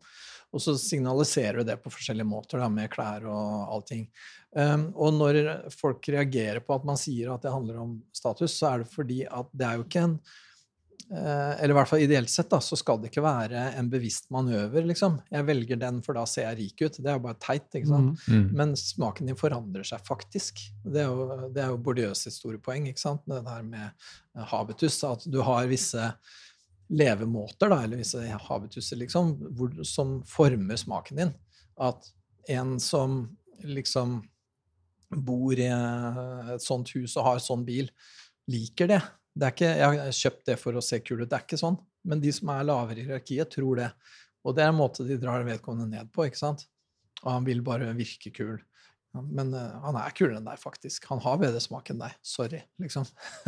Og 0.54 0.62
så 0.62 0.76
signaliserer 0.78 1.62
du 1.62 1.70
det 1.70 1.80
på 1.82 1.94
forskjellige 1.94 2.30
måter, 2.30 2.62
da, 2.62 2.70
med 2.70 2.92
klær 2.94 3.26
og 3.30 3.76
allting. 3.78 4.08
Um, 4.54 4.88
og 4.94 5.18
når 5.18 5.40
folk 5.74 6.10
reagerer 6.14 6.62
på 6.66 6.78
at 6.78 6.86
man 6.86 7.00
sier 7.02 7.34
at 7.34 7.46
det 7.46 7.54
handler 7.54 7.82
om 7.82 7.96
status, 8.14 8.58
så 8.58 8.72
er 8.72 8.84
det 8.84 8.94
fordi 8.94 9.24
at 9.26 9.50
det 9.54 9.70
er 9.70 9.80
jo 9.80 9.86
ikke 9.88 10.08
en 10.08 10.18
Eller 11.12 11.74
i 11.74 11.76
hvert 11.78 11.90
fall 11.90 12.04
ideelt 12.04 12.32
sett, 12.32 12.50
da, 12.52 12.60
så 12.64 12.78
skal 12.80 13.02
det 13.02 13.10
ikke 13.12 13.24
være 13.26 13.66
en 13.78 13.90
bevisst 13.92 14.30
manøver, 14.34 14.86
liksom. 14.88 15.18
Jeg 15.34 15.48
velger 15.48 15.80
den, 15.82 16.00
for 16.06 16.18
da 16.18 16.24
ser 16.30 16.48
jeg 16.48 16.60
rik 16.60 16.84
ut. 16.86 17.00
Det 17.00 17.12
er 17.12 17.18
jo 17.18 17.26
bare 17.26 17.40
teit, 17.44 17.68
ikke 17.74 17.90
sant. 17.90 18.24
Mm. 18.28 18.38
Mm. 18.38 18.48
Men 18.62 18.74
smaken 18.80 19.30
din 19.30 19.40
forandrer 19.40 19.88
seg 19.88 20.06
faktisk. 20.08 20.64
Det 20.86 21.04
er 21.04 21.12
jo, 21.12 21.50
det 21.54 21.64
er 21.66 21.74
jo 21.74 21.82
Bourdieu 21.84 22.16
sitt 22.18 22.38
store 22.38 22.62
poeng, 22.64 22.88
ikke 22.92 23.04
sant? 23.04 23.24
det 23.30 23.44
der 23.46 23.68
med 23.68 23.86
eh, 23.86 24.48
habitus. 24.54 25.02
At 25.08 25.28
du 25.30 25.42
har 25.46 25.70
visse 25.72 26.12
levemåter, 26.94 27.72
da, 27.72 27.82
eller 27.84 28.02
visse 28.02 28.22
habituser, 28.48 29.00
liksom, 29.02 29.34
hvor, 29.58 29.74
som 29.88 30.20
former 30.30 30.80
smaken 30.80 31.24
din. 31.24 31.34
At 31.82 32.10
en 32.52 32.78
som 32.84 33.26
liksom 33.64 34.22
bor 35.14 35.54
i 35.58 35.70
eh, 35.70 36.54
et 36.56 36.64
sånt 36.64 36.90
hus 36.96 37.18
og 37.18 37.28
har 37.28 37.44
sånn 37.44 37.66
bil, 37.68 37.90
liker 38.52 38.90
det. 38.92 39.02
Det 39.34 39.48
er 39.48 39.56
ikke, 39.56 39.72
jeg 39.80 40.02
har 40.02 40.18
kjøpt 40.20 40.44
det 40.52 40.58
for 40.62 40.78
å 40.78 40.84
se 40.86 41.00
kul 41.02 41.24
ut. 41.24 41.30
Det 41.30 41.38
er 41.40 41.48
ikke 41.48 41.62
sånn. 41.62 41.80
Men 42.06 42.22
de 42.22 42.34
som 42.36 42.52
er 42.54 42.68
lavere 42.68 43.02
i 43.02 43.08
hierarkiet, 43.08 43.50
tror 43.54 43.80
det. 43.80 43.90
Og 44.44 44.56
det 44.56 44.66
er 44.66 44.74
en 44.74 44.78
måte 44.78 45.06
de 45.08 45.18
drar 45.18 45.46
vedkommende 45.48 45.98
ned 45.98 46.12
på. 46.14 46.28
ikke 46.28 46.42
sant? 46.42 46.68
Og 47.24 47.32
han 47.32 47.48
vil 47.48 47.64
bare 47.66 47.94
virke 47.98 48.34
kul. 48.36 48.60
Men 49.14 49.52
uh, 49.54 49.76
han 49.84 49.98
er 50.02 50.14
kulere 50.18 50.40
enn 50.40 50.48
deg, 50.48 50.58
faktisk. 50.58 51.06
Han 51.12 51.20
har 51.22 51.38
bedre 51.42 51.60
smak 51.62 51.92
enn 51.94 52.00
deg. 52.02 52.16
Sorry, 52.26 52.64
liksom. 52.82 53.06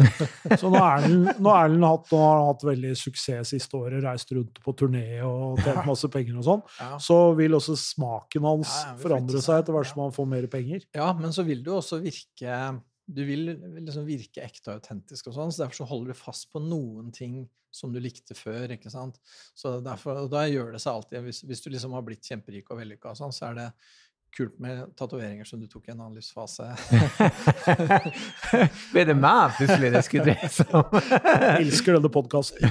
Så 0.62 0.70
nå 0.70 0.78
er 0.78 1.06
den, 1.08 1.24
nå 1.42 1.54
er 1.56 1.72
den 1.74 1.86
hatt, 1.86 2.12
hatt 2.14 2.66
veldig 2.68 2.94
suksess 3.00 3.50
siste 3.56 3.80
året, 3.80 4.04
reist 4.06 4.30
rundt 4.38 4.62
på 4.62 4.76
turné 4.78 5.24
og 5.26 5.58
tjent 5.66 5.82
masse 5.90 6.10
penger 6.14 6.38
og 6.38 6.46
sånn. 6.50 6.66
Ja. 6.78 7.00
Så 7.02 7.18
vil 7.40 7.58
også 7.58 7.78
smaken 7.82 8.46
hans 8.46 8.76
Ja, 8.78 8.94
forandre 9.02 9.42
seg 9.42 9.64
etter 9.64 9.74
hvert 9.76 9.90
som 9.90 10.06
han 10.06 10.14
får 10.16 10.30
mer 10.36 10.50
penger. 10.54 10.86
ja, 10.96 11.10
men 11.18 11.34
så 11.34 11.46
vil 11.48 11.66
det 11.66 11.74
jo 11.74 11.80
også 11.82 12.02
virke 12.06 12.60
Du 13.06 13.22
vil 13.28 13.52
liksom 13.86 14.08
virke 14.08 14.42
ekte 14.46 14.72
og 14.72 14.80
autentisk, 14.80 15.30
og 15.30 15.36
sånn, 15.38 15.54
så 15.54 15.66
derfor 15.66 15.84
så 15.84 15.90
holder 15.90 16.14
du 16.14 16.20
fast 16.20 16.50
på 16.54 16.62
noen 16.64 17.12
ting 17.14 17.44
som 17.76 17.92
du 17.94 18.00
likte 18.02 18.36
før. 18.38 18.72
ikke 18.72 18.92
sant? 18.94 19.20
Så 19.58 19.78
derfor, 19.84 20.24
og 20.24 20.32
Da 20.32 20.46
gjør 20.48 20.72
det 20.74 20.82
seg 20.82 20.96
alltid 20.96 21.26
Hvis, 21.28 21.44
hvis 21.44 21.62
du 21.66 21.70
liksom 21.74 21.94
har 21.98 22.06
blitt 22.08 22.26
kjemperik 22.26 22.72
og 22.72 22.80
vellykka, 22.80 23.14
sånn, 23.20 23.36
så 23.36 23.52
er 23.52 23.60
det 23.60 23.68
kult 24.36 24.58
med 24.62 24.82
tatoveringer 25.00 25.48
som 25.48 25.62
du 25.62 25.68
tok 25.72 25.88
i 25.88 25.94
en 25.94 26.02
annen 26.02 26.18
livsfase. 26.18 26.68
Ble 28.94 29.06
det 29.08 29.16
meg 29.18 29.56
plutselig 29.58 29.92
det 29.94 30.02
skulle 30.08 30.34
dreie 30.34 30.50
seg 30.52 30.74
om? 30.76 30.98
Elsker 31.56 31.98
denne 31.98 32.12
podkasten. 32.14 32.68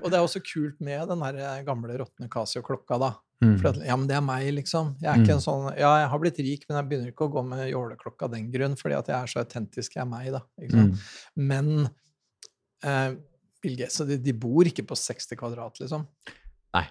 og 0.00 0.06
det 0.06 0.16
er 0.16 0.22
også 0.22 0.42
kult 0.44 0.78
med 0.84 1.02
den 1.10 1.24
her 1.26 1.40
eh, 1.40 1.64
gamle 1.66 1.98
råtne 2.00 2.30
Casio-klokka, 2.32 3.00
da. 3.02 3.10
Mm. 3.40 3.54
For 3.56 3.70
at, 3.70 3.80
ja, 3.88 3.96
men 3.96 4.04
det 4.10 4.18
er 4.18 4.24
meg, 4.24 4.50
liksom. 4.52 4.92
Jeg 5.00 5.10
er 5.10 5.22
ikke 5.22 5.38
en 5.38 5.42
sånn 5.44 5.70
Ja, 5.72 5.94
jeg 6.02 6.10
har 6.12 6.20
blitt 6.20 6.40
rik, 6.44 6.66
men 6.68 6.76
jeg 6.76 6.90
begynner 6.90 7.14
ikke 7.14 7.26
å 7.30 7.32
gå 7.32 7.44
med 7.46 7.64
jåleklokka 7.70 8.28
av 8.28 8.36
den 8.36 8.50
grunn, 8.52 8.76
fordi 8.80 8.98
at 8.98 9.08
jeg 9.08 9.16
er 9.16 9.32
så 9.32 9.42
autentisk. 9.44 9.96
Jeg 9.96 10.04
er 10.04 10.10
meg, 10.10 10.30
da. 10.36 10.44
Ikke 10.60 10.76
sant? 10.76 11.00
Mm. 11.34 11.48
Men 11.50 11.72
eh, 12.84 13.18
Bill 13.64 13.76
Gates, 13.80 14.00
de, 14.08 14.20
de 14.20 14.36
bor 14.36 14.68
ikke 14.68 14.84
på 14.88 14.98
60 14.98 15.40
kvadrat, 15.40 15.80
liksom. 15.82 16.06
Nei. 16.76 16.86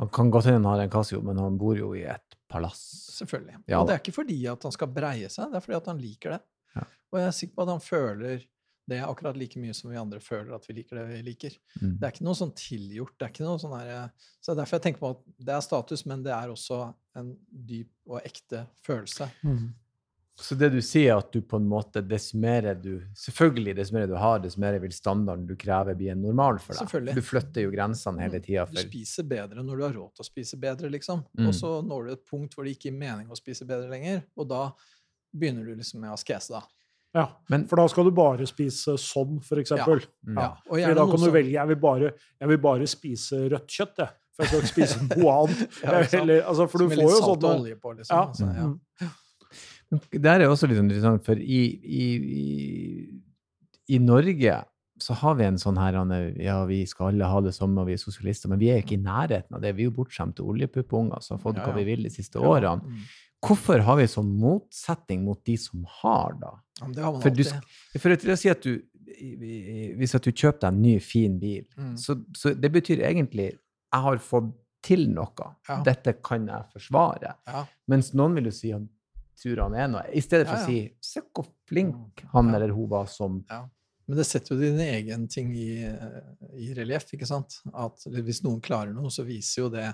Han 0.00 0.10
kan 0.10 0.30
godt 0.34 0.50
hende 0.50 0.64
han 0.64 0.72
har 0.72 0.82
en 0.82 0.90
Casio, 0.90 1.22
men 1.22 1.38
han 1.38 1.58
bor 1.58 1.78
jo 1.78 1.92
i 1.94 2.02
et 2.10 2.38
palass. 2.50 2.82
Selvfølgelig. 3.18 3.60
Ja 3.70 3.80
og 3.80 3.88
det 3.88 3.96
er 3.96 4.02
ikke 4.02 4.18
fordi 4.18 4.40
at 4.50 4.66
han 4.66 4.74
skal 4.74 4.90
breie 4.94 5.30
seg, 5.32 5.52
det 5.52 5.60
er 5.60 5.64
fordi 5.64 5.78
at 5.78 5.92
han 5.92 6.02
liker 6.02 6.36
det. 6.36 6.42
Ja. 6.74 6.84
Og 7.12 7.20
jeg 7.20 7.30
er 7.30 7.38
sikker 7.38 7.58
på 7.58 7.66
at 7.66 7.72
han 7.74 7.84
føler 7.84 8.44
det 8.90 8.98
akkurat 9.00 9.36
like 9.40 9.60
mye 9.60 9.72
som 9.76 9.88
vi 9.88 9.96
andre 9.96 10.20
føler 10.20 10.52
at 10.52 10.66
vi 10.68 10.76
liker 10.76 10.98
det 10.98 11.04
vi 11.08 11.20
liker. 11.24 11.54
Mm. 11.80 11.94
Det 12.00 12.04
er 12.04 12.12
ikke 12.12 12.26
noe 12.26 12.36
sånn 12.36 12.52
tilgjort. 12.58 13.14
det 13.16 13.26
er 13.26 13.32
ikke 13.32 13.46
noe 13.46 13.62
sånn 13.62 13.76
her, 13.78 14.10
Så 14.44 14.52
er 14.52 14.58
derfor 14.60 14.76
jeg 14.76 14.84
tenker 14.88 15.00
på 15.00 15.12
at 15.14 15.22
det 15.46 15.54
er 15.54 15.64
status, 15.64 16.04
men 16.10 16.24
det 16.26 16.34
er 16.36 16.52
også 16.52 16.80
en 17.16 17.32
dyp 17.48 17.92
og 18.10 18.20
ekte 18.20 18.66
følelse. 18.84 19.30
Mm. 19.46 19.72
Så 20.36 20.56
det 20.58 20.72
du 20.72 20.80
sier, 20.82 21.12
er 21.14 21.20
at 21.22 21.28
du 21.30 21.40
på 21.46 21.56
en 21.60 21.66
måte, 21.70 22.00
dess 22.02 22.32
mer 22.34 22.66
du 22.74 23.00
Selvfølgelig, 23.14 23.76
dess 23.76 23.92
mer 23.94 24.08
du 24.10 24.16
har, 24.18 24.40
dess 24.42 24.56
mer 24.58 24.76
vil 24.82 24.90
standarden 24.90 25.46
du 25.46 25.54
krever, 25.54 25.94
bli 25.94 26.08
en 26.10 26.20
normal 26.24 26.58
for 26.58 26.74
deg. 26.74 26.82
Selvfølgelig. 26.88 27.14
Du 27.14 27.22
flytter 27.22 27.62
jo 27.62 27.70
grensene 27.70 28.20
hele 28.24 28.40
tida. 28.42 28.64
Du 28.66 28.80
spiser 28.82 29.22
bedre 29.30 29.62
når 29.62 29.76
du 29.78 29.84
har 29.86 29.94
råd 29.94 30.14
til 30.16 30.24
å 30.24 30.26
spise 30.26 30.58
bedre, 30.58 30.90
liksom. 30.90 31.22
Mm. 31.38 31.46
Og 31.48 31.54
så 31.54 31.70
når 31.86 32.04
du 32.08 32.12
et 32.16 32.24
punkt 32.26 32.54
hvor 32.56 32.64
det 32.66 32.74
ikke 32.74 32.90
gir 32.90 32.98
mening 32.98 33.30
å 33.30 33.38
spise 33.38 33.64
bedre 33.68 33.88
lenger, 33.92 34.24
og 34.36 34.48
da 34.50 34.64
begynner 35.34 35.64
du 35.70 35.76
liksom 35.78 36.00
med 36.02 36.10
askese, 36.16 36.50
da. 36.58 36.62
Ja, 37.14 37.28
Men- 37.48 37.68
for 37.68 37.76
da 37.76 37.86
skal 37.86 38.04
du 38.04 38.10
bare 38.10 38.42
spise 38.50 38.98
sånn, 38.98 39.38
for 39.40 39.56
eksempel. 39.62 40.02
Ja. 40.26 40.34
Ja. 40.34 40.48
Og 40.66 40.80
Fordi 40.80 40.94
da 40.98 41.04
kan 41.06 41.14
du 41.14 41.24
som- 41.28 41.32
velge 41.32 41.52
jeg 41.52 41.68
vil, 41.68 41.76
bare, 41.76 42.12
jeg 42.40 42.48
vil 42.48 42.58
bare 42.58 42.86
spise 42.90 43.48
rødt 43.54 43.68
kjøtt, 43.70 43.96
jeg. 44.02 44.08
For 44.34 44.42
jeg 44.42 44.48
skal 44.50 44.60
ikke 44.60 44.72
spise 44.74 44.98
noe 45.22 45.30
annet. 45.46 45.78
Ja. 45.80 46.18
Eller, 46.20 46.42
altså, 46.42 46.66
for 46.68 46.78
du 46.78 46.88
med 46.88 46.98
får 46.98 47.02
litt 47.04 47.10
jo 47.14 47.20
salt 47.22 47.44
og 47.44 47.60
olje 47.60 47.76
på, 47.78 47.96
liksom. 47.96 48.16
Ja. 48.16 48.26
Altså, 48.26 48.50
ja. 49.00 49.08
Der 50.12 50.40
er 50.40 50.48
også 50.48 50.66
litt 50.68 50.78
interessant, 50.80 51.24
for 51.24 51.34
i, 51.36 51.62
i, 51.84 52.06
i, 52.18 53.94
i 53.94 53.98
Norge 54.02 54.62
så 55.04 55.14
har 55.18 55.34
vi 55.34 55.44
en 55.44 55.56
sånn 55.58 55.76
her 55.78 55.94
er- 55.98 56.36
Ja, 56.40 56.64
vi 56.66 56.84
skal 56.86 57.08
alle 57.12 57.24
ha 57.28 57.40
det 57.40 57.52
samme, 57.54 57.84
vi 57.86 57.92
er 57.96 57.98
sosialister, 57.98 58.48
men 58.48 58.58
vi 58.60 58.70
er 58.70 58.80
ikke 58.82 58.94
i 58.96 59.02
nærheten 59.02 59.54
av 59.56 59.60
det. 59.60 59.74
Vi 59.76 59.82
er 59.84 59.90
jo 59.90 59.96
bortskjemte 59.96 60.42
oljepuppunger 60.46 61.20
som 61.22 61.36
har 61.38 61.42
fått 61.42 61.56
Ja, 61.58 61.66
hva 61.66 61.74
vi 61.76 61.84
vil 61.84 62.02
de 62.06 62.10
siste 62.10 62.38
Ja. 62.40 62.46
årene. 62.48 62.82
Mm. 62.82 63.00
Hvorfor 63.44 63.82
har 63.84 63.96
vi 63.96 64.04
sånn 64.08 64.30
motsetning 64.40 65.24
mot 65.24 65.42
de 65.44 65.56
som 65.56 65.84
har, 66.00 66.32
da? 66.40 66.52
Ja, 66.80 66.86
det 66.94 67.02
har 67.04 67.12
man 67.12 67.20
For 67.22 67.30
du 67.30 67.42
alltid. 67.42 68.00
For 68.00 68.08
å- 68.10 68.36
si 68.38 68.48
at 68.48 68.62
du 68.62 68.82
Hvis 69.98 70.14
at 70.14 70.22
du 70.22 70.32
kjøper 70.32 70.60
deg 70.60 70.68
en 70.72 70.82
ny, 70.82 70.98
fin 70.98 71.38
bil, 71.38 71.64
Mm. 71.78 71.94
så, 71.96 72.16
så 72.34 72.54
det 72.58 72.72
betyr 72.72 72.98
egentlig 73.04 73.50
jeg 73.92 74.02
har 74.02 74.16
fått 74.18 74.52
til 74.82 75.08
noe. 75.08 75.54
Ja. 75.68 75.82
Dette 75.82 76.14
kan 76.22 76.46
jeg 76.46 76.64
forsvare. 76.72 77.34
Ja. 77.46 77.66
Mens 77.86 78.12
noen 78.14 78.34
vil 78.34 78.44
jo 78.44 78.50
si 78.50 78.70
han 78.72 78.88
han 79.42 79.74
er 79.74 79.88
noe. 79.90 80.04
I 80.14 80.22
stedet 80.24 80.46
for 80.48 80.56
å 80.56 80.66
si 80.66 80.78
se 81.02 81.22
hvor 81.34 81.48
flink 81.68 82.24
han 82.32 82.50
Ja. 82.52 82.56
eller 82.58 82.74
hun 82.74 82.88
var 82.88 83.06
som 83.06 83.42
Men 84.06 84.18
det 84.18 84.26
setter 84.28 84.54
jo 84.54 84.60
din 84.60 84.80
egen 84.80 85.28
ting 85.28 85.54
i, 85.56 85.80
i 86.60 86.74
relieff, 86.76 87.06
ikke 87.16 87.26
sant? 87.26 87.62
At 87.72 88.04
hvis 88.04 88.42
noen 88.44 88.60
klarer 88.60 88.92
noe, 88.92 89.08
så 89.08 89.24
viser 89.24 89.62
jo 89.62 89.68
det 89.72 89.86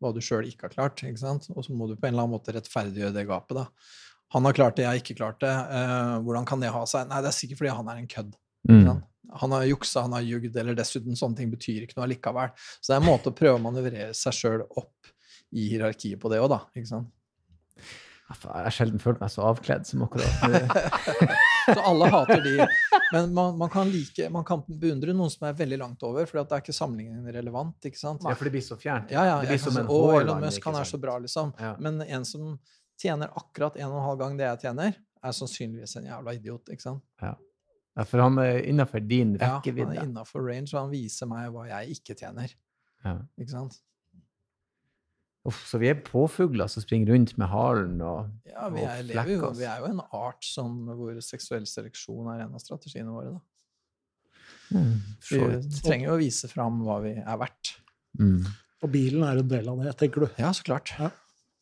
hva 0.00 0.14
du 0.16 0.20
sjøl 0.24 0.48
ikke 0.48 0.68
har 0.68 0.72
klart, 0.72 1.02
ikke 1.04 1.20
sant? 1.20 1.50
Og 1.52 1.66
så 1.66 1.74
må 1.76 1.86
du 1.86 1.92
på 1.92 2.08
en 2.08 2.14
eller 2.14 2.24
annen 2.24 2.38
måte 2.38 2.54
rettferdiggjøre 2.56 3.12
det 3.18 3.26
gapet, 3.28 3.58
da. 3.60 3.66
Han 4.32 4.46
har 4.48 4.56
klart 4.56 4.76
det, 4.78 4.86
jeg 4.86 4.88
har 4.88 5.02
ikke 5.02 5.18
klart 5.18 5.40
det. 5.44 5.52
Uh, 5.52 6.16
hvordan 6.24 6.46
kan 6.48 6.60
det 6.62 6.72
ha 6.72 6.82
seg? 6.88 7.08
Nei, 7.10 7.20
det 7.20 7.28
er 7.28 7.36
sikkert 7.36 7.60
fordi 7.60 7.76
han 7.76 7.88
er 7.92 8.00
en 8.00 8.10
kødd. 8.16 8.34
mm. 8.70 8.90
Han 9.40 9.52
har 9.54 9.62
juksa, 9.68 10.02
han 10.08 10.16
har 10.16 10.24
jugd, 10.26 10.56
eller 10.58 10.74
dessuten 10.74 11.14
sånne 11.14 11.36
ting 11.38 11.50
betyr 11.52 11.84
ikke 11.84 11.94
noe 11.98 12.08
allikevel. 12.08 12.50
Så 12.80 12.90
det 12.90 12.96
er 12.96 13.02
en 13.04 13.06
måte 13.06 13.30
å 13.30 13.36
prøve 13.36 13.60
å 13.60 13.62
manøvrere 13.62 14.08
seg 14.16 14.34
sjøl 14.34 14.64
opp 14.66 15.12
i 15.52 15.68
hierarkiet 15.70 16.18
på 16.18 16.32
det 16.32 16.40
òg, 16.42 16.48
da. 16.50 16.64
ikke 16.74 16.88
sant? 16.88 17.12
Jeg 18.30 18.62
har 18.64 18.74
sjelden 18.74 19.02
følt 19.02 19.18
meg 19.22 19.30
så 19.32 19.42
avkledd 19.48 19.86
som 19.88 20.04
akkurat. 20.06 20.30
Så 21.74 21.82
alle 21.86 22.06
hater 22.10 22.40
de. 22.42 22.66
Men 23.12 23.34
man, 23.34 23.58
man, 23.58 23.70
kan 23.70 23.90
like, 23.90 24.28
man 24.32 24.44
kan 24.46 24.62
beundre 24.66 25.12
noen 25.14 25.30
som 25.30 25.44
er 25.48 25.56
veldig 25.58 25.78
langt 25.78 26.02
over, 26.06 26.26
for 26.26 26.40
det 26.40 26.56
er 26.56 26.62
ikke 26.64 26.74
sammenligningen 26.74 27.26
relevant. 27.34 27.76
ikke 27.86 27.98
sant? 27.98 28.24
Ja, 28.26 28.34
for 28.38 28.48
det 28.48 28.54
blir 28.54 28.64
så 28.64 28.78
fjernt. 28.80 29.12
Ja, 29.14 29.26
ja, 29.26 29.36
det 29.42 29.52
blir 29.52 29.62
som 29.62 29.76
en 29.82 29.90
«Å, 29.90 30.00
Elon 30.20 30.42
Musk 30.42 30.66
han 30.70 30.78
er 30.80 30.88
så 30.88 30.98
bra, 31.02 31.18
liksom. 31.22 31.52
Ja. 31.60 31.74
Men 31.82 32.00
en 32.06 32.26
som 32.26 32.56
tjener 33.00 33.30
akkurat 33.38 33.78
en 33.78 33.90
og 33.90 34.00
en 34.00 34.08
halv 34.08 34.22
gang 34.24 34.40
det 34.40 34.48
jeg 34.48 34.62
tjener, 34.66 34.98
er 35.20 35.36
sannsynligvis 35.36 35.96
en 36.00 36.08
jævla 36.08 36.34
idiot. 36.38 36.72
ikke 36.72 36.86
sant? 36.86 37.04
Ja, 37.20 37.34
for 38.06 38.22
han 38.24 38.40
er 38.40 38.62
innafor 38.64 39.02
din 39.04 39.36
Ja, 39.40 39.58
han 39.58 39.84
er 39.90 40.02
innafor 40.06 40.46
range, 40.46 40.72
og 40.72 40.84
han 40.84 40.92
viser 40.94 41.28
meg 41.30 41.50
hva 41.54 41.66
jeg 41.68 41.98
ikke 41.98 42.16
tjener. 42.18 42.54
Ja. 43.04 43.18
ikke 43.40 43.52
sant? 43.52 43.80
Uff, 45.48 45.62
så 45.70 45.78
vi 45.80 45.88
er 45.88 46.02
påfugler 46.04 46.68
som 46.68 46.82
springer 46.84 47.14
rundt 47.14 47.32
med 47.40 47.48
halen 47.48 48.00
og 48.04 48.50
Ja, 48.50 48.66
vi 48.68 48.82
er, 48.84 48.98
og 49.00 49.12
flekker 49.14 49.46
oss. 49.48 49.56
vi 49.56 49.68
er 49.70 49.78
jo 49.80 49.88
en 49.88 50.02
art 50.04 50.44
som, 50.44 50.74
hvor 50.98 51.16
seksuell 51.24 51.64
seleksjon 51.68 52.28
er 52.34 52.42
en 52.44 52.58
av 52.58 52.60
strategiene 52.60 53.14
våre. 53.14 53.38
da. 53.38 53.40
mm, 54.76 54.98
Vi 55.30 55.80
trenger 55.80 56.10
jo 56.10 56.18
å 56.18 56.20
vise 56.20 56.50
fram 56.52 56.82
hva 56.84 56.98
vi 57.06 57.14
er 57.22 57.40
verdt. 57.40 57.72
Mm. 58.20 58.44
Og 58.84 58.92
bilen 58.92 59.24
er 59.24 59.40
en 59.40 59.48
del 59.48 59.72
av 59.72 59.80
det, 59.80 59.96
tenker 60.00 60.26
du. 60.26 60.28
Ja, 60.40 60.52
så 60.56 60.66
klart. 60.66 60.92
Ja. 60.98 61.08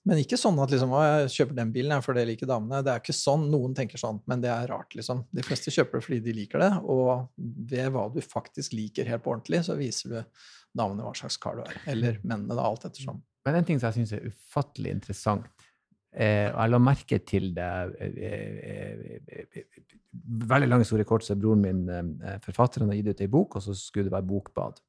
Men 0.08 0.22
ikke 0.22 0.38
sånn 0.40 0.58
at 0.62 0.72
liksom, 0.72 0.92
å, 0.94 1.00
jeg 1.04 1.32
kjøper 1.34 1.56
den 1.58 1.72
bilen 1.74 1.92
jeg, 1.92 2.04
for 2.06 2.16
det 2.16 2.24
liker 2.30 2.48
damene. 2.48 2.80
Det 2.86 2.92
er 2.94 3.02
ikke 3.02 3.14
sånn. 3.16 3.48
Noen 3.52 3.74
tenker 3.76 4.00
sånn, 4.00 4.20
men 4.30 4.42
det 4.42 4.50
er 4.50 4.70
rart, 4.70 4.94
liksom. 4.96 5.24
De 5.34 5.44
fleste 5.44 5.74
kjøper 5.74 5.98
det 5.98 6.06
fordi 6.06 6.20
de 6.24 6.34
liker 6.38 6.62
det, 6.62 6.70
og 6.82 7.28
ved 7.68 7.90
hva 7.94 8.06
du 8.14 8.22
faktisk 8.24 8.76
liker 8.78 9.10
helt 9.10 9.24
på 9.26 9.34
ordentlig, 9.34 9.60
så 9.66 9.76
viser 9.78 10.14
du 10.14 10.46
damene 10.78 11.04
hva 11.04 11.12
slags 11.18 11.36
kar 11.42 11.58
du 11.58 11.66
er. 11.66 11.76
Eller 11.90 12.22
mennene, 12.22 12.56
da, 12.56 12.64
alt 12.64 12.86
ettersom. 12.88 13.20
Men 13.48 13.62
en 13.62 13.68
ting 13.68 13.80
som 13.80 13.88
jeg 13.88 14.02
syns 14.02 14.14
er 14.18 14.26
ufattelig 14.28 14.92
interessant, 14.92 15.68
eh, 16.12 16.50
og 16.52 16.58
jeg 16.60 16.72
la 16.74 16.80
merke 16.82 17.18
til 17.24 17.50
det 17.56 17.68
eh, 18.04 18.18
eh, 18.28 18.98
eh, 19.28 19.62
eh, 19.62 19.86
Veldig 20.18 20.66
lang 20.66 20.80
historie 20.82 21.06
kort, 21.06 21.22
så 21.24 21.36
broren 21.38 21.60
min 21.62 21.82
eh, 21.88 22.38
forfatteren, 22.42 22.88
har 22.90 22.96
gitt 22.98 23.12
ut 23.12 23.20
ei 23.22 23.30
bok, 23.30 23.58
og 23.58 23.64
så 23.64 23.74
skulle 23.76 24.08
det 24.08 24.14
være 24.14 24.26
bokbad. 24.26 24.80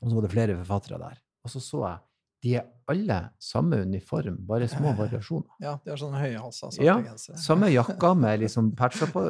Og 0.00 0.08
så 0.08 0.14
var 0.16 0.24
det 0.24 0.30
flere 0.32 0.56
forfattere 0.60 1.00
der. 1.02 1.18
Og 1.44 1.52
så 1.52 1.62
så 1.62 1.82
jeg 1.84 1.98
de 2.44 2.54
er 2.60 2.64
alle 2.92 3.16
samme 3.40 3.78
uniform, 3.80 4.34
bare 4.44 4.66
små 4.68 4.90
variasjoner. 4.98 5.46
Ja, 5.64 5.70
de 5.80 5.92
har 5.94 6.00
sånne 6.00 6.18
høyhalsa 6.20 6.68
halser. 6.68 6.84
Ja. 6.84 6.96
Samme 7.40 7.70
jakka 7.72 8.10
med 8.20 8.42
liksom 8.42 8.68
patcher 8.76 9.08
på, 9.12 9.22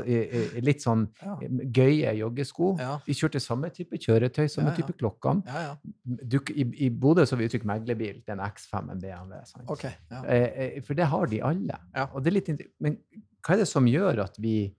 litt 0.66 0.82
sånn 0.82 1.04
Ja. 1.22 1.36
gøye 1.78 2.16
joggesko. 2.18 2.72
Ja. 2.82 2.96
Vi 3.06 3.14
kjørte 3.14 3.38
samme 3.42 3.70
type 3.74 4.00
kjøretøy, 4.02 4.48
samme 4.50 4.72
Ja, 4.72 4.76
type 4.80 4.96
ja. 5.68 5.76
I 6.50 6.66
i 6.88 6.90
Bodø 6.90 7.22
så 7.30 7.38
vi 7.38 7.46
uttrykt 7.46 7.68
meglerbil. 7.70 8.18
Det 8.24 8.34
er 8.34 8.40
en 8.40 8.44
X5, 8.48 8.90
en 8.90 8.98
BMW. 9.04 9.38
Sant? 9.46 9.70
Okay, 9.70 9.94
Ja. 10.10 10.24
Eh, 10.24 10.48
eh, 10.66 10.80
for 10.82 10.98
det 10.98 11.06
har 11.14 11.26
de 11.30 11.40
alle. 11.42 11.78
Og 12.12 12.22
det 12.24 12.32
er 12.32 12.38
litt, 12.40 12.66
men 12.80 12.98
hva 13.44 13.54
er 13.54 13.62
det 13.62 13.68
som 13.70 13.86
gjør 13.86 14.24
at 14.24 14.36
vi, 14.42 14.74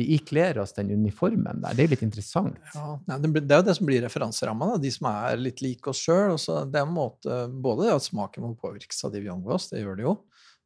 vi 0.00 0.08
ikler 0.16 0.58
oss 0.62 0.74
den 0.76 0.90
uniformen 0.90 1.62
der? 1.62 1.76
Det 1.76 1.84
er 1.84 1.88
jo 1.88 1.94
litt 1.94 2.06
interessant. 2.06 2.58
Ja, 2.74 2.96
det, 3.06 3.30
er 3.44 3.60
jo 3.60 3.66
det 3.68 3.76
som 3.76 3.88
blir 3.88 4.02
referanseramma, 4.04 4.72
de 4.82 4.90
som 4.94 5.08
er 5.12 5.40
litt 5.40 5.62
like 5.64 5.92
oss 5.92 6.02
sjøl. 6.02 6.36
Både 6.36 7.86
det 7.86 7.94
at 7.94 8.06
smaken 8.08 8.46
må 8.46 8.54
påvirkes 8.60 9.04
av 9.06 9.14
de 9.14 9.22
vi 9.24 9.32
omgås, 9.32 9.70
det 9.72 9.84
gjør 9.84 10.00
det 10.00 10.06
jo. 10.08 10.16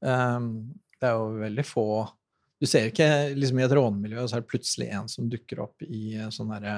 Ehm, 0.07 0.51
det 1.01 1.11
er 1.11 1.17
jo 1.19 1.41
veldig 1.43 1.67
få 1.67 1.87
Du 2.63 2.69
ser 2.71 2.89
ikke 2.89 3.07
liksom 3.37 3.59
i 3.59 3.65
et 3.67 3.73
rånemiljø, 3.77 4.23
så 4.25 4.39
er 4.39 4.45
det 4.45 4.49
plutselig 4.49 4.87
en 4.95 5.09
som 5.11 5.27
dukker 5.29 5.59
opp 5.67 5.83
i 5.85 6.15
eh, 6.17 6.31
sånn 6.33 6.53
derre 6.55 6.77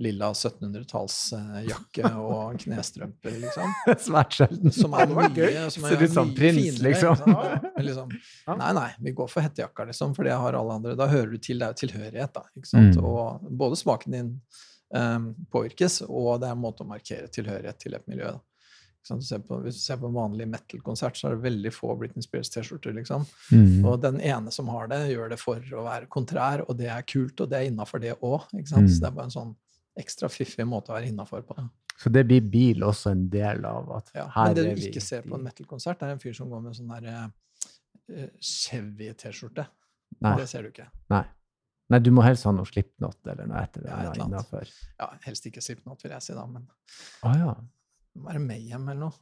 lilla 0.00 0.30
1700-tallsjakke 0.32 2.10
og 2.24 2.56
knestrømper, 2.62 3.36
liksom. 3.42 3.74
Svært 4.00 4.36
sjelden. 4.38 4.72
Som 4.74 4.94
er 4.96 5.10
mye, 5.12 5.50
som 5.70 5.84
Ser 5.86 5.96
er 5.98 6.04
ut 6.06 6.14
som 6.14 6.32
prins, 6.36 6.78
finere, 6.80 6.88
liksom. 6.88 7.22
Ja, 7.34 7.60
liksom 7.84 8.14
Nei, 8.62 8.72
nei, 8.80 8.88
vi 9.04 9.14
går 9.16 9.30
for 9.32 9.44
hettejakka, 9.44 9.88
liksom, 9.90 10.14
for 10.16 10.28
det 10.28 10.36
har 10.40 10.56
alle 10.58 10.78
andre. 10.80 10.96
Da 10.98 11.08
hører 11.10 11.32
du 11.34 11.38
til. 11.38 11.60
Det 11.60 11.68
er 11.68 11.74
jo 11.76 11.80
tilhørighet, 11.86 12.34
da. 12.36 12.46
ikke 12.56 12.70
sant? 12.72 12.96
Mm. 12.96 13.08
Og 13.10 13.48
både 13.64 13.78
smaken 13.80 14.16
din 14.16 14.30
um, 14.96 15.32
påvirkes, 15.52 16.00
og 16.08 16.40
det 16.42 16.48
er 16.50 16.56
en 16.56 16.64
måte 16.64 16.84
å 16.86 16.88
markere 16.90 17.28
tilhørighet 17.32 17.78
til 17.84 17.98
et 17.98 18.08
miljø. 18.10 18.32
da. 18.36 18.40
Ser 19.24 19.40
på, 19.48 19.56
hvis 19.64 19.78
du 19.78 19.80
ser 19.80 19.96
på 19.96 20.10
en 20.10 20.16
vanlig 20.16 20.44
metal-konsert, 20.52 21.16
så 21.16 21.30
er 21.30 21.36
det 21.38 21.44
veldig 21.46 21.70
få 21.72 21.94
Britney 21.98 22.22
Spears-T-skjorter. 22.24 22.92
liksom. 22.98 23.24
Mm. 23.50 23.86
Og 23.88 23.96
den 24.02 24.18
ene 24.20 24.52
som 24.52 24.68
har 24.72 24.90
det, 24.92 24.98
gjør 25.14 25.32
det 25.32 25.38
for 25.40 25.72
å 25.78 25.86
være 25.86 26.08
kontrær, 26.12 26.64
og 26.68 26.76
det 26.78 26.90
er 26.92 27.06
kult, 27.08 27.40
og 27.40 27.48
det 27.50 27.58
er 27.62 27.70
innafor 27.70 28.02
det 28.04 28.12
òg. 28.20 28.44
Så 28.68 28.76
Mm. 28.76 28.86
det 28.92 29.08
er 29.08 29.16
bare 29.16 29.28
en 29.30 29.36
sånn 29.38 29.54
ekstra 30.00 30.30
fiffig 30.32 30.66
måte 30.68 30.92
å 30.92 30.96
være 30.96 31.10
innafor 31.12 31.44
på. 31.46 31.56
Så 32.00 32.12
det 32.12 32.24
blir 32.28 32.46
bil 32.48 32.84
også 32.86 33.12
en 33.12 33.26
del 33.32 33.64
av 33.68 33.90
at 33.98 34.14
Ja, 34.16 34.24
her 34.34 34.50
men 34.50 34.56
det 34.56 34.64
er 34.70 34.78
du 34.78 34.86
ikke 34.88 35.04
ser 35.04 35.26
på 35.26 35.36
en 35.36 35.44
metal-konsert, 35.44 36.00
er 36.02 36.14
en 36.14 36.22
fyr 36.22 36.36
som 36.36 36.48
går 36.52 36.62
med 36.64 36.78
sånn 36.78 36.94
der 36.94 37.10
eh, 37.10 38.30
Chevy-T-skjorte. 38.40 39.66
Det 40.20 40.48
ser 40.48 40.64
du 40.64 40.72
ikke. 40.72 40.88
nei. 41.12 41.26
Nei, 41.90 41.98
du 42.06 42.12
må 42.14 42.22
helst 42.22 42.46
ha 42.46 42.52
noe 42.54 42.68
slipknot 42.68 43.18
eller 43.26 43.48
noe 43.50 43.64
etter 43.64 43.82
Ja, 43.82 43.96
det. 43.98 44.10
et 44.12 44.20
eller 44.20 44.38
annet. 44.38 44.76
Ja, 45.00 45.08
helst 45.24 45.48
ikke 45.50 45.62
Slipknot, 45.64 45.98
vil 46.04 46.14
jeg 46.14 46.22
si, 46.22 46.36
da, 46.36 46.44
men 46.46 46.68
ah, 47.26 47.34
ja. 47.34 47.54
det 48.14 48.22
være 48.28 48.42
Mayhem 48.44 48.86
eller 48.92 49.08
noe. 49.08 49.18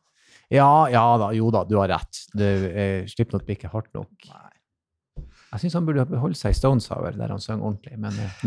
Ja, 0.53 0.69
ja 0.93 1.05
da, 1.21 1.31
jo 1.37 1.49
da, 1.55 1.63
du 1.65 1.79
har 1.81 1.89
rett. 1.95 2.21
Det, 2.37 2.51
eh, 2.69 3.09
slipknot 3.09 3.47
blir 3.47 3.57
ikke 3.57 3.73
hardt 3.73 3.89
nok. 3.97 4.29
Nei. 4.29 5.25
Jeg 5.49 5.63
syns 5.63 5.79
han 5.79 5.89
burde 5.89 6.05
beholde 6.11 6.37
seg 6.37 6.53
i 6.53 6.59
Stone 6.59 6.85
Sour, 6.85 7.17
der 7.17 7.33
han 7.33 7.41
sang 7.41 7.65
ordentlig, 7.65 7.97
men 8.01 8.13
eh, 8.21 8.43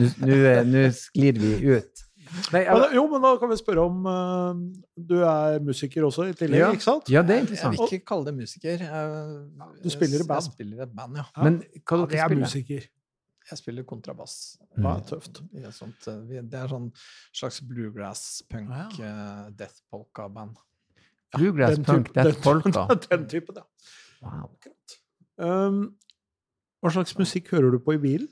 nå 0.70 0.86
sklir 0.94 1.41
vi 1.41 1.56
ut. 1.74 2.06
Nei, 2.54 2.62
Men, 2.63 2.94
jo, 2.96 3.02
men 3.12 3.22
da 3.26 3.34
kan 3.41 3.50
vi 3.52 3.58
spørre 3.60 3.84
om 3.89 4.06
uh, 4.08 4.54
Du 4.96 5.17
er 5.28 5.60
musiker 5.67 6.06
også, 6.08 6.30
i 6.32 6.34
tillegg, 6.38 6.62
Ja. 6.62 6.70
ikke 6.72 6.86
sant? 6.86 7.10
ja, 7.12 7.22
det 7.28 7.36
er 7.36 7.39
interessant. 7.44 7.76
jeg 7.76 7.82
vil 7.89 7.98
ikke 8.00 8.06
kalle 8.12 8.26
det 8.30 8.34
musiker. 8.38 8.78
Jeg, 8.86 9.84
Du 9.84 9.89
spiller 9.91 10.24
i 10.24 10.28
band. 10.30 10.46
Jeg 10.48 10.54
spiller 10.56 10.78
i 10.80 10.84
et 10.86 10.96
band, 10.96 11.17
ja. 11.20 11.26
Men 11.44 11.60
hva 11.84 12.00
Ja, 12.00 12.06
det 12.06 12.20
er 12.20 12.28
spiller? 12.30 12.46
musiker. 12.46 12.88
Jeg 13.52 13.58
spiller 13.60 13.84
kontrabass. 13.84 14.36
Mm. 14.78 14.86
er 14.86 15.00
tøft. 15.10 15.41
Sånt, 15.76 16.08
eh, 16.08 16.41
det 16.41 16.54
er 16.62 16.67
sånn 16.72 16.91
slags 17.34 17.60
bluegrass, 17.67 18.44
punk, 18.50 18.70
Ja. 18.70 18.88
eh, 19.04 19.50
death 19.58 19.82
polka-band. 19.91 20.56
bluegrass, 21.36 21.80
punk, 21.84 22.13
death 22.13 22.39
polka? 22.41 22.88
Den 23.10 23.28
typen, 23.28 23.56
ja. 23.56 23.63
Wow. 24.22 24.52
Um, 25.38 25.95
hva 26.82 26.91
slags 26.93 27.18
musikk 27.18 27.49
hører 27.51 27.72
du 27.72 27.80
på 27.80 27.95
i 27.95 27.97
bilen? 27.97 28.30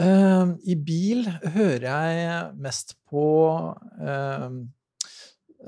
Eh, 0.00 0.52
I 0.72 0.76
bil 0.80 1.26
hører 1.52 1.84
jeg 1.84 2.44
mest 2.64 2.94
på 3.12 3.24
uh, 3.52 4.54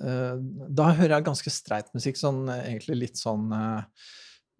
uh, 0.01 0.37
Da 0.72 0.87
hører 0.97 1.18
jeg 1.18 1.27
ganske 1.27 1.53
streit 1.53 1.91
musikk, 1.93 2.16
sånn 2.16 2.47
egentlig 2.49 2.97
litt 3.03 3.20
sånn 3.20 3.51
eh, 3.53 4.07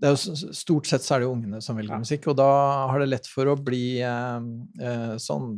det 0.05 0.11
er 0.11 0.17
jo, 0.19 0.51
Stort 0.53 0.91
sett 0.91 1.07
så 1.07 1.17
er 1.17 1.23
det 1.23 1.29
jo 1.31 1.37
ungene 1.37 1.63
som 1.65 1.79
velger 1.79 1.97
Ja. 1.97 2.03
musikk, 2.03 2.29
og 2.29 2.37
da 2.37 2.51
har 2.91 3.01
det 3.01 3.09
lett 3.09 3.31
for 3.31 3.49
å 3.49 3.57
bli 3.57 4.03
eh, 4.05 4.51
eh, 4.85 5.15
sånn 5.23 5.55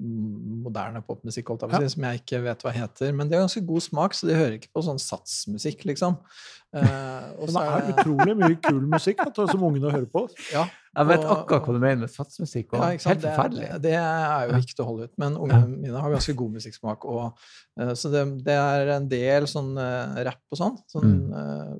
moderne 0.00 1.02
popmusikk, 1.04 1.50
holdt 1.50 1.64
jeg 1.66 1.72
på 1.72 1.76
å 1.80 1.82
si, 1.82 1.94
som 1.96 2.04
jeg 2.06 2.20
ikke 2.22 2.38
vet 2.44 2.62
hva 2.64 2.72
heter. 2.72 3.10
Men 3.12 3.28
de 3.28 3.36
har 3.36 3.42
ganske 3.44 3.62
god 3.66 3.84
smak, 3.84 4.14
så 4.16 4.28
de 4.28 4.38
hører 4.38 4.56
ikke 4.56 4.70
på 4.72 4.84
sånn 4.86 5.00
satsmusikk, 5.02 5.82
liksom. 5.90 6.16
Eh, 6.72 6.84
Men 7.40 7.54
det 7.56 7.62
er 7.66 7.88
utrolig 7.94 8.34
mye 8.38 8.56
kul 8.62 8.84
musikk 8.92 9.24
du, 9.34 9.40
som 9.50 9.62
ungene 9.66 9.90
hører 9.90 10.06
på. 10.06 10.28
ja, 10.52 10.68
Jeg 10.96 11.06
vet 11.06 11.24
Og- 11.24 11.30
akkurat 11.46 11.66
hva 11.66 11.72
du 11.74 11.78
mener 11.80 11.96
med 12.02 12.10
satsmusikk. 12.10 12.72
Ja, 12.74 12.90
helt 12.90 13.22
forferdelig. 13.22 13.68
Det, 13.74 13.82
det 13.82 13.92
er 13.94 14.46
jo 14.46 14.54
viktig 14.54 14.68
ikke 14.70 14.76
til 14.76 14.84
å 14.84 14.88
holde 14.88 15.04
ut. 15.04 15.12
Men 15.18 15.32
Ja. 15.32 15.38
ungene 15.38 15.80
mine 15.82 16.00
har 16.00 16.10
ganske 16.10 16.34
god 16.36 16.52
musikksmak. 16.52 17.04
Og, 17.06 17.38
uh, 17.80 17.92
så 17.94 18.10
det, 18.10 18.22
det 18.44 18.54
er 18.54 18.88
en 18.96 19.08
del 19.08 19.42
sånn 19.50 19.72
uh, 19.78 20.22
rapp 20.26 20.42
og 20.50 20.58
sånn. 20.58 20.78
Sånn 20.90 21.32
uh, 21.34 21.74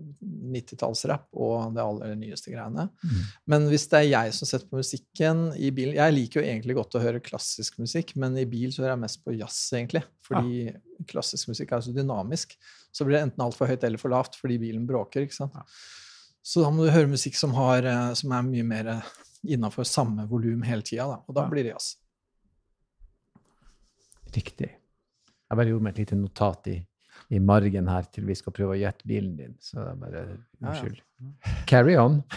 90-tallsrapp 0.50 1.26
og 1.38 1.74
det 1.74 1.82
aller 1.84 2.14
nyeste 2.18 2.50
greiene. 2.50 2.88
Mm. 3.04 3.22
Men 3.46 3.68
hvis 3.70 3.86
det 3.90 3.98
er 4.00 4.10
jeg 4.10 4.34
som 4.34 4.46
setter 4.50 4.66
på 4.70 4.80
musikken 4.80 5.46
i 5.58 5.70
bilen 5.70 5.94
Jeg 5.98 6.14
liker 6.16 6.40
jo 6.42 6.46
egentlig 6.46 6.74
godt 6.78 6.94
å 6.98 7.02
høre 7.02 7.22
klassisk 7.22 7.78
musikk, 7.82 8.14
men 8.16 8.36
i 8.38 8.44
bil 8.44 8.70
så 8.70 8.82
hører 8.82 8.96
jeg 8.96 9.04
mest 9.06 9.24
på 9.24 9.36
jazz, 9.38 9.58
egentlig. 9.74 10.02
Fordi 10.26 10.74
klassisk 11.10 11.48
musikk 11.50 11.72
er 11.72 11.82
så 11.82 11.94
dynamisk. 11.94 12.54
Så 12.92 13.04
blir 13.06 13.16
det 13.18 13.22
enten 13.28 13.44
altfor 13.44 13.66
høyt 13.70 13.84
eller 13.86 13.98
for 14.02 14.10
lavt 14.10 14.34
fordi 14.40 14.58
bilen 14.58 14.86
bråker. 14.88 15.22
ikke 15.26 15.36
sant? 15.36 15.52
Så 16.42 16.62
da 16.64 16.70
må 16.72 16.84
du 16.86 16.90
høre 16.90 17.06
musikk 17.10 17.36
som, 17.36 17.52
har, 17.54 17.84
eh, 17.84 18.12
som 18.14 18.32
er 18.32 18.42
mye 18.42 18.64
mer 18.66 19.02
innafor 19.44 19.84
samme 19.86 20.26
volum 20.28 20.62
hele 20.66 20.82
tida. 20.82 21.06
Og 21.28 21.34
da 21.34 21.42
Ja. 21.44 21.48
blir 21.52 21.62
det 21.64 21.72
jazz. 21.74 21.96
Riktig. 24.34 24.70
Jeg 25.50 25.58
bare 25.58 25.68
gjorde 25.72 25.82
meg 25.82 25.92
et 25.96 26.02
lite 26.04 26.16
notat 26.18 26.68
i, 26.70 26.76
i 27.34 27.38
margen 27.42 27.88
her 27.90 28.02
til 28.14 28.24
vi 28.28 28.34
skal 28.38 28.52
prøve 28.54 28.76
å 28.76 28.78
gjette 28.80 29.06
bilen 29.10 29.36
din. 29.38 29.56
Så 29.60 29.80
det 29.80 29.88
er 29.90 29.98
bare 30.04 30.20
Ja, 30.20 30.36
ja. 30.60 30.68
unnskyld. 30.70 31.00
Carry 31.66 31.96
on. 32.00 32.22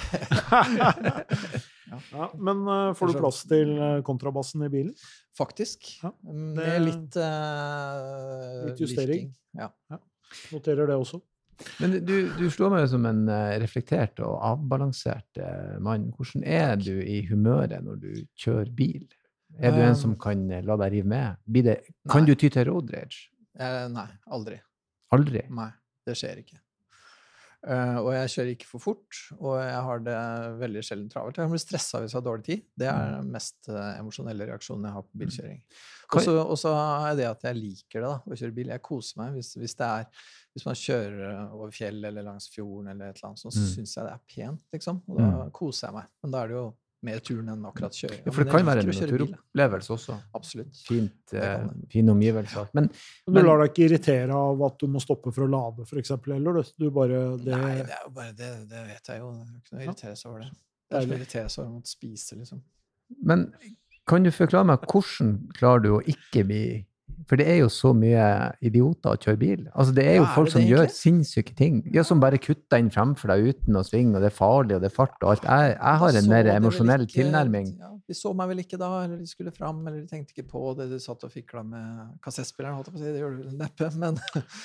Ja, 2.10 2.26
men 2.41 2.64
uh, 2.66 2.89
får 2.97 3.12
du 3.12 3.20
plass 3.22 3.43
til 3.45 3.76
kontrabassen 4.08 4.64
i 4.66 4.70
bilen? 4.74 4.93
Faktisk. 5.38 5.91
Ja, 6.01 6.10
Med 6.26 6.58
det- 6.58 6.80
litt 6.82 7.18
uh, 7.22 8.64
Litt 8.72 8.80
justering. 8.82 9.28
virking. 9.30 9.36
Ja. 9.60 9.99
Noterer 10.54 10.90
det 10.90 10.98
også. 10.98 11.22
Men 11.80 11.98
du, 12.06 12.16
du 12.34 12.48
slår 12.52 12.72
meg 12.74 12.86
jo 12.86 12.92
som 12.96 13.06
en 13.08 13.26
eh, 13.30 13.58
reflektert 13.62 14.20
og 14.26 14.40
avbalansert 14.44 15.42
eh, 15.42 15.76
mann. 15.84 16.10
Hvordan 16.18 16.46
er 16.50 16.74
du 16.82 16.96
i 16.98 17.22
humøret 17.30 17.84
når 17.86 18.02
du 18.02 18.10
kjører 18.40 18.72
bil? 18.74 19.06
Er 19.62 19.76
du 19.76 19.84
en 19.86 19.96
som 19.96 20.16
Um, 20.16 20.20
kan 20.20 20.48
eh, 20.50 20.64
la 20.66 20.78
deg 20.82 20.96
rive 20.96 21.10
med? 21.12 21.42
Det, 21.46 21.78
kan 22.10 22.26
du 22.26 22.34
ty 22.34 22.50
til 22.50 22.66
road 22.72 22.90
rage? 22.94 23.30
Eh, 23.60 23.86
nei, 23.94 24.10
aldri. 24.34 24.58
Aldri? 25.14 25.46
Nei, 25.54 25.70
det 26.08 26.18
skjer 26.18 26.42
ikke. 26.42 26.58
Eh, 27.64 27.97
og 28.01 28.09
jeg 28.11 28.32
kjører 28.34 28.49
ikke 28.57 28.68
for 28.68 28.84
fort, 28.84 29.20
og 29.39 29.53
jeg 29.61 29.84
har 29.88 30.01
det 30.03 30.16
veldig 30.59 30.82
sjelden 30.84 31.07
travelt. 31.11 31.38
Jeg 31.39 31.45
kan 31.47 31.53
bli 31.53 31.61
stressa 31.64 32.01
hvis 32.03 32.11
jeg 32.11 32.18
har 32.20 32.26
dårlig 32.26 32.43
tid. 32.49 32.66
Det 32.76 32.89
er 32.91 33.14
den 33.16 33.30
mest 33.32 33.70
eh, 33.72 33.99
emosjonelle 34.01 34.47
reaksjonen 34.49 34.89
jeg 34.89 34.97
har 34.97 35.05
på 35.07 35.22
bilkjøring. 35.22 35.61
Og 36.14 36.57
så 36.59 36.74
er 36.76 37.16
det 37.18 37.30
at 37.30 37.45
jeg 37.47 37.57
liker 37.61 38.03
det, 38.03 38.09
da, 38.09 38.18
å 38.28 38.38
kjøre 38.41 38.55
bil. 38.59 38.74
Jeg 38.76 38.84
koser 38.84 39.22
meg. 39.22 39.38
Hvis, 39.39 39.53
hvis, 39.55 39.78
det 39.80 39.88
er, 39.88 40.28
hvis 40.53 40.68
man 40.68 40.76
kjører 40.84 41.24
eh, 41.32 41.55
over 41.55 41.72
fjell 41.80 42.03
eller 42.11 42.28
langs 42.28 42.49
fjorden, 42.51 42.91
eller 42.91 43.14
et 43.14 43.18
eller 43.22 43.32
annet 43.32 43.45
så 43.45 43.53
Mm. 43.53 43.68
syns 43.78 43.95
jeg 43.95 44.05
det 44.09 44.14
er 44.14 44.24
pent, 44.36 44.64
liksom. 44.76 45.01
Og 45.07 45.24
da 45.24 45.49
koser 45.55 45.88
jeg 45.88 45.95
meg. 46.01 46.11
Men 46.22 46.36
da 46.36 46.43
er 46.43 46.51
det 46.51 46.59
jo 46.59 46.68
mer 47.04 47.20
turen 47.20 47.49
enn 47.54 47.66
akkurat 47.68 47.95
kjøring. 47.97 48.22
Ja, 48.26 48.32
for 48.32 48.43
det 48.43 48.51
kan 48.54 48.66
være 48.68 48.84
en 48.84 48.89
naturopplevelse 48.91 49.93
også. 49.95 50.18
Absolutt. 50.39 50.76
Fint, 50.88 51.34
eh, 51.38 51.66
fine 51.91 52.12
omgivelser. 52.16 52.70
Men 52.74 52.89
Men 53.28 53.34
Men- 53.34 53.43
du 53.43 53.49
lar 53.49 53.58
deg 53.64 53.72
ikke 53.74 53.86
irritere 53.89 54.32
av 54.34 54.64
at 54.64 54.78
du 54.80 54.88
må 54.88 55.01
stoppe 55.04 55.34
for 55.34 55.45
å 55.45 55.49
lade, 55.49 55.86
f.eks., 55.88 56.12
eller? 56.12 56.54
Du, 56.54 56.64
du 56.86 56.89
bare 56.91 57.38
det, 57.38 57.51
Nei, 57.54 57.76
det 57.84 57.91
er 57.91 58.04
jo 58.06 58.12
bare 58.16 58.34
det, 58.34 58.51
det 58.70 58.84
vet 58.88 59.08
jeg 59.14 59.20
jo. 59.20 59.32
Det 59.34 59.43
er 59.43 59.60
ikke 59.60 59.74
noe 59.76 59.82
å 59.82 59.88
irritere 59.88 60.16
seg 60.18 60.32
over 60.32 60.39
det. 60.39 60.51
Det 60.89 60.97
er 60.97 61.01
som 61.01 61.12
å 61.12 61.18
irritere 61.18 61.49
seg 61.49 61.64
over 61.64 61.72
å 61.72 61.76
måtte 61.80 61.93
spise, 61.93 62.36
liksom. 62.39 62.62
Men 63.24 63.54
kan 64.08 64.24
du 64.24 64.32
forklare 64.32 64.66
meg 64.66 64.80
hvordan 64.89 65.36
klarer 65.54 65.82
du 65.84 65.89
å 65.97 66.01
ikke 66.04 66.43
bli 66.47 66.64
For 67.30 67.39
det 67.39 67.45
er 67.47 67.57
jo 67.61 67.70
så 67.72 67.93
mye 67.95 68.24
idioter 68.61 69.14
å 69.16 69.20
kjøre 69.22 69.39
bil. 69.39 69.61
Altså, 69.74 69.93
det 69.95 70.03
er 70.05 70.16
jo 70.18 70.24
Ja, 70.26 70.32
folk 70.36 70.47
er 70.49 70.51
som 70.57 70.61
gjør 70.68 70.89
sinnssyke 70.91 71.55
ting. 71.55 71.78
Ja, 71.93 72.03
som 72.03 72.20
bare 72.20 72.38
kutter 72.41 72.82
inn 72.82 72.89
fremfor 72.91 73.32
deg 73.32 73.47
uten 73.53 73.78
å 73.80 73.84
svinge, 73.88 74.16
og 74.18 74.22
det 74.26 74.32
er 74.32 74.36
farlig, 74.36 74.76
og 74.76 74.82
det 74.84 74.89
er 74.91 74.95
fart 74.95 75.16
og 75.24 75.30
alt. 75.32 75.43
Jeg, 75.47 75.76
jeg 75.78 75.99
har 76.03 76.18
en 76.20 76.30
mer 76.30 76.49
emosjonell 76.55 77.05
ikke- 77.07 77.16
tilnærming. 77.22 77.70
Ja, 77.80 77.91
de 78.07 78.14
så 78.20 78.34
meg 78.36 78.49
vel 78.51 78.59
ikke 78.66 78.78
da, 78.82 78.89
eller 79.05 79.18
de 79.22 79.28
skulle 79.32 79.53
fram, 79.55 79.80
eller 79.88 80.01
de 80.01 80.07
tenkte 80.11 80.36
ikke 80.36 80.47
på 80.51 80.76
det. 80.78 80.89
De 80.91 80.99
satt 80.99 81.24
og 81.24 81.32
fikla 81.32 81.64
med 81.64 82.20
kassettspilleren, 82.22 82.76
holdt 82.76 82.91
jeg 82.91 82.95
på 82.95 82.99
å 82.99 83.03
si. 83.05 83.14
Det 83.14 83.22
gjør 83.24 83.38
du 83.38 83.43
vel 83.47 83.57
neppe, 83.64 83.89
men 84.03 84.20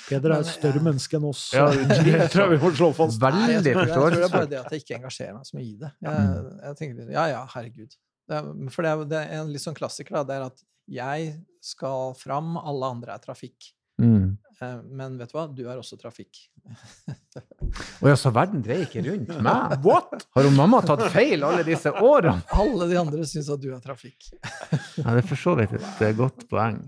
Peder 0.09 0.35
er 0.35 0.39
et 0.43 0.51
større 0.51 0.83
menneske 0.83 1.15
enn 1.19 1.29
oss. 1.31 1.45
Ja, 1.55 1.69
det 1.73 2.27
tror 2.33 2.45
jeg 2.49 2.57
vi 2.57 2.61
får 2.65 2.77
slå 2.81 2.91
fast. 2.99 3.21
Veldig 3.23 3.61
tror, 3.63 3.85
jeg, 3.85 3.95
tror 3.95 4.09
det 4.17 4.23
er 4.27 4.35
bare 4.35 4.49
det 4.51 4.59
at 4.65 4.71
jeg 4.75 4.83
ikke 4.83 4.99
engasjerer 4.99 5.33
meg 5.39 5.45
så 5.47 5.55
mye 5.59 5.67
i 5.69 5.77
det. 5.85 5.91
Jeg, 6.03 6.15
Mm. 6.19 6.59
jeg 6.67 6.75
tenker, 6.83 7.11
Ja, 7.15 7.25
ja, 7.31 7.45
herregud. 7.55 7.95
Det 8.29 8.37
er, 8.37 8.49
for 8.69 8.85
det 8.85 8.89
er, 8.91 9.05
det 9.09 9.17
er 9.23 9.39
en 9.39 9.47
litt 9.53 9.63
sånn 9.63 9.73
klassiker, 9.77 10.19
da. 10.19 10.23
Det 10.27 10.35
er 10.35 10.43
at 10.51 10.59
jeg 10.89 11.33
skal 11.63 12.13
fram, 12.17 12.55
alle 12.57 12.89
andre 12.95 13.15
er 13.17 13.23
trafikk. 13.23 13.71
Mm. 13.99 14.37
Eh, 14.61 14.77
Men 14.95 15.17
vet 15.19 15.31
du 15.31 15.35
hva? 15.37 15.47
Du 15.51 15.63
er 15.67 15.77
også 15.79 15.97
trafikk. 15.99 16.37
Og 18.01 18.07
ja, 18.09 18.15
så 18.19 18.31
verden 18.35 18.61
dreier 18.63 18.85
ikke 18.87 19.03
rundt 19.05 19.31
meg? 19.45 19.75
What?! 19.85 20.25
Har 20.35 20.47
hun 20.47 20.55
mamma 20.57 20.79
tatt 20.85 21.03
feil 21.13 21.43
alle 21.45 21.65
disse 21.67 21.91
årene? 21.91 22.39
Alle 22.63 22.87
de 22.91 22.99
andre 22.99 23.25
syns 23.27 23.49
at 23.53 23.61
du 23.63 23.69
er 23.75 23.81
trafikk. 23.83 24.29
Ja, 24.39 25.11
det 25.13 25.21
er 25.23 25.27
for 25.29 25.39
så 25.39 25.55
vidt 25.59 25.75
et 25.79 26.05
eh, 26.05 26.15
godt 26.17 26.47
poeng. 26.51 26.79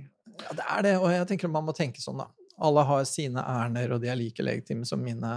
Ja, 0.41 0.53
det 0.57 0.67
er 0.77 0.85
det, 0.87 0.93
og 1.01 1.09
jeg 1.13 1.27
tenker 1.29 1.51
man 1.53 1.67
må 1.67 1.75
tenke 1.77 2.01
sånn, 2.01 2.21
da. 2.23 2.29
Alle 2.61 2.83
har 2.85 3.03
sine 3.09 3.41
ærender, 3.41 3.95
og 3.95 4.01
de 4.03 4.09
er 4.11 4.17
like 4.19 4.43
legitime 4.45 4.85
som 4.85 5.01
mine. 5.01 5.29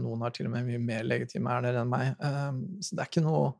Noen 0.00 0.22
har 0.24 0.32
til 0.32 0.46
og 0.48 0.52
med 0.54 0.64
mye 0.64 0.80
mer 0.80 1.02
legitime 1.04 1.50
ærender 1.52 1.76
enn 1.82 1.90
meg. 1.92 2.14
Um, 2.24 2.60
Så 2.80 2.96
det 2.96 3.02
er 3.04 3.10
ikke 3.10 3.22
noe 3.26 3.50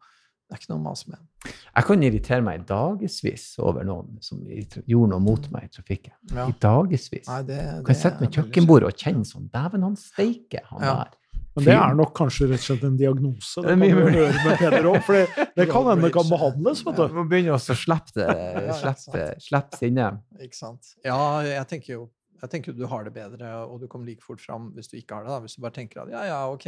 det 0.55 0.61
er 0.61 0.63
ikke 0.63 0.71
noe 0.71 0.79
å 0.81 0.85
mase 0.85 1.11
med. 1.11 1.51
Jeg 1.75 1.87
kan 1.89 2.05
irritere 2.07 2.45
meg 2.47 2.63
dagevis 2.69 3.49
over 3.59 3.85
noen 3.89 4.21
som 4.25 4.41
gjorde 4.47 5.11
noe 5.11 5.21
mot 5.25 5.51
meg 5.53 5.67
i 5.67 5.73
trafikken. 5.75 6.15
Ja. 6.31 6.47
I 6.49 6.55
dagevis. 6.63 7.27
Nei, 7.27 7.43
det, 7.51 7.59
Du 7.81 7.89
kan 7.91 7.99
jeg 7.99 8.13
er 8.13 8.23
ved 8.23 8.39
kjøkkenbordet 8.39 8.89
og 8.93 9.03
kjenne 9.05 9.27
sånn 9.29 9.51
Dæven, 9.53 9.83
han 9.89 9.99
steike, 9.99 10.63
han 10.71 10.87
Ja. 10.87 10.95
der. 11.03 11.21
Men 11.55 11.65
det 11.69 11.75
er 11.75 11.95
nok 11.95 12.15
kanskje 12.19 12.49
rett 12.51 12.59
og 12.59 12.67
slett 12.67 12.85
en 12.89 12.97
diagnose. 12.99 13.63
Det 13.63 13.75
Det 13.79 13.89
kan 13.91 13.99
vi 13.99 14.19
høre 14.19 14.41
med 14.45 14.59
Peder 14.59 14.87
òg, 14.91 15.03
for 15.07 15.13
det, 15.15 15.27
det 15.59 15.69
kan 15.71 15.87
hende 15.87 16.11
kan 16.11 16.27
behandles. 16.31 16.83
vet 16.87 16.97
Du 16.97 17.15
må 17.15 17.29
begynne 17.31 17.55
å 17.55 17.61
slippe 17.63 18.15
det. 18.17 18.75
Slippe, 18.81 19.23
slippe 19.39 19.79
sinnet. 19.79 20.19
Ikke 20.43 20.59
sant. 20.59 20.95
Ja, 21.05 21.19
jeg 21.47 21.67
tenker 21.71 21.93
jo 21.99 22.11
jeg 22.45 22.51
tenker 22.51 22.73
jo 22.75 22.77
du 22.83 22.89
har 22.91 23.05
det 23.07 23.15
bedre, 23.15 23.51
og 23.65 23.79
du 23.81 23.87
kommer 23.89 24.05
like 24.05 24.21
fort 24.21 24.43
fram 24.43 24.67
hvis 24.77 24.91
du 24.91 24.99
ikke 24.99 25.17
har 25.17 25.23
det. 25.25 25.31
da. 25.33 25.39
Hvis 25.41 25.55
du 25.57 25.63
bare 25.65 25.73
tenker 25.79 26.03
at 26.03 26.11
ja, 26.13 26.25
ja, 26.29 26.41
ok, 26.53 26.67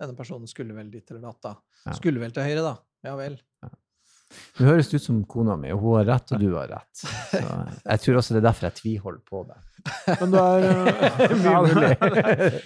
denne 0.00 0.16
personen 0.18 0.48
skulle 0.50 0.74
vel 0.74 0.88
dit 0.90 1.04
eller 1.12 1.22
datt, 1.28 1.38
da. 1.44 1.92
Skulle 1.94 2.18
vel 2.18 2.32
til 2.34 2.42
høyre, 2.42 2.64
da. 2.64 2.72
Ja 3.02 3.16
vel. 3.18 3.38
Du 4.56 4.64
høres 4.64 4.88
ut 4.94 5.02
som 5.02 5.18
kona 5.28 5.58
mi, 5.60 5.72
og 5.74 5.82
hun 5.82 5.98
har 5.98 6.08
rett, 6.14 6.32
og 6.32 6.40
du 6.40 6.54
har 6.54 6.70
rett. 6.70 7.02
Så 7.02 7.42
jeg 7.42 8.02
tror 8.04 8.20
også 8.20 8.34
det 8.34 8.40
er 8.42 8.48
derfor 8.48 8.68
jeg 8.68 8.78
tviholder 8.78 9.22
på 9.28 9.44
det. 9.50 9.58
Men 10.20 10.30
du 10.30 10.36
er 10.38 10.64
uh, 10.68 11.32
Mye 11.42 11.62
mulig. 11.66 11.88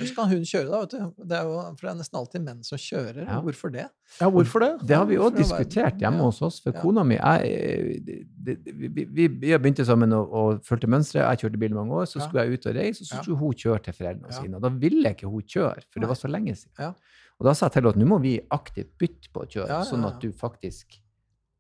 Så 0.03 0.11
kan 0.19 0.29
hun 0.31 0.43
kjøre, 0.45 0.67
da. 0.69 0.81
vet 0.83 0.93
du. 0.93 1.25
Det 1.31 1.39
er 1.39 1.49
jo, 1.49 1.55
for 1.79 1.87
det 1.87 1.93
er 1.93 1.99
nesten 2.03 2.19
alltid 2.21 2.45
menn 2.45 2.61
som 2.67 2.81
kjører. 2.83 3.23
Ja. 3.25 3.39
Hvorfor 3.47 3.73
det? 3.73 3.87
Ja, 4.21 4.29
hvorfor 4.35 4.65
det? 4.67 4.71
Det 4.91 4.99
har 4.99 5.09
vi 5.09 5.19
òg 5.23 5.39
diskutert 5.39 6.03
hjemme 6.03 6.21
ja. 6.21 6.29
hos 6.29 6.43
oss. 6.45 6.61
For 6.65 6.77
Ja. 6.77 6.83
kona 6.85 7.07
mi 7.09 7.17
jeg, 7.17 8.21
det, 8.47 8.59
vi, 8.69 9.07
vi, 9.07 9.29
vi 9.33 9.55
har 9.55 9.63
begynt 9.65 9.81
sammen 9.89 10.13
og, 10.17 10.37
og 10.37 10.63
fulgte 10.67 10.91
mønsteret. 10.93 11.25
Jeg 11.25 11.47
kjørte 11.47 11.63
bil 11.65 11.73
i 11.73 11.81
mange 11.81 12.03
år. 12.03 12.09
Så 12.11 12.21
skulle 12.21 12.45
jeg 12.45 12.61
ut 12.61 12.69
og 12.69 12.77
reise, 12.79 13.03
og 13.03 13.11
så 13.11 13.23
skulle 13.23 13.41
hun 13.41 13.57
kjøre 13.65 13.83
til 13.89 13.97
foreldrene 13.97 14.37
sine. 14.37 14.61
Og 14.61 14.67
da 14.69 14.75
ville 14.85 15.17
ikke 15.17 15.31
hun 15.33 15.47
kjøre, 15.57 15.87
for 15.89 16.05
det 16.05 16.13
var 16.13 16.21
så 16.21 16.31
lenge 16.31 16.59
siden. 16.61 16.95
Ja. 17.37 17.43
Og 17.43 17.47
da 17.51 17.53
sa 17.55 17.67
jeg 17.69 17.77
til 17.77 17.89
at 17.93 17.97
nå 18.01 18.07
må 18.09 18.17
vi 18.23 18.39
aktivt 18.51 18.95
bytte 18.99 19.29
på 19.33 19.45
å 19.45 19.47
kjøre, 19.49 19.69
Ja, 19.69 19.79
ja, 19.83 19.85
sånn 19.85 20.07
at 20.09 20.21
du 20.23 20.31
faktisk 20.33 20.97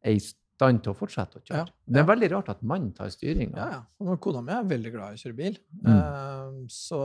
er 0.07 0.17
i 0.17 0.21
stand 0.25 0.81
til 0.83 0.95
å 0.95 0.97
fortsette 0.97 1.37
å 1.37 1.43
kjøre. 1.45 1.67
Ja, 1.67 1.93
Det 1.93 2.01
er 2.01 2.07
veldig 2.09 2.31
rart 2.33 2.49
at 2.49 2.63
mannen 2.65 2.93
tar 2.97 3.11
styringa. 3.13 3.57
Ja, 3.61 3.83
ja. 4.01 4.17
Kona 4.25 4.41
mi 4.41 4.53
er 4.57 4.65
veldig 4.65 4.93
glad 4.95 5.13
i 5.13 5.19
å 5.19 5.21
kjøre 5.21 5.37
bil. 5.37 5.59
Mm. 5.83 5.91
Uh, 5.93 6.67
så, 6.73 7.01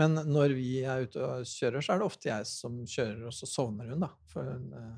men 0.00 0.14
når 0.14 0.54
vi 0.56 0.78
er 0.88 1.04
ute 1.04 1.20
og 1.20 1.44
kjører, 1.44 1.84
så 1.84 1.92
er 1.92 2.00
det 2.00 2.06
ofte 2.08 2.30
jeg 2.30 2.46
som 2.48 2.78
kjører, 2.88 3.26
og 3.28 3.34
så 3.36 3.46
sovner 3.50 3.90
hun, 3.92 4.00
da. 4.06 4.08
For 4.32 4.48
hun 4.48 4.70
uh, 4.72 4.94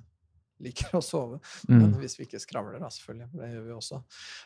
liker 0.63 0.95
å 0.95 1.03
sove. 1.03 1.41
Men 1.69 1.89
Mm. 1.91 1.99
hvis 2.05 2.15
vi 2.21 2.25
ikke 2.29 2.39
skravler, 2.41 2.79
da, 2.79 2.87
selvfølgelig. 2.89 3.33
Det 3.35 3.51
gjør 3.51 3.65
vi 3.67 3.75
også. 3.81 3.99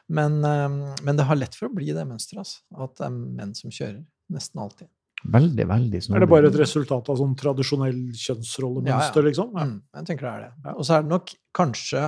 Men, 0.08 0.40
uh, 0.40 0.96
men 1.04 1.16
det 1.20 1.28
har 1.28 1.36
lett 1.36 1.54
for 1.60 1.68
å 1.68 1.74
bli 1.76 1.92
det 1.92 2.06
mønsteret, 2.08 2.40
altså. 2.46 2.64
At 2.88 2.96
det 2.96 3.04
er 3.10 3.20
menn 3.20 3.52
som 3.54 3.70
kjører. 3.70 4.00
Nesten 4.32 4.64
alltid. 4.64 4.88
Veldig, 5.20 5.66
veldig 5.68 5.98
Er 6.14 6.22
det 6.22 6.28
bare 6.30 6.48
et 6.48 6.56
resultat 6.56 7.08
av 7.12 7.18
sånn 7.20 7.34
tradisjonell 7.36 7.98
kjønnsrollemønster, 8.16 9.20
Ja, 9.20 9.24
ja. 9.24 9.26
liksom? 9.26 9.50
Ja. 9.52 9.66
Mm, 9.68 9.74
jeg 9.98 10.06
tenker 10.08 10.26
det 10.26 10.32
er 10.32 10.46
det. 10.46 10.74
Og 10.76 10.86
så 10.86 10.96
er 10.96 11.02
det 11.04 11.12
nok 11.12 11.34
kanskje 11.56 12.06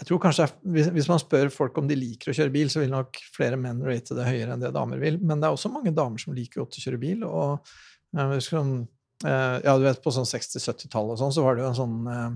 jeg 0.00 0.08
tror 0.08 0.20
kanskje, 0.22 0.46
hvis, 0.72 1.08
man 1.10 1.18
spør 1.20 1.50
folk 1.52 1.76
om 1.76 1.88
de 1.88 1.96
liker 1.98 2.30
å 2.30 2.34
kjøre 2.36 2.52
bil, 2.54 2.70
så 2.72 2.80
vil 2.80 2.88
nok 2.88 3.18
flere 3.34 3.58
menn 3.60 3.82
rate 3.84 4.14
det 4.16 4.24
høyere 4.24 4.54
enn 4.54 4.62
det 4.62 4.70
damer 4.72 4.96
vil. 5.02 5.18
Men 5.20 5.42
det 5.42 5.50
er 5.50 5.52
også 5.52 5.68
mange 5.68 5.92
damer 5.92 6.22
som 6.22 6.32
liker 6.32 6.62
godt 6.62 6.78
å 6.78 6.84
kjøre 6.86 7.00
bil. 7.02 7.26
Og 7.28 7.74
Jeg 8.16 8.30
husker 8.32 8.56
sånn, 8.56 8.88
eh, 9.28 9.58
ja, 9.60 9.74
du 9.76 9.84
vet, 9.84 10.00
på 10.00 10.10
sånn 10.14 10.24
60-70-tallet 10.24 11.12
og 11.12 11.20
sånn, 11.20 11.34
så 11.36 11.44
var 11.44 11.58
det 11.58 11.66
jo 11.66 11.68
en 11.68 11.76
sånn 11.76 12.08
eh, 12.08 12.30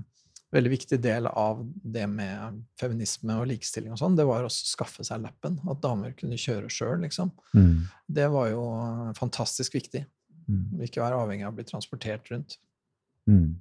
veldig 0.55 0.71
viktig 0.71 0.99
del 1.03 1.27
av 1.27 1.61
det 1.63 2.05
med 2.09 2.61
feminisme 2.79 3.35
og 3.41 3.49
likestilling 3.51 3.93
og 3.95 3.99
sånn, 4.01 4.15
det 4.17 4.25
var 4.27 4.47
også 4.47 4.65
å 4.65 4.71
skaffe 4.71 5.05
seg 5.07 5.23
lappen. 5.25 5.59
At 5.71 5.81
damer 5.83 6.15
kunne 6.17 6.39
kjøre 6.39 6.71
sjøl, 6.71 6.97
liksom. 7.03 7.33
Mm. 7.55 7.85
Det 8.17 8.29
var 8.33 8.49
jo 8.53 8.63
fantastisk 9.19 9.77
viktig. 9.77 10.05
Mm. 10.45 10.81
Ikke 10.85 11.03
være 11.03 11.19
avhengig 11.19 11.47
av 11.47 11.53
å 11.53 11.57
bli 11.59 11.67
transportert 11.67 12.31
rundt. 12.31 12.57
Mm. 13.29 13.55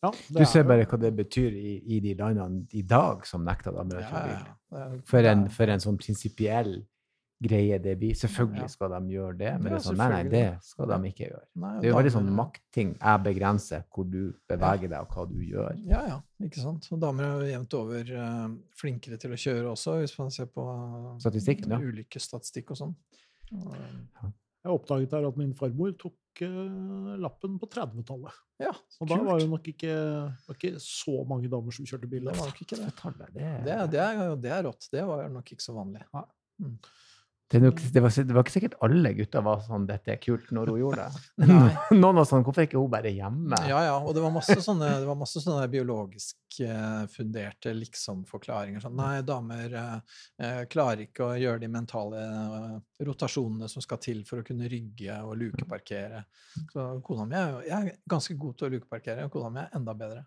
Ja, 0.00 0.12
Du 0.32 0.44
ser 0.48 0.62
er 0.62 0.68
bare 0.70 0.86
hva 0.88 0.96
det 1.00 1.10
betyr 1.16 1.56
i, 1.56 1.74
i 1.96 1.98
de 2.00 2.14
landene 2.16 2.64
i 2.76 2.82
dag 2.88 3.26
som 3.28 3.44
nekter 3.44 3.74
damer 3.76 4.00
å 4.00 4.06
kjøre 4.06 4.30
bil. 4.30 5.02
For 5.10 5.28
en, 5.28 5.44
for 5.52 5.72
en 5.72 5.82
sånn 5.82 5.98
prinsipiell 6.00 6.78
greie 7.40 7.78
det 7.80 7.94
blir. 7.98 8.16
Selvfølgelig 8.18 8.68
skal 8.74 8.92
de 8.92 9.14
gjøre 9.14 9.36
det, 9.38 9.52
men 9.60 9.70
Ja, 9.70 9.76
det 9.76 9.78
er 9.78 9.84
sånn, 9.86 10.00
nei, 10.00 10.08
nei, 10.12 10.22
det 10.32 10.42
skal 10.66 10.90
de 10.90 11.10
ikke 11.10 11.24
gjøre. 11.26 11.46
Nei, 11.62 11.72
Det 11.80 11.88
er 11.88 11.92
jo 11.92 11.98
veldig 11.98 12.12
sånn 12.16 12.30
maktting. 12.36 12.92
Jeg 12.98 13.22
begrenser 13.26 13.86
hvor 13.88 14.08
du 14.12 14.20
beveger 14.50 14.92
deg, 14.92 14.98
og 15.00 15.14
hva 15.16 15.26
du 15.30 15.38
gjør. 15.46 15.80
Ja, 15.88 16.02
ja, 16.10 16.18
ikke 16.44 16.64
sant. 16.64 16.90
Og 16.92 17.00
damer 17.00 17.26
er 17.26 17.40
jo 17.40 17.50
jevnt 17.54 17.78
over 17.80 18.12
uh, 18.12 18.44
flinkere 18.82 19.20
til 19.22 19.36
å 19.36 19.40
kjøre 19.46 19.72
også, 19.72 19.96
hvis 20.02 20.16
man 20.20 20.34
ser 20.36 20.52
på 20.52 20.66
uh, 20.68 21.16
statistikk 21.22 21.64
ja. 21.70 21.80
ulykkesstatistikk 21.80 22.74
og 22.76 22.82
sånn. 22.84 22.96
Uh, 23.50 24.28
Jeg 24.60 24.74
oppdaget 24.76 25.16
her 25.16 25.30
at 25.30 25.38
min 25.40 25.56
farmor 25.56 25.96
tok 25.96 26.44
uh, 26.44 27.16
lappen 27.24 27.56
på 27.62 27.68
30-tallet. 27.72 28.40
ja, 28.60 28.74
Og 29.00 29.08
da 29.08 29.16
var 29.24 29.40
det 29.40 29.48
nok 29.48 29.72
ikke, 29.72 29.94
var 30.44 30.60
ikke 30.60 30.76
så 30.84 31.22
mange 31.24 31.48
damer 31.48 31.72
som 31.72 31.88
kjørte 31.88 32.10
bil. 32.10 32.28
Det 32.28 32.36
det. 32.36 33.32
Det, 33.32 33.52
Det, 33.64 34.04
er- 34.04 34.36
det, 34.36 34.58
rått. 34.68 34.92
Det 34.92 35.06
var 35.08 35.30
nok 35.32 35.54
ikke 35.56 35.64
så 35.64 35.78
vanlig. 35.80 36.04
Det, 37.50 37.58
nok, 37.60 37.80
det, 37.92 38.00
var, 38.00 38.12
det 38.14 38.34
var 38.34 38.44
ikke 38.44 38.52
sikkert 38.54 38.76
alle 38.86 39.10
gutter 39.16 39.42
var 39.42 39.62
sånn 39.64 39.86
'dette 39.88 40.12
er 40.14 40.18
kult' 40.22 40.52
når 40.54 40.70
hun 40.70 40.78
gjorde 40.84 41.06
det. 41.06 41.46
Noen 41.98 42.20
var 42.20 42.28
sånn 42.28 42.44
'hvorfor 42.46 42.62
er 42.62 42.68
ikke 42.68 42.78
hun 42.78 42.92
bare 42.92 43.10
hjemme'? 43.10 43.58
Ja, 43.66 43.80
ja, 43.88 43.96
og 43.98 44.14
det 44.14 44.22
var 44.22 44.30
masse 44.34 44.54
sånne, 44.62 44.92
det 45.02 45.08
var 45.08 45.18
masse 45.18 45.42
sånne 45.42 45.66
biologisk 45.72 46.60
eh, 46.62 47.02
funderte 47.10 47.74
liksom-forklaringer. 47.74 48.84
Sånn, 48.84 48.94
nei, 49.00 49.16
damer 49.26 49.76
eh, 49.82 50.16
eh, 50.46 50.62
klarer 50.70 51.08
ikke 51.08 51.26
å 51.26 51.38
gjøre 51.42 51.64
de 51.64 51.72
mentale 51.74 52.22
eh, 52.22 53.04
rotasjonene 53.08 53.70
som 53.72 53.82
skal 53.82 53.98
til 54.04 54.22
for 54.28 54.44
å 54.44 54.46
kunne 54.46 54.70
rygge 54.70 55.18
og 55.26 55.34
lukeparkere. 55.42 56.22
Så 56.70 56.90
kona 57.06 57.26
mi 57.26 57.40
er 57.40 57.58
jeg 57.66 57.94
er 57.96 58.04
ganske 58.14 58.38
god 58.38 58.60
til 58.60 58.70
å 58.70 58.76
lukeparkere, 58.76 59.26
og 59.26 59.34
kona 59.34 59.50
mi 59.56 59.64
er 59.64 59.74
enda 59.80 59.96
bedre. 59.98 60.22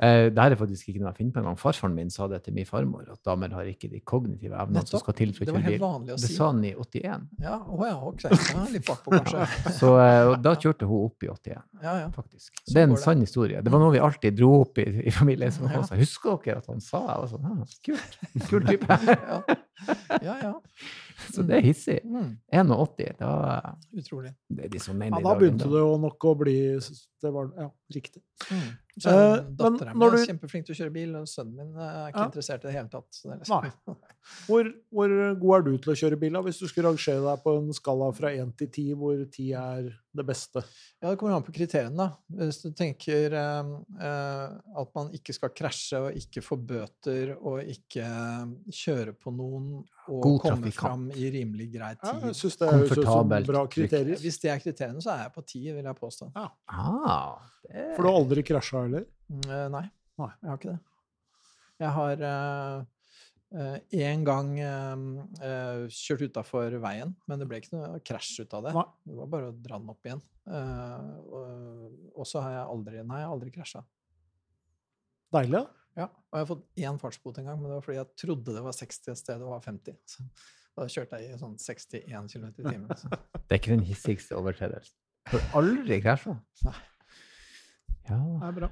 Eh, 0.00 0.30
det 0.32 0.40
her 0.40 0.54
er 0.54 0.56
faktisk 0.56 0.88
ikke 0.88 1.02
noe 1.02 1.10
jeg 1.10 1.18
finner 1.18 1.34
på 1.34 1.40
engang. 1.42 1.56
Farfaren 1.60 1.92
min 1.96 2.10
sa 2.12 2.26
det 2.30 2.38
til 2.46 2.54
min 2.56 2.64
farmor, 2.68 3.04
at 3.12 3.20
damer 3.26 3.52
har 3.52 3.68
ikke 3.68 3.90
de 3.92 4.00
kognitive 4.00 4.56
evnene 4.56 4.82
som 4.88 5.02
skal 5.02 5.16
til 5.18 5.34
for 5.36 5.44
Det 5.44 5.52
å 5.52 5.60
kjøre 5.60 5.74
bil. 6.06 6.14
Det 6.14 6.30
sa 6.32 6.48
han 6.48 6.62
i 6.64 6.72
81. 6.72 7.26
Ja, 7.44 7.58
oh 7.68 7.84
ja, 7.84 7.98
ok. 8.08 8.24
Ja, 8.30 8.64
litt 8.72 8.86
bakpå, 8.88 9.12
kanskje. 9.18 9.74
Så 9.76 9.92
eh, 10.00 10.22
og 10.30 10.38
da 10.44 10.54
kjørte 10.56 10.88
hun 10.88 11.04
opp 11.10 11.26
i 11.26 11.30
81, 11.34 11.60
Ja, 11.84 11.96
ja. 12.06 12.08
faktisk. 12.16 12.54
Så 12.64 12.72
Det 12.72 12.80
er 12.80 12.88
en 12.88 12.96
det. 12.96 13.02
sann 13.04 13.20
historie. 13.26 13.60
Det 13.66 13.74
var 13.74 13.84
noe 13.84 13.92
vi 13.92 14.00
alltid 14.08 14.38
dro 14.40 14.54
opp 14.62 14.80
i, 14.80 14.88
i 15.04 15.12
familien. 15.14 15.52
Som 15.52 15.68
Ja. 15.68 15.82
også. 15.82 16.00
Husker 16.00 16.40
dere 16.44 16.62
at 16.64 16.66
han 16.72 16.80
sa 16.80 17.04
Jeg 17.04 17.20
var 17.20 17.30
sånn, 17.34 17.46
ah, 17.50 17.76
kult. 17.84 18.18
Kul 18.50 18.66
type. 18.66 19.00
Ja, 19.20 19.42
ja. 20.24 20.36
ja. 20.48 20.54
Så 21.34 21.42
det 21.44 21.58
er 21.58 21.64
hissig. 21.66 21.98
Mm, 22.08 22.38
81, 22.52 23.18
da 23.20 23.74
utrolig. 23.92 24.32
Det 24.48 24.64
er 24.64 24.72
de 24.72 24.80
som 24.80 24.96
mener 24.96 25.20
ja, 25.20 25.26
da 25.28 25.34
begynte 25.38 25.68
det 25.68 25.82
jo 25.82 25.96
nok 26.00 26.24
å 26.30 26.32
bli 26.40 26.56
Det 26.80 27.32
var 27.34 27.50
ja, 27.58 27.66
riktig. 27.92 28.22
Mm. 28.48 28.70
Så 28.98 29.08
Eh, 29.10 29.42
men 29.44 29.54
Dattera 29.56 29.94
mi 29.94 30.06
er 30.06 30.10
du- 30.10 30.26
kjempeflink 30.26 30.66
til 30.66 30.74
å 30.74 30.78
kjøre 30.80 30.92
bil, 30.92 31.14
og 31.16 31.26
sønnen 31.30 31.54
min 31.56 31.76
er 31.78 32.10
ikke 32.10 32.18
Ja. 32.18 32.28
interessert 32.28 32.64
i 32.64 32.68
det 32.68 32.72
hele 32.74 32.88
tatt. 32.88 33.06
Så 33.12 33.22
det 33.22 33.32
er 33.32 33.38
liksom- 33.44 33.62
Nei. 33.62 33.94
Hvor, 34.46 34.64
hvor 34.92 35.08
god 35.40 35.54
er 35.58 35.62
du 35.62 35.78
til 35.78 35.92
å 35.92 35.96
kjøre 35.96 36.18
bil? 36.20 36.32
da? 36.32 36.42
Hvis 36.42 36.58
du 36.58 36.66
skulle 36.68 36.88
rangere 36.90 37.22
deg 37.24 37.42
på 37.44 37.56
en 37.58 37.72
skala 37.72 38.12
fra 38.14 38.28
1 38.28 38.56
til 38.58 38.68
10, 38.68 38.94
hvor 38.94 39.24
10 39.30 39.52
er 39.54 39.94
det 40.14 40.26
beste? 40.26 40.62
Ja, 41.02 41.10
Det 41.10 41.18
kommer 41.18 41.36
an 41.36 41.42
på 41.42 41.52
kriteriene. 41.54 41.96
da. 41.96 42.16
Hvis 42.32 42.62
du 42.62 42.70
tenker 42.72 43.32
eh, 43.32 44.04
eh, 44.04 44.48
at 44.76 44.94
man 44.94 45.10
ikke 45.12 45.32
skal 45.34 45.48
krasje 45.50 45.96
og 45.98 46.12
ikke 46.14 46.42
få 46.42 46.56
bøter 46.60 47.36
og 47.40 47.60
ikke 47.64 48.02
eh, 48.04 48.46
kjøre 48.70 49.14
på 49.16 49.32
noen 49.34 49.84
og 50.08 50.22
God 50.22 50.40
komme 50.40 50.62
trafikant. 50.62 50.74
fram 50.74 51.10
i 51.12 51.30
rimelig 51.30 51.72
grei 51.72 51.94
Ja, 52.02 52.12
jeg 52.20 52.34
synes 52.34 52.56
det 52.58 52.68
er 52.68 52.72
Komfortabelt, 52.88 53.46
bra 53.46 53.66
kriterier. 53.66 54.16
Hvis 54.18 54.40
det 54.40 54.50
er 54.50 54.58
kriteriene, 54.58 55.00
så 55.00 55.12
er 55.14 55.22
jeg 55.24 55.32
på 55.32 55.46
10, 55.46 55.72
vil 55.72 55.84
jeg 55.84 55.94
påstå. 55.96 56.32
Ah, 56.68 57.36
det... 57.59 57.59
For 57.70 58.02
du 58.02 58.08
har 58.08 58.16
aldri 58.18 58.44
krasja 58.46 58.84
heller? 58.84 59.04
Eh, 59.30 59.66
Nei, 59.70 59.84
Nei. 60.20 60.30
jeg 60.40 60.50
har 60.50 60.58
ikke 60.58 60.72
det. 60.72 60.80
Jeg 61.80 61.94
har 61.96 62.24
én 63.50 64.22
gang 64.22 64.50
uh, 64.62 65.22
eh, 65.42 65.84
kjørt 65.90 66.28
utafor 66.30 66.76
veien, 66.82 67.14
men 67.26 67.40
det 67.40 67.48
ble 67.50 67.58
ikke 67.58 67.74
noe 67.74 68.02
krasj 68.06 68.44
ut 68.44 68.54
av 68.54 68.68
det. 68.68 68.74
Nei. 68.76 68.84
Det 69.10 69.16
var 69.18 69.32
bare 69.32 69.50
å 69.50 69.56
dra 69.56 69.80
den 69.80 69.90
opp 69.90 70.06
igjen. 70.06 70.22
Uh, 70.50 71.08
og, 71.30 71.96
og 72.14 72.28
så 72.28 72.42
har 72.44 72.54
jeg 72.56 72.68
aldri 72.74 73.02
Nei, 73.02 73.20
jeg 73.22 73.28
har 73.28 73.34
aldri 73.34 73.54
krasja. 73.54 73.82
Deilig, 75.34 75.60
da. 75.60 75.66
Ja, 75.98 76.06
og 76.06 76.36
jeg 76.36 76.44
har 76.44 76.48
fått 76.48 76.80
én 76.86 77.00
fartsbot 77.02 77.40
en 77.40 77.50
gang, 77.50 77.58
men 77.58 77.70
det 77.70 77.76
var 77.80 77.84
fordi 77.86 77.98
jeg 77.98 78.22
trodde 78.22 78.54
det 78.54 78.62
var 78.64 78.76
60 78.76 79.12
et 79.12 79.20
sted 79.20 79.42
det 79.42 79.50
var 79.50 79.66
50. 79.66 79.98
Så 80.70 80.84
da 80.84 80.86
kjørte 80.94 81.18
jeg 81.18 81.34
i 81.34 81.40
sånn 81.40 81.56
61 81.58 82.30
km 82.30 82.46
i 82.46 82.62
timen. 82.62 82.90
Så. 82.96 83.10
det 83.46 83.56
er 83.56 83.58
ikke 83.58 83.74
den 83.74 83.86
hissigste 83.88 84.38
overtredelsen. 84.38 84.94
Har 85.30 85.42
aldri 85.58 85.98
krasja? 86.02 86.36
Nei. 86.66 86.76
Ja. 88.08 88.16
Det 88.16 88.48
er 88.48 88.56
bra. 88.56 88.70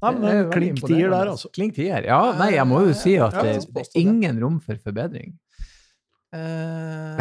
Nei, 0.00 0.10
men 0.16 0.24
veldig 0.24 0.54
klink 0.54 0.82
tier 0.86 1.12
der, 1.12 1.30
altså. 1.34 1.50
Klink 1.54 1.76
tier. 1.76 2.08
Ja, 2.08 2.20
nei, 2.38 2.52
jeg 2.56 2.66
må 2.70 2.80
jo 2.86 2.96
si 2.96 3.14
at 3.20 3.36
det, 3.42 3.58
det 3.68 3.86
er 3.86 4.00
ingen 4.00 4.40
rom 4.42 4.58
for 4.64 4.80
forbedring. 4.82 5.36
Eh, 6.32 7.18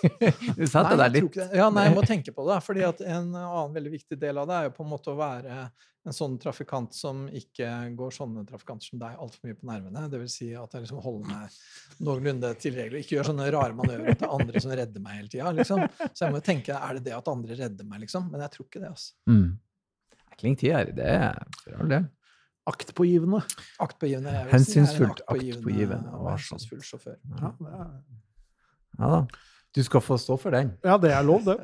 Du 0.56 0.64
Nei, 0.64 0.96
deg 0.96 1.12
litt. 1.12 1.38
Ja, 1.52 1.68
nei, 1.72 1.86
jeg 1.88 1.96
må 1.96 2.02
tenke 2.14 2.32
på 2.32 2.46
det. 2.48 2.58
fordi 2.64 2.84
at 2.86 3.02
En 3.04 3.30
annen 3.36 3.76
veldig 3.76 3.94
viktig 3.98 4.18
del 4.20 4.40
av 4.40 4.48
det 4.48 4.58
er 4.58 4.68
jo 4.68 4.74
på 4.78 4.84
en 4.86 4.92
måte 4.94 5.12
å 5.12 5.18
være 5.18 5.62
en 6.08 6.16
sånn 6.16 6.38
trafikant 6.40 6.94
som 6.96 7.26
ikke 7.36 7.68
går 7.92 8.14
sånne 8.16 8.46
trafikanter 8.48 8.88
som 8.88 9.00
deg 9.02 9.18
altfor 9.20 9.50
mye 9.50 9.58
på 9.58 9.68
nervene. 9.68 10.06
Det 10.08 10.20
vil 10.22 10.30
si 10.32 10.48
at 10.56 10.72
jeg 10.72 10.86
liksom 10.86 11.02
holder 11.04 11.28
meg 11.28 11.58
noenlunde 12.00 12.54
til 12.62 12.78
regler. 12.78 13.02
Ikke 13.02 13.18
gjør 13.18 13.28
sånne 13.28 13.50
rare 13.52 13.76
manøvrer 13.76 14.14
at 14.14 14.22
det 14.22 14.28
er 14.30 14.38
andre 14.38 14.62
som 14.64 14.72
redder 14.80 15.04
meg 15.04 15.18
hele 15.18 15.32
tida. 15.34 15.52
Liksom. 15.58 15.84
Så 16.08 16.24
jeg 16.24 16.32
må 16.32 16.40
jo 16.40 16.46
tenke 16.46 16.78
er 16.78 16.96
det 16.96 17.04
det 17.10 17.18
at 17.18 17.28
andre 17.28 17.58
redder 17.58 17.90
meg, 17.90 18.06
liksom? 18.06 18.30
Men 18.32 18.46
jeg 18.46 18.54
tror 18.56 18.70
ikke 18.70 18.80
det. 18.80 18.94
altså. 18.94 19.12
mm. 19.28 19.50
Klink 20.40 20.60
tier, 20.62 20.90
det 20.96 21.06
er 21.06 21.38
for 21.60 21.76
all 21.76 21.92
del. 21.92 22.08
Aktpågivende. 22.70 23.40
Aktpågivende. 23.80 24.32
jeg 24.34 24.44
vil 24.44 24.50
si, 24.50 24.50
er 24.50 24.56
Hensynsfullt, 24.56 25.22
aktpågivende 25.24 25.58
aktpågivende 25.58 26.12
og 26.12 26.26
og 26.26 26.30
hensynsfull 26.34 26.82
sjåfør. 26.84 27.16
Ja, 27.40 27.54
er, 27.70 27.88
Ja 29.00 29.14
da. 29.16 29.24
Du 29.70 29.82
skal 29.86 30.02
få 30.02 30.16
stå 30.18 30.36
for 30.40 30.50
den. 30.50 30.72
ja, 30.84 30.96
det 30.98 31.12
er 31.14 31.22
lov, 31.22 31.44
det. 31.46 31.58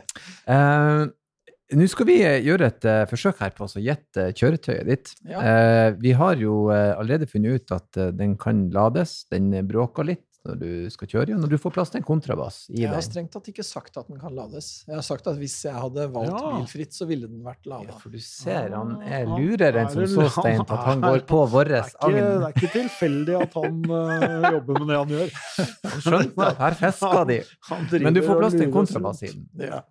Uh, 0.49 1.07
Nå 1.77 1.87
skal 1.91 2.07
vi 2.07 2.21
eh, 2.23 2.45
gjøre 2.47 2.69
et 2.71 2.85
uh, 2.87 3.01
forsøk 3.11 3.41
her 3.43 3.51
på 3.57 3.67
å 3.67 3.81
gjette 3.83 4.29
kjøretøyet 4.39 4.87
ditt. 4.87 5.11
Ja. 5.27 5.41
Uh, 5.43 5.89
vi 5.99 6.13
har 6.15 6.39
jo 6.39 6.69
allerede 6.71 7.27
funnet 7.27 7.59
ut 7.59 7.75
at 7.75 7.99
den 8.15 8.37
kan 8.39 8.69
lades. 8.71 9.25
Den 9.33 9.51
bråker 9.67 10.07
litt 10.07 10.26
når 10.47 10.59
du 10.61 10.69
skal 10.95 11.09
kjøre, 11.11 11.35
når 11.39 11.51
du 11.51 11.57
får 11.59 11.73
plass 11.75 11.91
til 11.91 11.99
en 12.01 12.07
kontrabass 12.07 12.59
i 12.71 12.73
den. 12.75 12.81
Jeg 12.85 12.89
har 12.93 13.01
den. 13.01 13.07
strengt 13.09 13.33
tatt 13.35 13.49
ikke 13.51 13.65
sagt 13.67 13.97
at 14.01 14.07
den 14.09 14.21
kan 14.23 14.35
lades. 14.37 14.85
Jeg 14.87 14.95
har 14.97 15.03
sagt 15.07 15.27
at 15.27 15.37
hvis 15.41 15.57
jeg 15.67 15.75
hadde 15.75 16.07
valgt 16.15 16.33
Ja. 16.33 16.53
bilfritt, 16.61 16.93
så 16.95 17.07
ville 17.11 17.27
den 17.29 17.43
vært 17.45 17.67
Ja, 17.67 17.75
lada. 17.79 17.99
for 17.99 18.11
du 18.15 18.19
ser, 18.23 18.71
han 18.77 18.95
Ah, 19.03 19.09
er 19.21 19.27
lurere 19.27 19.83
enn 19.85 19.91
som 19.91 20.07
så, 20.07 20.29
Stein, 20.31 20.61
at 20.61 20.69
han 20.87 21.01
går 21.09 21.27
på 21.27 21.43
vår 21.51 21.65
Det 21.75 21.83
ikke, 21.91 22.13
det 22.13 22.23
er 22.23 22.55
ikke 22.55 22.73
tilfeldig 22.77 23.37
at 23.43 23.55
han 23.55 23.83
uh, 23.91 24.51
jobber 24.53 24.79
med 24.81 24.89
det 24.89 24.97
han 25.03 25.09
gjør. 25.17 25.31
Skjønt, 26.07 26.41
her 26.63 26.79
fisker 26.81 27.27
de. 27.27 27.39
Men 28.07 28.15
du 28.15 28.23
får 28.23 28.41
plass 28.41 28.53
til 28.57 28.67
en 28.71 28.73
kontrabass 28.73 29.23
i 29.27 29.33
den. 29.35 29.45
Ja. 29.67 29.83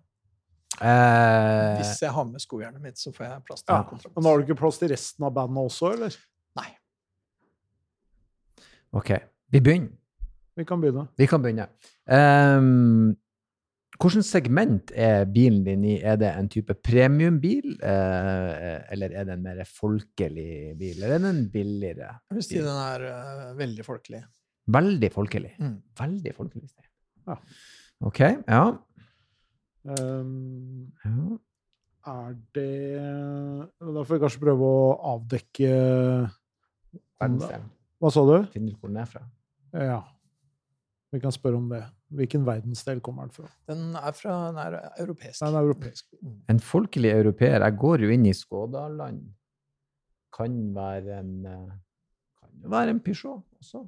Eh, 0.76 1.78
Hvis 1.80 2.00
jeg 2.02 2.10
har 2.12 2.24
med 2.28 2.40
skojernet 2.42 2.82
mitt, 2.84 2.98
så 3.00 3.08
får 3.14 3.24
jeg 3.30 3.44
plass 3.46 3.62
til 3.62 3.72
Ja, 3.72 3.78
en 3.80 3.86
kontrabass. 3.88 4.16
Men 4.16 4.24
har 4.28 4.36
du 4.36 4.44
ikke 4.44 4.58
plass 4.60 4.78
til 4.82 4.90
resten 4.92 5.24
av 5.24 5.32
bandet 5.32 5.62
også, 5.70 5.92
eller? 5.94 6.16
Nei. 6.58 6.66
OK, 8.96 9.10
vi 9.52 9.60
begynner. 9.60 9.92
Vi 10.56 10.64
kan 10.64 10.80
begynne. 10.80 11.06
Vi 11.18 11.28
kan 11.28 11.42
begynne. 11.44 11.68
Um, 12.08 13.16
Hvilket 13.96 14.26
segment 14.28 14.90
er 14.92 15.24
bilen 15.32 15.62
din 15.64 15.84
i? 15.88 15.94
Er 16.04 16.18
det 16.20 16.28
en 16.28 16.48
type 16.52 16.74
premiumbil, 16.84 17.78
eh, 17.80 18.82
eller 18.92 19.14
er 19.16 19.24
det 19.24 19.36
en 19.36 19.44
mer 19.44 19.62
folkelig 19.64 20.74
bil? 20.76 20.98
Eller 20.98 21.14
er 21.14 21.22
det 21.22 21.30
en 21.30 21.46
billigere? 21.52 22.10
Bil? 22.10 22.26
Jeg 22.28 22.36
vil 22.36 22.44
si 22.44 22.58
den 22.60 22.80
er 22.82 23.04
uh, 23.06 23.54
veldig 23.56 23.86
folkelig. 23.86 24.20
Veldig 24.76 25.10
folkelig. 25.14 25.54
Mm. 25.62 25.78
Veldig 26.00 26.34
folkelig. 26.36 26.68
Ja. 27.26 27.38
OK, 28.04 28.20
ja. 28.20 28.64
Um, 29.86 30.92
ja. 31.04 31.38
er 32.12 32.34
det 32.58 32.70
Da 33.78 34.02
får 34.02 34.12
vi 34.12 34.20
kanskje 34.26 34.42
prøve 34.42 34.66
å 34.66 34.90
avdekke 35.14 35.70
Verdensdelen. 37.16 37.70
Hva 38.02 38.12
sa 38.12 38.26
du? 38.28 38.36
Finner 38.52 38.74
du 38.74 38.82
hvor 38.82 38.92
den 38.92 39.00
er 39.00 39.08
fra? 39.08 39.24
Ja. 39.72 40.02
Vi 41.16 41.22
kan 41.22 41.32
spørre 41.32 41.56
om 41.56 41.68
det. 41.70 41.80
Hvilken 42.16 42.44
verdensdel 42.46 43.00
kommer 43.04 43.26
den 43.26 43.32
fra? 43.34 43.48
Den 43.70 43.96
er 43.96 44.12
fra 44.14 44.34
den 44.50 44.58
er 44.60 44.76
europeisk. 45.02 45.40
Den 45.40 45.56
er 45.56 45.64
europeisk. 45.64 46.04
Mm. 46.20 46.34
En 46.52 46.60
folkelig 46.60 47.10
europeer. 47.14 47.64
Jeg 47.64 47.76
går 47.80 48.04
jo 48.04 48.10
inn 48.12 48.26
i 48.28 48.34
Skådaland. 48.36 49.22
Kan 50.36 50.58
være 50.76 51.20
en 51.22 51.32
eh, 51.48 51.72
Kan 52.42 52.52
jo 52.62 52.72
være 52.74 52.92
en 52.94 53.00
Peugeot 53.00 53.42
også. 53.58 53.86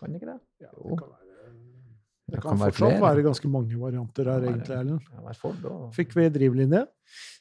Kan 0.00 0.14
ikke 0.16 0.28
det? 0.28 0.38
Ja, 0.60 0.68
det 0.68 0.98
kan 1.00 1.08
være 1.08 1.26
Det 1.30 2.36
Det 2.36 2.42
kan 2.42 2.50
kan 2.50 2.60
fortsatt 2.60 2.92
være, 2.92 3.00
være 3.06 3.22
ganske 3.26 3.48
mange 3.48 3.80
varianter 3.80 4.30
her, 4.30 4.44
egentlig, 4.50 4.76
Erlend. 4.76 5.94
Fikk 5.96 6.14
vi 6.16 6.28
drivlinje? 6.28 6.84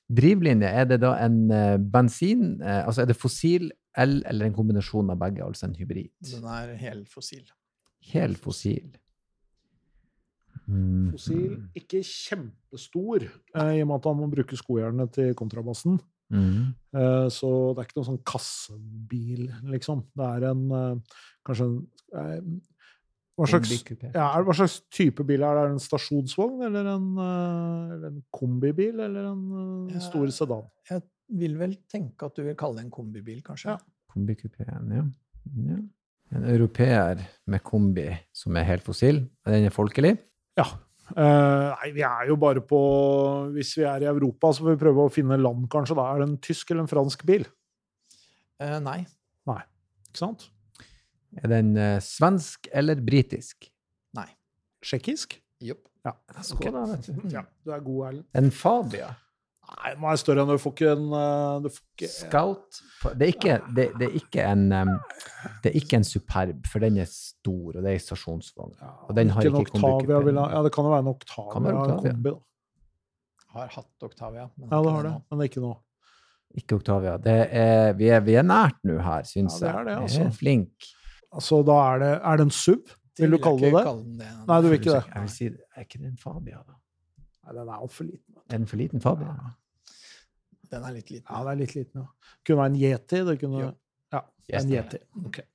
Drivlinje, 0.10 0.72
er 0.80 0.88
det 0.90 1.02
da 1.04 1.12
en 1.26 1.52
eh, 1.52 1.76
bensin, 1.78 2.62
eh, 2.62 2.88
altså 2.88 3.04
er 3.04 3.12
det 3.12 3.16
fossil, 3.20 3.70
el 3.98 4.24
eller 4.26 4.48
en 4.48 4.56
kombinasjon 4.56 5.12
av 5.14 5.20
begge, 5.22 5.44
altså 5.46 5.68
en 5.68 5.76
hybrid? 5.78 6.10
Den 6.32 6.48
er 6.50 6.74
helfossil. 6.82 7.46
Hel 8.10 8.36
fossil. 11.12 11.58
Mm. 11.58 11.68
Ikke 11.76 12.02
kjempestor, 12.06 13.26
eh, 13.56 13.74
i 13.78 13.82
og 13.84 13.88
med 13.90 13.96
at 14.00 14.08
han 14.10 14.18
må 14.22 14.30
bruke 14.32 14.58
skojernet 14.60 15.12
til 15.16 15.34
kontrabassen. 15.40 16.00
Mm. 16.32 16.74
Eh, 16.94 17.28
så 17.34 17.50
det 17.74 17.82
er 17.82 17.88
ikke 17.88 17.98
noen 18.00 18.10
sånn 18.12 18.24
kassebil, 18.24 19.48
liksom. 19.74 20.04
Det 20.16 20.28
er 20.30 20.50
en 20.52 20.66
eh, 20.72 21.16
kanskje 21.48 21.70
en 22.14 22.62
hva 23.40 23.48
slags, 23.48 23.70
ja, 24.12 24.26
er- 24.36 24.44
hva 24.44 24.52
slags 24.54 24.82
type 24.92 25.24
bil 25.24 25.42
er 25.48 25.56
det? 25.56 25.62
Er 25.64 25.68
det 25.70 25.76
en 25.78 25.80
stasjonsvogn, 25.80 26.60
eller 26.68 26.90
en, 26.92 27.06
eller 27.96 28.08
en 28.10 28.24
kombibil, 28.36 29.00
eller 29.00 29.30
en 29.32 29.88
Ja. 29.94 30.00
stor 30.04 30.28
sedan? 30.28 30.66
Jeg 30.90 31.02
vil 31.32 31.56
vel 31.58 31.78
tenke 31.88 32.26
at 32.28 32.36
du 32.36 32.44
vil 32.44 32.56
kalle 32.60 32.76
det 32.76 32.84
en 32.86 32.92
kombibil, 32.92 33.40
kanskje? 33.42 33.72
Ja. 33.72 33.78
Kombikupeen, 34.12 34.92
ja. 34.92 35.06
ja. 35.72 35.78
En 36.36 36.44
europeer 36.52 37.24
med 37.48 37.64
kombi 37.64 38.10
som 38.34 38.58
er 38.58 38.64
helt 38.68 38.84
fossil. 38.84 39.30
Den 39.48 39.64
er 39.66 39.70
folkelig. 39.74 40.18
Ja. 40.60 40.68
Uh, 41.10 41.72
nei, 41.74 41.88
vi 41.96 42.04
er 42.06 42.28
jo 42.30 42.36
bare 42.38 42.62
på 42.62 42.80
Hvis 43.56 43.72
vi 43.80 43.82
er 43.90 44.04
i 44.04 44.10
Europa, 44.12 44.52
så 44.54 44.62
får 44.62 44.76
vi 44.76 44.82
prøve 44.84 45.08
å 45.08 45.14
finne 45.14 45.40
land, 45.42 45.66
kanskje. 45.74 45.98
Da 45.98 46.06
er 46.12 46.22
det 46.22 46.28
en 46.28 46.42
tysk 46.46 46.70
eller 46.70 46.86
en 46.86 46.92
fransk 46.92 47.26
bil. 47.26 47.48
Uh, 48.62 48.78
nei. 48.84 49.00
Ikke 50.10 50.24
sant? 50.24 50.48
Er 51.38 51.52
den 51.52 51.76
uh, 51.78 52.00
svensk 52.02 52.70
eller 52.74 53.02
britisk? 53.06 53.70
Nei. 54.18 54.28
Tsjekkisk? 54.82 55.38
Jopp. 55.62 55.86
Ja. 56.08 56.16
Skål, 56.42 56.72
da, 56.74 56.86
vet 56.90 57.10
du. 57.10 57.28
ja. 57.36 57.44
Du 57.66 57.74
er 57.76 57.84
god, 57.86 58.06
Erlend. 58.08 58.26
En 58.40 58.50
Fabia. 58.56 59.12
Nei, 59.70 59.92
den 59.96 60.04
er 60.10 60.18
større 60.18 60.42
enn 60.44 60.50
du 60.50 60.58
får 60.60 60.74
ikke 60.74 60.92
en 60.96 61.04
eh, 61.14 61.60
du 61.64 61.68
får 61.70 61.84
ikke, 61.94 62.08
Scout. 62.10 62.80
Det 63.16 63.22
er 63.28 63.32
ikke, 63.34 63.58
det, 63.78 63.86
det 64.00 64.08
er 64.10 64.16
ikke 64.20 64.46
en 64.50 64.64
Det 65.64 65.70
er 65.72 65.76
ikke 65.80 66.00
en 66.00 66.04
Superb, 66.08 66.66
for 66.68 66.80
den 66.84 66.98
er 67.04 67.06
stor, 67.12 67.76
og 67.76 67.80
det 67.84 67.86
er 67.92 67.98
en 68.00 68.04
stasjonsvogn. 68.08 68.74
ja, 68.82 68.90
og 69.08 69.16
den 69.16 69.30
har 69.36 69.42
ikke, 69.46 69.62
ikke 69.68 69.78
Octavia 69.80 70.20
vil 70.26 70.40
ha- 70.42 70.50
Ja, 70.58 70.64
det 70.66 70.72
kan 70.74 70.84
jo 70.90 70.90
være 70.96 71.06
en 71.06 71.12
Octavia, 71.14 71.52
Kan 71.54 71.64
være 71.70 71.84
Octavia. 71.84 72.14
kombi, 72.16 72.30
da. 72.30 72.40
Har 73.60 73.68
hatt 73.78 74.04
Octavia. 74.10 74.48
Men 74.58 74.70
Ja, 74.72 74.82
det 74.84 74.92
har 74.92 75.04
det, 75.04 75.14
men 75.30 75.40
det 75.40 75.46
er 75.46 75.50
ikke 75.54 75.62
nå. 75.68 75.74
Ikke 76.58 76.76
Octavia. 76.80 77.18
Det 77.18 77.38
er, 77.52 77.94
vi, 77.94 78.10
er, 78.10 78.20
vi 78.26 78.34
er 78.42 78.44
nært 78.44 78.78
nå 78.84 78.98
her, 79.06 79.24
syns 79.30 79.62
Ja, 79.62 79.68
det 79.68 79.76
er 79.76 79.84
det, 79.84 79.96
altså. 80.02 80.20
altså. 80.20 80.28
er 80.28 80.38
flink. 80.40 80.90
Altså, 81.32 81.62
da 81.66 81.78
er 81.94 82.00
det 82.00 82.12
Er 82.24 82.38
det 82.38 82.46
en 82.50 82.52
sub? 82.52 82.90
Vil 83.20 83.32
du 83.32 83.38
kalle 83.38 83.60
det 83.60 83.74
det? 83.74 83.84
det. 84.20 84.28
Nei, 84.48 84.62
du 84.62 84.68
vil 84.70 84.80
ikke 84.80 84.94
det. 84.96 85.04
Jeg 85.14 85.22
vil 85.22 85.30
si, 85.30 85.46
er 85.76 85.82
ikke 85.86 86.00
det 86.00 86.08
en 86.08 86.18
Fabia, 86.18 86.62
da? 86.66 86.74
Nei, 87.46 87.54
den 87.60 87.68
er 87.70 87.74
altfor 87.84 88.04
liten. 88.08 88.36
Er 88.50 88.58
den 88.58 88.68
for 88.68 88.78
liten 88.78 89.02
Fabia? 89.02 89.34
Den 90.72 90.84
er 90.86 90.98
litt 90.98 91.10
liten. 91.10 91.30
Ja, 91.30 91.44
det 91.46 91.54
er 91.54 91.62
litt 91.64 91.78
liten, 91.78 92.04
ja. 92.04 92.34
Kunne 92.46 92.62
være 92.64 92.74
en 92.74 92.82
Yeti. 92.82 93.24
Det 93.30 93.40
kunne 93.42 93.64
Jo. 93.64 93.72
Ja, 94.14 94.22
Yes, 94.50 94.64
en. 94.64 94.76
Yeti. 94.76 95.00
Okay. 95.26 95.48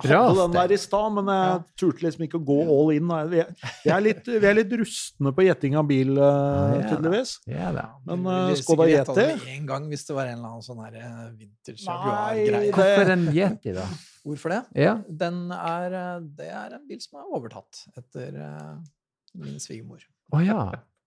Jeg 0.00 0.16
hadde 0.16 0.34
den 0.40 0.54
der 0.56 0.72
i 0.74 0.76
stad, 0.80 1.12
men 1.14 1.28
jeg 1.30 1.48
Ja. 1.50 1.58
turte 1.78 2.02
liksom 2.02 2.24
ikke 2.24 2.38
å 2.40 2.44
gå 2.44 2.58
all 2.64 2.90
in. 2.94 3.06
Vi 3.30 3.38
er, 3.42 3.50
vi 3.84 3.90
er, 3.90 4.00
litt, 4.00 4.24
vi 4.26 4.46
er 4.48 4.54
litt 4.56 4.72
rustne 4.80 5.32
på 5.36 5.44
gjetting 5.44 5.76
av 5.76 5.86
bil, 5.86 6.14
tydeligvis. 6.16 6.16
Ja, 6.16 6.72
ja 6.72 6.80
da. 6.80 6.88
tydeligvis. 6.90 7.32
Ja 7.46 7.72
da. 7.76 7.84
Men 8.08 8.26
uh, 8.26 8.54
Skoda 8.58 8.88
Yeti 8.90 9.26
med 9.28 9.48
en 9.54 9.66
gang 9.66 9.88
hvis 9.92 10.06
det 10.08 10.16
var 10.16 10.30
en 10.30 10.38
eller 10.38 10.54
annen 10.54 10.64
sånn 10.66 10.80
eh, 10.88 10.94
Nei, 10.96 11.50
Jaguar-greie. 11.84 12.72
Hvorfor 12.74 13.12
en 13.14 13.26
Yeti, 13.36 13.74
da? 13.76 13.86
Hvorfor 14.24 14.54
det? 14.56 14.62
Ja. 14.86 14.94
Den 15.08 15.42
er, 15.54 15.98
eh, 16.00 16.20
det 16.40 16.48
er 16.50 16.78
en 16.80 16.86
bil 16.88 17.00
som 17.04 17.20
er 17.20 17.36
overtatt 17.38 17.84
etter 17.96 18.40
uh, 18.40 18.80
min 19.38 19.60
svigermor. 19.62 20.02
Å 20.34 20.42
ja. 20.44 20.62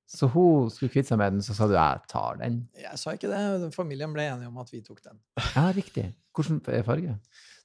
Så 0.09 0.27
hun 0.29 0.69
skulle 0.69 0.91
kvitte 0.93 1.13
seg 1.13 1.19
med 1.21 1.37
den, 1.37 1.45
så 1.45 1.55
sa 1.55 1.67
du 1.67 1.73
'jeg 1.73 2.01
tar 2.07 2.37
den'? 2.41 2.67
Jeg 2.77 2.99
sa 2.99 3.11
ikke 3.15 3.31
det. 3.31 3.73
Familien 3.73 4.13
ble 4.13 4.27
enige 4.27 4.47
om 4.47 4.57
at 4.57 4.69
vi 4.71 4.81
tok 4.81 5.01
den. 5.03 5.19
Ja, 5.55 5.71
riktig. 5.71 6.13
Hvilken 6.35 6.61
er 6.67 6.83
farge? 6.83 7.19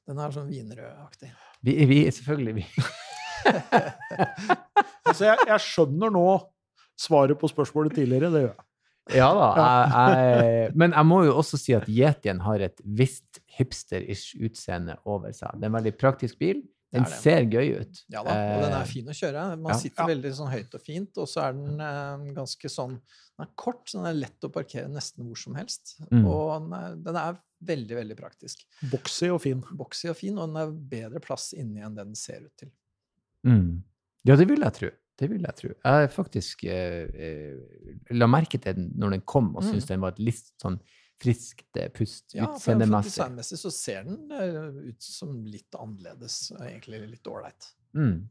Den 0.07 0.19
er 0.19 0.31
sånn 0.31 0.49
vinrødaktig. 0.49 1.33
Vi, 1.63 1.85
vi 1.87 2.05
selvfølgelig 2.11 2.55
vi. 2.55 2.67
Altså, 5.09 5.25
jeg, 5.25 5.39
jeg 5.49 5.65
skjønner 5.65 6.11
nå 6.13 6.25
svaret 7.01 7.39
på 7.41 7.49
spørsmålet 7.49 7.95
tidligere. 7.97 8.29
Det 8.33 8.43
gjør 8.43 8.51
jeg. 8.53 8.65
Ja 9.17 9.29
da. 9.33 9.47
Jeg, 9.57 9.93
jeg, 9.97 10.73
men 10.77 10.93
jeg 10.93 11.09
må 11.09 11.23
jo 11.25 11.37
også 11.41 11.57
si 11.57 11.73
at 11.73 11.87
Yetien 11.89 12.43
har 12.45 12.61
et 12.61 12.83
visst 12.85 13.41
hipster-ish 13.57 14.37
utseende 14.45 14.99
over 15.09 15.33
seg. 15.33 15.57
Det 15.57 15.65
er 15.65 15.71
en 15.73 15.79
veldig 15.79 15.95
praktisk 15.97 16.37
bil. 16.43 16.61
Den 16.91 17.03
Det 17.05 17.11
er 17.13 17.15
det. 17.15 17.21
ser 17.23 17.43
gøy 17.53 17.81
ut. 17.83 17.99
Ja 18.09 18.23
da, 18.25 18.31
og 18.57 18.63
den 18.63 18.73
Eh, 18.73 18.81
er 18.81 18.85
fin 18.89 19.05
å 19.07 19.13
kjøre. 19.13 19.43
Man 19.61 19.73
ja. 19.75 19.79
sitter 19.79 20.03
Ja. 20.03 20.07
veldig 20.15 20.31
sånn 20.39 20.51
høyt 20.51 20.75
og 20.75 20.81
fint, 20.81 21.19
og 21.19 21.27
så 21.29 21.43
er 21.49 21.53
den 21.53 21.81
eh, 21.81 22.33
ganske 22.35 22.69
sånn 22.73 22.95
Den 23.39 23.47
er 23.47 23.51
kort, 23.57 23.85
så 23.87 23.99
den 24.03 24.07
er 24.07 24.17
lett 24.27 24.41
å 24.43 24.49
parkere 24.51 24.89
nesten 24.91 25.25
hvor 25.29 25.37
som 25.39 25.55
helst. 25.55 26.01
Mm. 26.11 26.25
Og 26.27 26.63
den 26.63 26.73
er, 26.75 26.97
den 26.97 27.17
er 27.17 27.37
veldig, 27.63 27.95
veldig 28.01 28.17
praktisk. 28.19 28.65
Boxy 28.91 29.29
og 29.31 29.41
fin. 29.43 29.61
Boxy 29.79 30.09
og 30.11 30.17
fin, 30.17 30.37
og 30.39 30.49
den 30.49 30.57
er 30.57 30.73
bedre 30.73 31.21
plass 31.21 31.53
inni 31.55 31.79
enn 31.85 31.95
det 31.95 32.05
den 32.09 32.17
ser 32.17 32.41
ut 32.47 32.57
til. 32.59 32.71
Mm. 33.47 33.83
Ja, 34.27 34.35
det 34.35 34.49
vil 34.49 34.59
jeg 34.65 34.73
tro. 34.75 34.91
Det 35.19 35.29
vil 35.31 35.43
jeg 35.47 35.55
tro. 35.57 35.69
Jeg 35.85 36.11
faktisk 36.15 36.65
eh, 36.65 37.07
eh, 37.15 38.15
la 38.15 38.27
merke 38.27 38.59
til 38.61 38.75
den 38.75 38.91
når 38.99 39.11
den 39.19 39.21
kom, 39.27 39.55
og 39.57 39.63
Mm. 39.63 39.71
syntes 39.73 39.87
den 39.87 40.01
var 40.01 40.09
et 40.17 40.19
litt 40.19 40.51
sånn 40.63 40.81
friskt 41.23 41.77
eh, 41.81 41.89
pust 41.95 42.35
Ja, 42.37 42.47
utseendemessig. 42.55 43.13
designmessig 43.17 43.59
så 43.61 43.73
ser 43.75 44.05
den 44.09 44.33
eh, 44.33 44.91
ut 44.93 45.03
som 45.03 45.41
litt 45.47 45.75
annerledes, 45.79 46.53
egentlig 46.61 47.03
litt 47.11 47.27
ålreit. 47.31 47.73
Mm. 47.99 48.29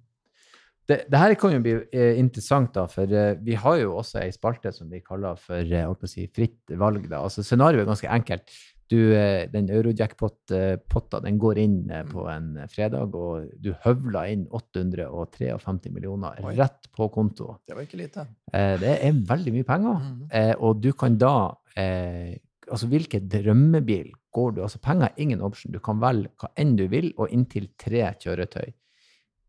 Det, 0.87 1.01
det 1.11 1.19
her 1.19 1.33
kan 1.35 1.51
jo 1.51 1.59
bli 1.65 1.73
eh, 1.91 2.15
interessant, 2.19 2.71
da, 2.77 2.85
for 2.87 3.11
eh, 3.11 3.33
vi 3.43 3.57
har 3.59 3.81
jo 3.81 3.97
også 3.99 4.21
ei 4.21 4.31
spalte 4.31 4.71
som 4.71 4.87
vi 4.91 5.01
kaller 5.03 5.35
for 5.41 5.59
eh, 5.59 6.07
si, 6.07 6.29
fritt 6.31 6.71
valg. 6.79 7.09
da. 7.11 7.19
Altså, 7.27 7.43
Scenarioet 7.43 7.83
er 7.83 7.89
ganske 7.91 8.11
enkelt. 8.19 8.55
Du, 8.87 8.95
eh, 9.11 9.49
den 9.51 9.67
Eurojackpot-potta 9.67 11.19
den 11.25 11.35
går 11.43 11.59
inn 11.59 11.89
eh, 11.91 12.05
på 12.07 12.23
en 12.31 12.53
eh, 12.55 12.69
fredag, 12.71 13.11
og 13.19 13.49
du 13.59 13.73
høvler 13.83 14.31
inn 14.31 14.45
853 14.55 15.91
millioner 15.91 16.39
Oi. 16.39 16.55
rett 16.55 16.87
på 16.95 17.09
konto. 17.11 17.57
Det 17.67 17.75
var 17.75 17.83
ikke 17.83 17.99
lite. 17.99 18.23
Eh, 18.53 18.77
det 18.79 18.93
er 19.03 19.19
veldig 19.27 19.55
mye 19.57 19.67
penger. 19.67 20.05
Eh, 20.31 20.53
og 20.63 20.79
du 20.83 20.93
kan 20.95 21.19
da 21.19 21.33
eh, 21.75 22.37
Altså, 22.71 22.87
hvilken 22.91 23.29
drømmebil 23.31 24.11
går 24.35 24.55
du? 24.57 24.61
Altså, 24.65 24.79
penger 24.83 25.07
er 25.09 25.21
ingen 25.23 25.41
option. 25.45 25.71
Du 25.71 25.79
kan 25.83 25.99
velge 26.01 26.29
hva 26.41 26.49
enn 26.59 26.75
du 26.79 26.85
vil, 26.91 27.13
og 27.17 27.31
inntil 27.33 27.69
tre 27.79 28.03
kjøretøy. 28.19 28.73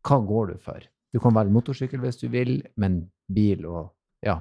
Hva 0.07 0.19
går 0.27 0.53
du 0.53 0.59
for? 0.63 0.85
Du 1.13 1.19
kan 1.23 1.35
velge 1.35 1.53
motorsykkel 1.55 2.01
hvis 2.05 2.21
du 2.21 2.29
vil, 2.33 2.61
men 2.77 3.07
bil 3.33 3.67
og 3.67 3.95
Ja. 4.25 4.41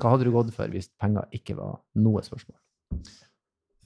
Hva 0.00 0.14
hadde 0.14 0.24
du 0.24 0.30
gått 0.32 0.54
for 0.56 0.70
hvis 0.72 0.86
penger 0.96 1.26
ikke 1.36 1.56
var 1.58 1.82
noe 2.00 2.22
spørsmål? 2.24 2.56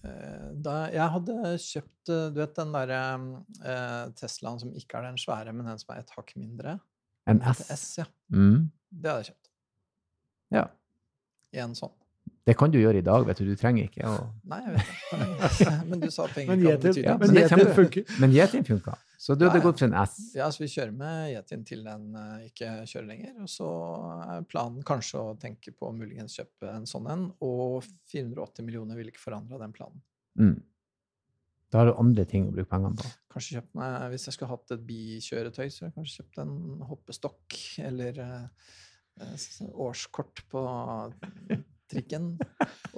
Eh, 0.05 0.51
Da 0.63 0.75
jeg 0.93 1.09
hadde 1.15 1.35
kjøpt 1.63 2.11
eh, 2.15 2.29
Du 2.31 2.39
vet 2.41 2.55
den 2.59 2.71
derre 2.75 3.01
eh, 3.65 4.13
Teslaen 4.19 4.61
som 4.63 4.71
ikke 4.79 4.99
er 5.01 5.09
den 5.09 5.19
svære, 5.19 5.53
men 5.55 5.67
den 5.67 5.79
som 5.83 5.95
er 5.95 6.03
et 6.05 6.13
hakk 6.17 6.31
mindre? 6.39 6.77
En 7.27 7.43
S? 7.43 7.65
S, 7.71 7.85
ja. 7.99 8.07
Mm. 8.31 8.71
Det 8.91 9.11
hadde 9.11 9.25
jeg 9.25 9.33
kjøpt. 9.33 9.51
Ja. 10.53 10.65
En 11.65 11.75
sånn. 11.79 11.93
Det 12.43 12.57
kan 12.59 12.73
du 12.73 12.79
gjøre 12.81 12.99
i 12.99 13.05
dag, 13.07 13.23
vet 13.27 13.39
du. 13.39 13.47
Du 13.47 13.59
trenger 13.59 13.87
ikke 13.87 14.03
å 14.09 14.15
Nei, 14.51 14.59
jeg 14.65 14.73
vet 14.75 15.61
det. 15.61 15.75
Men 15.91 16.01
du 16.03 16.09
sa 16.11 16.25
penger 16.27 16.57
kan 16.57 16.65
ikke. 16.91 17.05
Ja, 17.05 17.15
men 17.21 17.37
kommer- 17.53 17.75
funker. 17.77 18.17
Men 18.19 18.35
Jetin 18.35 18.67
funka. 18.67 18.97
Så 19.23 19.37
du 19.39 19.45
hadde 19.47 19.61
ja. 19.61 19.63
gått 19.69 19.79
for 19.79 19.87
en 19.87 19.95
S. 20.01 20.17
Ja, 20.35 20.49
så 20.51 20.65
vi 20.65 20.71
kjører 20.73 20.91
med 20.99 21.31
Jetin 21.31 21.63
til 21.69 21.85
den 21.87 22.09
eh, 22.19 22.49
ikke 22.49 22.73
kjører 22.91 23.07
lenger. 23.13 23.37
Og 23.45 23.53
så 23.53 23.69
er 24.27 24.49
planen 24.51 24.83
kanskje 24.83 25.23
å 25.23 25.37
tenke 25.39 25.71
på 25.71 25.93
å 25.93 25.95
muligens 25.95 26.35
kjøpe 26.41 26.73
en 26.73 26.89
sånn 26.91 27.07
en. 27.13 27.25
Og 27.47 27.87
480 28.11 28.67
millioner 28.67 28.99
ville 28.99 29.15
ikke 29.15 29.23
forandra 29.23 29.63
den 29.63 29.77
planen. 29.77 30.03
Mm. 30.41 30.57
Da 31.71 31.79
har 31.79 31.93
du 31.93 31.95
andre 32.03 32.27
ting 32.29 32.51
å 32.51 32.57
bruke 32.57 32.73
pengene 32.75 32.99
på. 32.99 33.07
Kanskje 33.33 33.61
kjøpt 33.61 33.77
meg, 33.79 34.09
Hvis 34.13 34.27
jeg 34.27 34.35
skulle 34.35 34.51
hatt 34.57 34.75
et 34.75 34.83
bikjøretøy, 34.91 35.67
så 35.69 35.85
hadde 35.85 35.93
jeg 35.93 35.99
kanskje 36.01 36.19
kjøpt 36.19 36.43
en 36.43 36.57
hoppestokk 36.91 37.61
eller 37.87 38.19
eh, 38.27 38.73
eh, 39.23 39.47
årskort 39.87 40.43
på 40.51 40.65
trikken. 41.93 42.31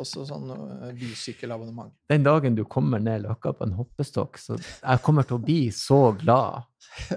Også 0.01 0.24
sånn 0.28 0.51
eh, 0.55 0.92
bysykkelabonnement. 0.99 1.92
Den 2.11 2.26
dagen 2.26 2.57
du 2.59 2.64
kommer 2.70 3.03
ned 3.03 3.24
løkka 3.26 3.55
på 3.59 3.68
en 3.68 3.74
hoppestokk, 3.78 4.38
så 4.40 4.59
jeg 4.59 5.03
kommer 5.05 5.26
til 5.28 5.38
å 5.38 5.42
bli 5.45 5.59
så 5.74 6.01
glad. 6.20 6.70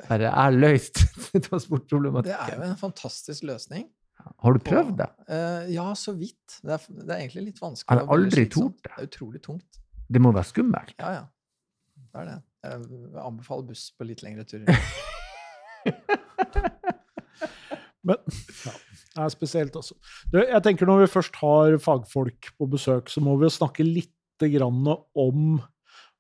Bare 0.08 0.28
jeg 0.28 0.34
har 0.34 0.58
løst 0.58 1.04
transportproblematikken. 1.48 2.34
Det 2.34 2.58
er 2.58 2.60
jo 2.60 2.72
en 2.72 2.82
fantastisk 2.82 3.48
løsning. 3.50 3.88
Har 4.44 4.58
du 4.58 4.60
prøvd 4.66 4.96
det? 5.00 5.08
Eh, 5.32 5.72
ja, 5.76 5.88
så 5.96 6.14
vidt. 6.18 6.60
Det 6.64 6.74
er, 6.76 6.86
det 7.00 7.12
er 7.14 7.20
egentlig 7.22 7.44
litt 7.52 7.62
vanskelig. 7.62 7.90
Har 7.92 8.02
jeg 8.02 8.10
har 8.10 8.18
aldri 8.18 8.46
tort 8.52 8.78
det? 8.82 8.90
Det 8.90 8.98
er 8.98 9.10
utrolig 9.12 9.42
tungt. 9.46 9.82
Det 10.08 10.22
må 10.24 10.32
være 10.36 10.50
skummelt. 10.52 10.96
Ja, 11.00 11.10
ja. 11.20 11.26
Det 11.98 12.24
er 12.24 12.30
det. 12.32 12.38
Jeg 12.68 12.74
anbefaler 13.22 13.70
buss 13.70 13.84
på 13.96 14.08
litt 14.08 14.24
lengre 14.26 14.44
turer. 14.48 14.68
Men 18.08 18.18
ja, 18.24 18.74
er 19.26 19.30
spesielt, 19.34 19.76
altså. 19.76 19.96
Du, 20.32 20.38
jeg 20.40 20.64
tenker 20.66 20.86
når 20.90 21.04
vi 21.06 21.12
først 21.14 21.36
har 21.42 21.78
fagfolk 21.84 22.52
på 22.58 22.68
besøk, 22.70 23.10
så 23.10 23.22
må 23.24 23.38
vi 23.40 23.48
jo 23.48 23.54
snakke 23.58 23.86
litt 23.88 24.14
grann 24.40 24.86
om 25.18 25.58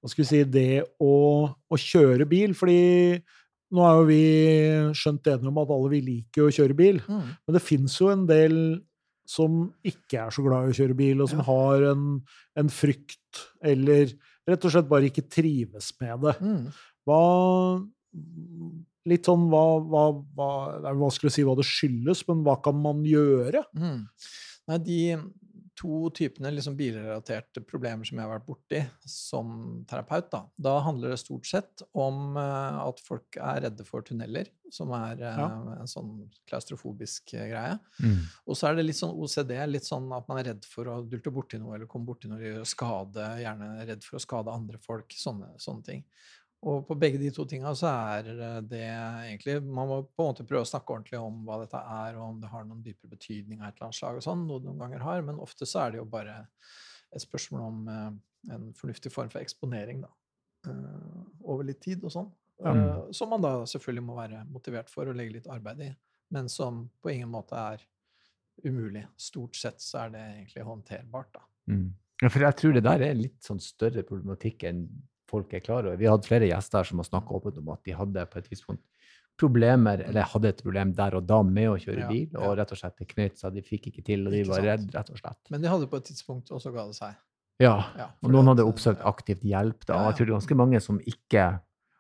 hva 0.02 0.10
skal 0.10 0.24
vi 0.24 0.28
si, 0.30 0.43
det 0.43 0.84
å, 1.02 1.14
å 1.70 1.78
kjøre 1.82 2.26
bil. 2.30 2.54
Fordi 2.58 3.22
nå 3.76 3.84
er 3.84 3.95
jo 3.98 4.06
vi 4.08 4.22
skjønt 4.95 5.28
enige 5.28 5.50
om 5.52 5.58
at 5.62 5.72
alle 5.76 5.89
vi 5.91 6.02
liker 6.06 6.45
å 6.48 6.54
kjøre 6.54 6.76
bil, 6.78 7.02
Mm. 7.08 7.26
men 7.48 7.58
det 7.58 7.62
fins 7.66 7.98
jo 8.00 8.08
en 8.14 8.26
del 8.30 8.58
som 9.28 9.74
ikke 9.84 10.22
er 10.24 10.30
så 10.32 10.43
glad 10.45 10.70
i 10.70 10.72
å 10.72 10.78
kjøre 10.78 10.95
bil, 10.95 11.22
og 11.22 11.28
som 11.30 11.39
Ja. 11.41 11.48
har 11.50 11.84
en, 11.91 12.22
en 12.56 12.70
frykt, 12.72 13.41
eller 13.62 14.14
rett 14.48 14.64
og 14.66 14.72
slett 14.72 14.88
bare 14.88 15.10
ikke 15.10 15.26
trives 15.28 15.91
med 16.00 16.22
det. 16.24 16.36
Mm. 16.39 16.70
Hva 17.06 17.84
Litt 19.08 19.30
sånn 19.30 19.47
hva, 19.51 19.64
hva, 19.88 20.05
hva 20.36 20.51
Det 20.84 20.91
er 20.91 21.01
vanskelig 21.01 21.32
å 21.32 21.36
si 21.38 21.47
hva 21.47 21.58
det 21.60 21.68
skyldes, 21.68 22.26
men 22.28 22.45
hva 22.47 22.58
kan 22.64 22.80
man 22.84 23.03
gjøre? 23.08 23.64
Mm. 23.78 24.01
Nei, 24.68 24.80
de 24.84 25.01
to 25.78 26.10
typene 26.18 26.49
liksom 26.55 26.74
bilrelaterte 26.78 27.62
problemer 27.62 28.08
som 28.08 28.18
jeg 28.18 28.26
har 28.26 28.32
vært 28.32 28.47
borti 28.47 28.80
som 29.05 29.49
terapeut, 29.89 30.30
da, 30.32 30.39
da 30.58 30.72
handler 30.82 31.14
det 31.14 31.20
stort 31.22 31.45
sett 31.45 31.84
om 31.93 32.38
eh, 32.41 32.80
at 32.82 33.01
folk 33.05 33.38
er 33.38 33.62
redde 33.68 33.86
for 33.86 34.05
tunneler, 34.08 34.49
som 34.74 34.89
er 34.97 35.22
eh, 35.22 35.38
Ja. 35.43 35.47
en 35.78 35.91
sånn 35.91 36.16
klaustrofobisk 36.49 37.36
eh, 37.38 37.45
greie. 37.51 37.76
Mm. 38.01 38.24
Og 38.47 38.58
så 38.58 38.72
er 38.72 38.80
det 38.80 38.88
litt 38.88 38.97
sånn 38.97 39.14
OCD, 39.14 39.53
litt 39.70 39.86
sånn 39.86 40.10
at 40.18 40.26
man 40.30 40.41
er 40.41 40.49
redd 40.55 40.66
for 40.66 40.89
å 40.89 40.97
dulte 41.05 41.34
borti 41.36 41.62
noe 41.62 41.78
eller 41.78 41.89
komme 41.91 42.10
borti 42.10 42.32
noe 42.32 42.55
og 42.64 42.70
skade, 42.70 43.30
gjerne 43.43 43.70
redd 43.86 44.08
for 44.08 44.18
å 44.18 44.24
skade 44.26 44.58
andre 44.58 44.82
folk, 44.82 45.14
sånne, 45.14 45.53
sånne 45.62 45.86
ting. 45.91 46.03
Og 46.68 46.84
på 46.88 46.97
begge 46.99 47.20
de 47.22 47.30
to 47.34 47.45
tinga 47.47 47.72
så 47.78 47.89
er 48.11 48.30
eh, 48.34 48.59
det 48.68 48.84
egentlig 48.84 49.57
Man 49.63 49.89
må 49.89 49.99
på 50.05 50.24
en 50.24 50.32
måte 50.32 50.45
prøve 50.47 50.65
å 50.65 50.70
snakke 50.70 50.95
ordentlig 50.95 51.20
om 51.22 51.43
hva 51.47 51.61
dette 51.63 51.80
er, 51.80 52.18
og 52.18 52.26
om 52.32 52.41
det 52.41 52.51
har 52.51 52.65
noen 52.68 52.84
dypere 52.86 53.13
betydning 53.13 53.61
av 53.61 53.70
et 53.70 53.78
eller 53.78 53.89
annet 53.89 53.99
slag 53.99 54.20
og 54.20 54.26
sånn, 54.26 54.45
noe 54.49 54.63
det 54.63 54.70
noen 54.70 54.84
ganger 54.86 55.05
har, 55.05 55.24
men 55.28 55.43
ofte 55.43 55.68
så 55.70 55.86
er 55.86 55.93
det 55.93 56.01
jo 56.01 56.07
bare 56.11 56.39
et 57.15 57.24
spørsmål 57.24 57.68
om 57.68 57.91
eh, 57.93 58.09
en 58.57 58.72
fornuftig 58.78 59.11
form 59.13 59.32
for 59.34 59.43
eksponering, 59.43 60.03
da. 60.03 60.11
eh, 60.72 61.22
over 61.47 61.68
litt 61.68 61.82
tid 61.84 62.03
og 62.03 62.13
sånn. 62.13 62.32
Ja. 62.57 62.74
Som 63.13 63.30
man 63.30 63.43
da 63.43 63.51
selvfølgelig 63.70 64.01
må 64.01 64.15
være 64.18 64.39
motivert 64.49 64.89
for 64.89 65.09
og 65.11 65.18
legge 65.18 65.36
litt 65.36 65.49
arbeid 65.53 65.84
i, 65.86 65.91
men 66.34 66.49
som 66.49 66.88
på 67.03 67.11
ingen 67.13 67.30
måte 67.30 67.53
er 67.53 67.84
umulig. 68.65 69.03
Stort 69.22 69.55
sett 69.55 69.84
så 69.84 70.07
er 70.07 70.15
det 70.15 70.24
egentlig 70.24 70.65
håndterbart, 70.65 71.30
da. 71.38 71.43
Mm. 71.70 71.91
Ja, 72.24 72.32
for 72.34 72.41
jeg 72.41 72.57
tror 72.57 72.74
det 72.74 72.82
der 72.88 73.03
er 73.05 73.20
litt 73.20 73.38
sånn 73.45 73.61
større 73.61 74.01
problematikk 74.07 74.65
enn 74.65 74.88
folk 75.30 75.53
er 75.53 75.59
klar 75.65 75.86
over. 75.86 75.97
Vi 75.99 76.05
har 76.07 76.17
hatt 76.17 76.28
flere 76.30 76.47
gjester 76.49 76.84
som 76.88 77.01
har 77.01 77.07
snakka 77.09 77.36
åpent 77.36 77.57
om 77.61 77.69
at 77.73 77.84
de 77.84 77.91
hadde 77.97 78.25
på 78.32 78.39
et 78.39 78.47
tidspunkt 78.51 78.84
problemer, 79.38 80.01
eller 80.07 80.25
hadde 80.25 80.49
et 80.49 80.61
problem 80.63 80.93
der 80.97 81.13
og 81.19 81.28
da 81.30 81.41
med 81.45 81.69
å 81.69 81.78
kjøre 81.78 81.99
Ja, 82.05 82.07
bil, 82.09 82.30
og 82.41 82.55
rett 82.57 82.71
og 82.73 82.80
slett 82.80 82.95
det 82.97 83.07
knøt 83.11 83.38
seg, 83.38 83.53
de 83.53 83.61
fikk 83.61 83.91
ikke 83.91 84.03
til, 84.07 84.25
og 84.25 84.34
de 84.34 84.43
var 84.49 84.63
redde, 84.65 84.89
rett 84.95 85.11
og 85.13 85.19
slett. 85.21 85.39
Men 85.53 85.61
de 85.61 85.69
hadde 85.69 85.89
på 85.91 85.99
et 85.99 86.07
tidspunkt, 86.09 86.49
også 86.55 86.71
ga 86.73 86.88
det 86.89 86.97
seg. 86.97 87.19
Ja, 87.61 87.75
Ja, 87.97 88.07
og 88.21 88.32
noen 88.34 88.49
hadde 88.49 88.65
eh, 88.65 88.71
oppsøkt 88.71 89.01
aktivt 89.05 89.45
hjelp, 89.45 89.86
da, 89.86 89.99
og 89.99 90.09
jeg 90.11 90.17
tror 90.17 90.25
det 90.25 90.32
er 90.32 90.38
ganske 90.39 90.57
mange 90.57 90.82
som 90.82 90.99
ikke 91.05 91.45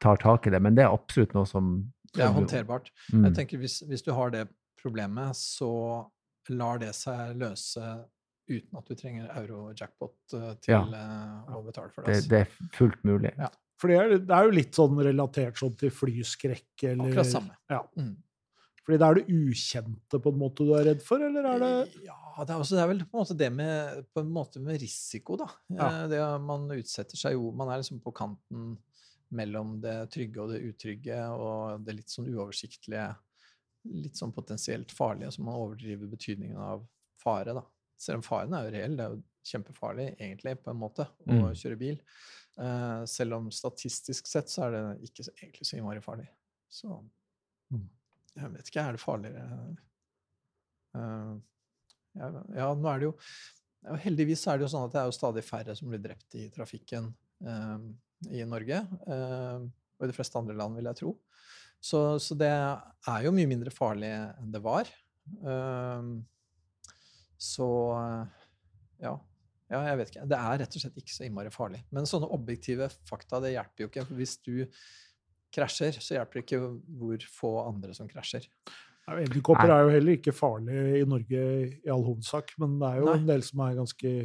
tar 0.01 0.17
tak 0.21 0.47
i 0.47 0.53
det, 0.53 0.61
men 0.61 0.75
det 0.77 0.85
er 0.85 0.93
absolutt 0.93 1.33
noe 1.37 1.45
som 1.49 1.91
Det 2.13 2.23
er 2.23 2.27
som- 2.27 2.35
håndterbart. 2.41 2.89
Mm. 3.13 3.23
Jeg 3.25 3.35
tenker 3.35 3.57
hvis, 3.61 3.81
hvis 3.87 4.01
du 4.05 4.13
har 4.13 4.29
det 4.31 4.47
problemet, 4.81 5.35
så 5.35 6.07
lar 6.49 6.77
det 6.79 6.93
seg 6.95 7.35
løse 7.37 8.05
uten 8.49 8.77
at 8.79 8.87
du 8.87 8.95
trenger 8.95 9.27
euro-jackpot 9.41 10.33
eh, 10.39 10.53
til 10.63 10.73
Ja. 10.73 10.81
eh, 10.83 11.55
å 11.57 11.63
betale 11.65 11.91
for 11.93 12.03
det. 12.07 12.21
det, 12.23 12.29
det 12.31 12.39
er 12.45 12.69
fullt 12.77 13.03
mulig. 13.07 13.33
Ja. 13.37 13.49
For 13.77 13.91
det 13.91 13.97
er, 14.01 14.15
det 14.17 14.33
er 14.33 14.47
jo 14.47 14.55
litt 14.57 14.73
sånn 14.77 14.97
relatert 15.05 15.59
sånn 15.59 15.75
til 15.77 15.91
flyskrekk, 15.93 16.71
eller 16.93 17.11
Akkurat 17.11 17.29
samme. 17.29 17.57
Ja. 17.69 17.83
Mm. 17.99 18.15
Fordi 18.87 18.97
det 19.01 19.07
er 19.09 19.17
det 19.19 19.35
ukjente 19.35 20.19
på 20.23 20.31
en 20.31 20.39
måte 20.39 20.63
du 20.65 20.71
er 20.77 20.85
redd 20.87 21.01
for, 21.03 21.19
eller 21.21 21.43
er 21.51 21.59
det 21.59 21.71
Ja, 22.07 22.15
det 22.45 22.53
er, 22.55 22.57
også, 22.63 22.77
det 22.77 22.83
er 22.85 22.87
vel 22.93 23.01
på 23.03 23.17
en 23.17 23.21
måte 23.21 23.35
det 23.37 23.49
med, 23.53 24.05
på 24.15 24.23
en 24.23 24.31
måte 24.31 24.61
med 24.63 24.79
risiko, 24.81 25.35
da. 25.41 25.49
Ja. 25.75 25.89
Eh, 26.03 26.07
Det 26.15 26.21
man 26.47 26.69
utsetter 26.71 27.19
seg 27.19 27.35
jo 27.35 27.51
Man 27.51 27.67
er 27.73 27.81
liksom 27.83 27.99
på 28.01 28.13
kanten 28.15 28.77
mellom 29.35 29.81
det 29.83 29.97
trygge 30.15 30.39
og 30.39 30.53
det 30.53 30.61
utrygge, 30.63 31.17
og 31.35 31.83
det 31.83 31.97
litt 31.97 32.13
sånn 32.13 32.29
uoversiktlige, 32.31 33.09
litt 33.91 34.15
sånn 34.15 34.31
potensielt 34.31 34.93
farlige, 34.95 35.33
så 35.35 35.43
man 35.43 35.57
overdriver 35.59 36.07
betydningen 36.07 36.55
av 36.57 36.85
fare, 37.19 37.51
da. 37.57 37.65
Selv 37.97 38.19
om 38.21 38.25
faren 38.25 38.53
er 38.53 38.67
jo 38.67 38.73
reell, 38.75 38.95
det 38.97 39.05
er 39.05 39.13
jo 39.15 39.23
kjempefarlig 39.47 40.07
egentlig, 40.19 40.55
på 40.63 40.69
en 40.73 40.79
måte, 40.81 41.07
å 41.25 41.33
Mm. 41.33 41.53
kjøre 41.55 41.77
bil. 41.79 41.99
Uh, 42.57 43.05
selv 43.05 43.33
om 43.37 43.49
statistisk 43.53 44.27
sett 44.27 44.49
så 44.49 44.65
er 44.67 44.71
det 44.75 45.09
ikke 45.09 45.23
så, 45.27 45.31
egentlig 45.41 45.65
så 45.69 45.77
innmari 45.77 46.01
farlig. 46.01 46.27
Så 46.69 47.03
Mm. 47.73 47.89
jeg 48.35 48.51
vet 48.53 48.69
ikke, 48.69 48.81
er 48.87 48.91
det 48.97 49.01
farligere 49.01 49.77
uh, 50.95 51.37
ja, 52.17 52.29
ja, 52.55 52.67
nå 52.73 52.89
er 52.93 52.99
det 52.99 53.09
jo 53.11 53.15
Heldigvis 54.01 54.41
er 54.49 54.57
det 54.57 54.65
jo 54.65 54.71
sånn 54.73 54.87
at 54.87 54.91
det 54.95 54.99
er 54.99 55.05
jo 55.07 55.15
stadig 55.15 55.43
færre 55.45 55.75
som 55.77 55.87
blir 55.91 56.01
drept 56.01 56.33
i 56.35 56.47
trafikken 56.51 57.11
uh, 57.45 57.77
i 58.33 58.41
Norge. 58.43 58.79
og 59.07 60.03
i 60.03 60.09
de 60.09 60.13
fleste 60.17 60.35
andre 60.39 60.55
land, 60.57 60.75
vil 60.75 60.89
jeg 60.89 60.97
tro. 60.99 61.11
Så, 61.79 62.17
så 62.19 62.35
det 62.35 62.49
er 62.49 63.21
jo 63.23 63.31
mye 63.31 63.47
mindre 63.47 63.71
farlig 63.71 64.09
enn 64.09 64.51
det 64.51 64.59
var. 64.65 64.89
Eh, 65.45 66.09
så 67.37 67.67
ja. 69.01 69.13
ja, 69.69 69.81
jeg 69.91 69.99
vet 69.99 70.13
ikke. 70.13 70.25
Det 70.29 70.39
er 70.39 70.61
rett 70.63 70.77
og 70.79 70.83
slett 70.83 71.01
ikke 71.03 71.15
så 71.15 71.27
innmari 71.27 71.53
farlig. 71.53 71.83
Men 71.93 72.09
sånne 72.09 72.29
objektive 72.35 72.89
fakta, 73.09 73.41
det 73.43 73.53
hjelper 73.53 73.85
jo 73.85 73.91
ikke. 73.91 74.07
Hvis 74.17 74.37
du 74.45 74.53
krasjer, 75.53 76.01
så 76.03 76.17
hjelper 76.17 76.39
det 76.39 76.45
ikke 76.45 76.61
hvor 76.99 77.29
få 77.31 77.53
andre 77.67 77.95
som 77.97 78.09
krasjer. 78.11 78.49
Ja, 79.07 79.21
Edderkopper 79.23 79.71
er 79.71 79.85
jo 79.85 79.91
heller 79.93 80.17
ikke 80.17 80.35
farlig 80.35 80.79
i 80.99 81.05
Norge 81.07 81.43
i 81.71 81.91
all 81.93 82.03
hovedsak, 82.03 82.51
men 82.59 82.75
det 82.81 82.89
er 82.89 82.97
jo 82.99 83.07
Nei. 83.07 83.19
en 83.21 83.29
del 83.29 83.45
som 83.47 83.61
er 83.63 83.77
ganske 83.77 84.15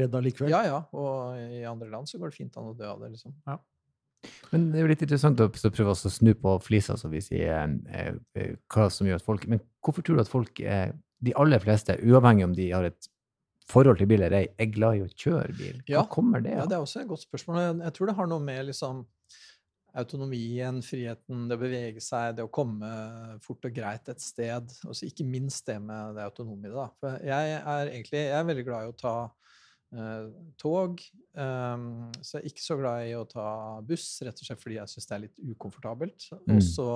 redd 0.00 0.16
allikevel. 0.18 0.50
Ja, 0.50 0.64
ja. 0.66 0.80
Og 0.98 1.60
i 1.60 1.62
andre 1.68 1.90
land 1.92 2.10
så 2.10 2.18
går 2.18 2.32
det 2.32 2.40
fint 2.40 2.56
an 2.58 2.72
å 2.72 2.74
dø 2.74 2.88
av 2.90 3.04
det, 3.04 3.12
liksom. 3.14 3.36
Men 4.50 4.66
det 4.72 4.80
er 4.80 4.84
jo 4.84 4.90
litt 4.90 5.04
interessant 5.06 5.40
å 5.40 5.46
så 5.56 5.70
prøve 5.72 5.94
å 5.94 6.10
snu 6.12 6.32
på 6.36 6.56
flisa, 6.64 6.96
som 7.00 7.12
vi 7.12 7.22
sier, 7.24 7.54
eh, 7.88 8.16
eh, 8.34 8.56
hva 8.72 8.88
som 8.92 9.06
gjør 9.08 9.20
at 9.20 9.24
folk 9.24 9.46
Men 9.48 9.62
hvorfor 9.80 10.04
tror 10.04 10.18
du 10.18 10.24
at 10.24 10.32
folk, 10.32 10.60
eh, 10.60 10.90
de 11.22 11.34
aller 11.36 11.60
fleste, 11.62 11.96
uavhengig 12.02 12.44
om 12.48 12.54
de 12.56 12.70
har 12.72 12.84
et 12.88 13.08
forhold 13.70 14.00
til 14.00 14.08
bil 14.10 14.22
eller 14.24 14.40
ei, 14.40 14.48
er 14.58 14.70
glad 14.74 14.98
i 14.98 15.02
å 15.04 15.10
kjøre 15.12 15.52
bil? 15.56 15.76
Hva 15.86 16.00
Ja. 16.00 16.04
kommer 16.10 16.42
det 16.42 16.52
Ja, 16.56 16.62
av? 16.64 16.68
det 16.68 16.76
er 16.78 16.82
også 16.82 17.02
et 17.02 17.08
godt 17.08 17.22
spørsmål. 17.26 17.56
Jeg, 17.60 17.76
jeg 17.84 17.92
tror 17.94 18.06
det 18.10 18.16
har 18.16 18.26
noe 18.26 18.40
med 18.42 18.66
liksom 18.66 19.04
autonomien, 19.94 20.78
friheten, 20.86 21.48
det 21.50 21.56
å 21.58 21.60
bevege 21.60 22.02
seg, 22.02 22.36
det 22.38 22.44
å 22.46 22.50
komme 22.52 22.90
fort 23.42 23.64
og 23.66 23.74
greit 23.74 24.08
et 24.12 24.22
sted. 24.22 24.70
Også 24.86 25.08
ikke 25.08 25.26
minst 25.26 25.66
det 25.66 25.80
med 25.82 26.14
det 26.18 26.22
autonome 26.28 26.68
i 26.68 26.74
det. 26.74 26.86
For 27.00 27.16
jeg 27.26 27.56
er 27.58 27.90
egentlig 27.90 28.22
jeg 28.22 28.38
er 28.38 28.48
veldig 28.52 28.66
glad 28.68 28.86
i 28.86 28.92
å 28.92 28.96
ta 29.00 29.14
uh, 29.26 30.28
tog. 30.62 31.02
Um, 31.34 32.10
så 32.22 32.38
jeg 32.38 32.44
er 32.44 32.50
ikke 32.52 32.66
så 32.68 32.78
glad 32.78 33.08
i 33.08 33.16
å 33.18 33.24
ta 33.30 33.48
buss, 33.86 34.06
rett 34.26 34.38
og 34.38 34.46
slett 34.46 34.62
fordi 34.62 34.78
jeg 34.78 34.94
syns 34.94 35.10
det 35.10 35.16
er 35.18 35.24
litt 35.26 35.42
ukomfortabelt. 35.56 36.28
Mm. 36.46 36.54
Og 36.56 36.62
så 36.70 36.88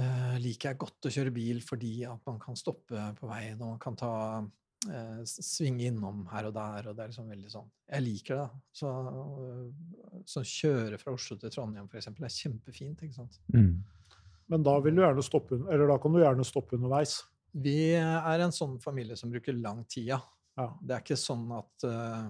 eh, 0.00 0.34
liker 0.42 0.72
jeg 0.72 0.80
godt 0.80 1.08
å 1.08 1.12
kjøre 1.14 1.34
bil 1.34 1.62
fordi 1.64 1.94
at 2.08 2.20
man 2.28 2.40
kan 2.42 2.58
stoppe 2.58 3.06
på 3.18 3.30
veien, 3.30 3.60
og 3.60 3.74
man 3.74 3.80
kan 3.82 3.98
ta 3.98 4.12
uh, 4.42 5.22
svinge 5.28 5.86
innom 5.90 6.24
her 6.32 6.50
og 6.50 6.56
der, 6.56 6.88
og 6.90 6.96
det 6.96 7.04
er 7.04 7.12
liksom 7.12 7.32
veldig 7.32 7.52
sånn 7.52 7.68
Jeg 7.92 8.06
liker 8.06 8.40
det. 8.40 8.46
da. 8.46 8.62
Så, 8.82 8.92
uh, 8.92 10.22
så 10.28 10.44
kjøre 10.46 11.00
fra 11.00 11.14
Oslo 11.16 11.38
til 11.40 11.54
Trondheim, 11.54 11.88
for 11.90 12.00
eksempel, 12.00 12.26
er 12.26 12.34
kjempefint. 12.34 13.04
ikke 13.04 13.20
sant? 13.20 13.40
Mm. 13.54 13.82
Men 14.52 14.66
da 14.66 14.76
vil 14.84 14.96
du 14.96 15.02
gjerne 15.04 15.24
stoppe, 15.24 15.60
eller 15.70 15.88
da 15.88 15.98
kan 16.02 16.12
du 16.12 16.20
gjerne 16.22 16.46
stoppe 16.46 16.76
underveis. 16.76 17.20
Vi 17.52 17.92
er 17.96 18.42
en 18.42 18.54
sånn 18.54 18.78
familie 18.80 19.16
som 19.16 19.32
bruker 19.32 19.56
lang 19.56 19.84
tid, 19.84 20.14
ja. 20.14 20.20
Det 20.56 20.94
er 20.94 21.00
ikke 21.00 21.16
sånn 21.16 21.46
at 21.56 21.84
øh, 21.88 22.24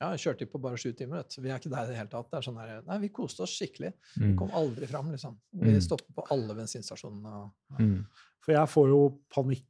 Ja, 0.00 0.12
jeg 0.14 0.20
kjørte 0.22 0.46
på 0.50 0.60
bare 0.62 0.76
sju 0.78 0.92
timer. 0.94 1.24
Vet. 1.24 1.36
Vi 1.42 1.50
er 1.50 1.58
ikke 1.58 1.70
der 1.72 1.84
i 1.84 1.90
det 1.90 1.96
hele 1.98 2.08
tatt. 2.12 2.28
Det 2.30 2.38
er 2.38 2.44
sånn 2.46 2.58
her, 2.60 2.82
Nei, 2.86 2.98
vi 3.02 3.08
koste 3.08 3.40
oss 3.42 3.50
skikkelig. 3.58 3.92
Vi 4.16 4.26
Mm. 4.32 4.36
kom 4.38 4.50
aldri 4.50 4.86
fram, 4.86 5.10
liksom. 5.10 5.36
Vi 5.52 5.72
Mm. 5.74 5.80
stopper 5.82 6.12
på 6.14 6.26
alle 6.30 6.54
bensinstasjonene. 6.54 7.26
og- 7.26 7.80
Mm. 7.80 8.06
For 8.40 8.52
jeg 8.52 8.68
får 8.68 8.88
jo 8.88 9.18
panikk 9.30 9.64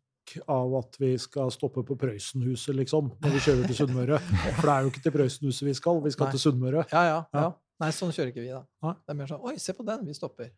av 0.46 0.74
at 0.74 0.96
vi 1.00 1.16
skal 1.16 1.50
stoppe 1.50 1.82
på 1.82 1.96
Prøysenhuset, 1.96 2.74
liksom, 2.76 3.10
når 3.20 3.30
vi 3.30 3.38
kjører 3.38 3.66
til 3.66 3.76
Sunnmøre. 3.86 4.20
For 4.20 4.62
det 4.62 4.70
er 4.70 4.82
jo 4.82 4.90
ikke 4.90 5.02
til 5.02 5.12
Prøysenhuset 5.12 5.62
vi 5.64 5.72
skal, 5.74 6.00
vi 6.02 6.10
skal 6.10 6.26
Nei. 6.26 6.32
til 6.32 6.40
Sunnmøre. 6.52 6.84
Ja, 6.92 7.02
ja, 7.02 7.24
Ja. 7.32 7.40
ja. 7.40 7.52
Nei, 7.80 7.88
sånn 7.90 8.10
kjører 8.12 8.28
ikke 8.28 8.42
vi, 8.42 8.48
da. 8.48 8.64
Nei. 8.82 8.92
Det 8.92 9.08
er 9.08 9.14
mer 9.14 9.26
sånn 9.26 9.44
Oi, 9.44 9.56
se 9.56 9.72
på 9.72 9.86
den, 9.86 10.04
vi 10.04 10.12
stopper. 10.12 10.50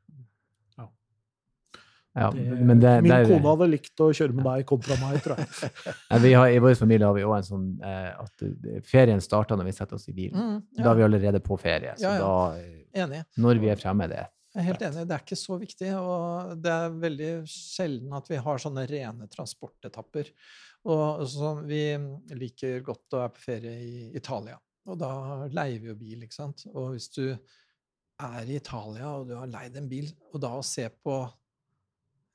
Ja, 2.17 2.31
Det- 2.35 2.43
men 2.67 2.81
det, 2.81 3.03
Min 3.05 3.11
det 3.13 3.19
er- 3.21 3.29
kone 3.31 3.47
hadde 3.53 3.69
likt 3.71 4.01
å 4.03 4.09
kjøre 4.11 4.35
med 4.35 4.45
deg 4.45 4.65
kontra 4.67 4.97
meg, 4.99 5.21
tror 5.23 5.37
jeg. 5.39 5.47
Vi 6.25 6.33
har, 6.35 6.49
I 6.51 6.59
vår 6.59 6.75
familie 6.77 7.07
har 7.07 7.15
vi 7.15 7.23
òg 7.23 7.37
en 7.37 7.47
sånn 7.47 7.69
eh, 7.87 8.11
at 8.19 8.43
eh, 8.43 8.81
ferien 8.83 9.21
starter 9.23 9.57
når 9.57 9.65
vi 9.71 9.73
setter 9.77 9.95
oss 9.95 10.09
i 10.11 10.13
bilen. 10.17 10.35
Mm, 10.35 10.63
Da 10.83 10.91
er 10.91 10.99
vi 10.99 11.03
allerede 11.07 11.41
på 11.41 11.59
ferie. 11.61 11.95
Så 11.97 12.03
Ja, 12.09 12.15
ja. 12.15 12.21
da, 12.21 12.59
eh, 12.59 13.05
enig. 13.05 13.25
når 13.39 13.61
vi 13.63 13.69
er 13.71 13.77
fremme, 13.77 14.09
det 14.11 14.27
Jeg 14.53 14.65
er 14.65 14.67
helt 14.73 14.83
enig, 14.83 15.07
det 15.07 15.15
er 15.15 15.23
ikke 15.23 15.39
så 15.39 15.61
viktig, 15.61 15.93
og 15.95 16.61
det 16.61 16.73
er 16.75 16.91
veldig 16.91 17.31
sjelden 17.47 18.13
at 18.19 18.27
vi 18.29 18.37
har 18.43 18.59
sånne 18.59 18.89
rene 18.91 19.29
transportetapper. 19.31 20.33
Og 20.91 21.21
så 21.31 21.53
vi 21.65 21.95
liker 22.35 22.81
godt 22.83 23.07
å 23.15 23.21
være 23.23 23.35
på 23.37 23.45
ferie 23.45 23.77
i 23.79 24.11
Italia, 24.17 24.57
og 24.89 24.99
da 24.99 25.47
leier 25.47 25.79
vi 25.81 25.87
jo 25.93 25.95
bil, 25.95 26.23
ikke 26.27 26.35
sant. 26.35 26.65
Og 26.75 26.97
hvis 26.97 27.07
du 27.15 27.39
er 28.19 28.43
i 28.49 28.57
Italia 28.57 29.07
og 29.21 29.29
du 29.29 29.37
har 29.37 29.47
leid 29.47 29.77
en 29.77 29.87
bil, 29.89 30.11
og 30.35 30.41
da 30.41 30.49
å 30.59 30.65
se 30.65 30.89
på 31.05 31.21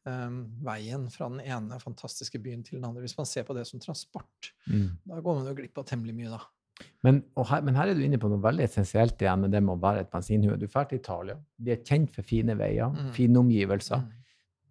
em, 0.09 0.41
veien 0.65 1.07
fra 1.13 1.29
den 1.29 1.39
ene 1.45 1.79
fantastiske 1.81 2.39
byen 2.41 2.63
til 2.63 2.77
den 2.79 2.85
andre 2.87 3.01
Hvis 3.05 3.17
man 3.17 3.25
ser 3.29 3.43
på 3.47 3.55
det 3.57 3.65
som 3.69 3.79
transport, 3.83 4.51
mm. 4.67 4.89
da 5.11 5.21
går 5.21 5.39
man 5.39 5.47
jo 5.51 5.55
glipp 5.57 5.77
av 5.81 5.87
temmelig 5.89 6.15
mye, 6.17 6.29
da. 6.35 6.41
Men, 7.07 7.21
her, 7.37 7.61
men 7.63 7.77
her 7.79 7.87
er 7.87 7.95
du 7.95 8.01
inne 8.03 8.17
på 8.19 8.27
noe 8.27 8.41
veldig 8.43 8.65
essensielt 8.65 9.21
igjen 9.23 9.45
med 9.45 9.51
det 9.55 9.61
med 9.63 9.77
å 9.77 9.81
være 9.81 10.01
et 10.03 10.09
bensinhue. 10.11 10.57
Du 10.59 10.65
drar 10.67 10.89
til 10.89 10.99
Italia. 10.99 11.37
De 11.55 11.71
er 11.71 11.83
kjent 11.87 12.11
for 12.11 12.27
fine 12.27 12.55
veier, 12.59 12.89
Mm. 12.91 13.11
fine 13.15 13.39
omgivelser. 13.39 14.01
Mm. 14.03 14.21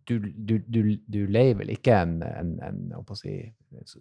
Du, 0.05 0.19
du, 0.21 0.59
du, 0.69 0.81
du 1.09 1.21
leier 1.33 1.55
vel 1.57 1.71
ikke 1.73 1.95
en, 1.97 2.19
en, 2.23 2.51
en 2.61 3.05
på 3.09 3.15
å 3.15 3.17
si, 3.17 3.39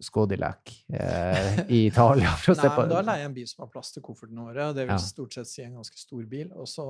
Skådilek 0.03 0.73
eh, 0.99 1.61
i 1.71 1.85
Italia? 1.91 2.33
For 2.43 2.51
å 2.51 2.57
se 2.59 2.67
Nei, 2.67 2.73
på 2.75 2.83
men 2.83 2.91
da 2.91 2.99
leier 3.07 3.23
jeg 3.23 3.29
en 3.29 3.37
bil 3.37 3.47
som 3.47 3.63
har 3.63 3.71
plass 3.71 3.93
til 3.95 4.03
koffertene 4.03 4.49
våre. 4.49 4.67
Det 4.75 4.83
vil 4.83 4.91
Ja. 4.97 4.99
stort 4.99 5.33
sett 5.39 5.47
si 5.47 5.63
en 5.63 5.79
ganske 5.79 5.97
stor 5.97 6.25
bil. 6.27 6.51
Og 6.59 6.67
så 6.67 6.85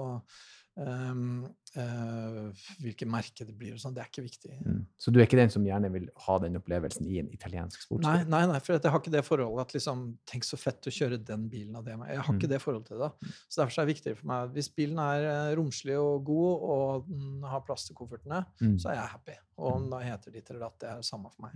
ehm, 0.77 1.43
merker 1.73 2.77
hvilket 2.81 3.47
det 3.47 3.55
blir 3.57 3.73
og 3.75 3.81
sånn, 3.81 3.93
det 3.95 4.03
er 4.03 4.09
ikke 4.09 4.23
viktig. 4.25 4.55
Mm. 4.65 4.79
Så 4.97 5.11
du 5.13 5.19
er 5.19 5.25
ikke 5.27 5.39
den 5.39 5.51
som 5.53 5.65
gjerne 5.67 5.89
vil 5.93 6.07
ha 6.25 6.37
den 6.43 6.57
opplevelsen 6.59 7.07
i 7.09 7.19
en 7.21 7.29
italiensk 7.33 7.77
Nei, 7.79 7.85
sportsbil? 7.85 8.29
nei, 8.33 8.41
nei, 8.49 8.59
for 8.63 8.73
jeg 8.77 8.91
har 8.93 8.99
ikke 9.01 9.13
det 9.15 9.23
forholdet 9.27 9.61
at 9.67 9.75
liksom, 9.77 10.03
tenk 10.29 10.47
så 10.47 10.57
fett 10.59 10.89
å 10.89 10.93
kjøre 10.93 11.19
den 11.25 11.47
bilen 11.51 11.75
av 11.79 11.85
det. 11.85 11.97
Jeg 11.97 12.19
har 12.23 12.33
Mm. 12.33 12.39
ikke 12.39 12.49
det 12.49 12.61
forholdet 12.61 12.87
til 12.87 12.99
det. 13.03 13.11
Så 13.49 13.61
derfor 13.61 13.81
er 13.81 13.85
det 13.85 13.93
viktigere 13.95 14.17
for 14.17 14.27
meg 14.27 14.53
hvis 14.53 14.69
bilen 14.75 14.99
er 14.99 15.27
eh, 15.29 15.55
romslig 15.55 15.97
og 15.99 16.23
god, 16.25 16.67
og 16.73 17.07
den 17.09 17.43
har 17.43 17.61
plass 17.61 17.85
til 17.87 17.95
koffertene, 17.95 18.45
Mm. 18.61 18.77
så 18.79 18.89
er 18.91 18.95
jeg 18.95 19.09
happy. 19.13 19.37
Og 19.57 19.73
om 19.75 19.89
da 19.89 19.99
heter 19.99 20.31
ditt 20.31 20.49
eller 20.49 20.61
datt, 20.69 20.79
det 20.79 20.89
er 20.89 20.95
det 20.97 21.05
samme 21.05 21.29
for 21.31 21.41
meg. 21.47 21.51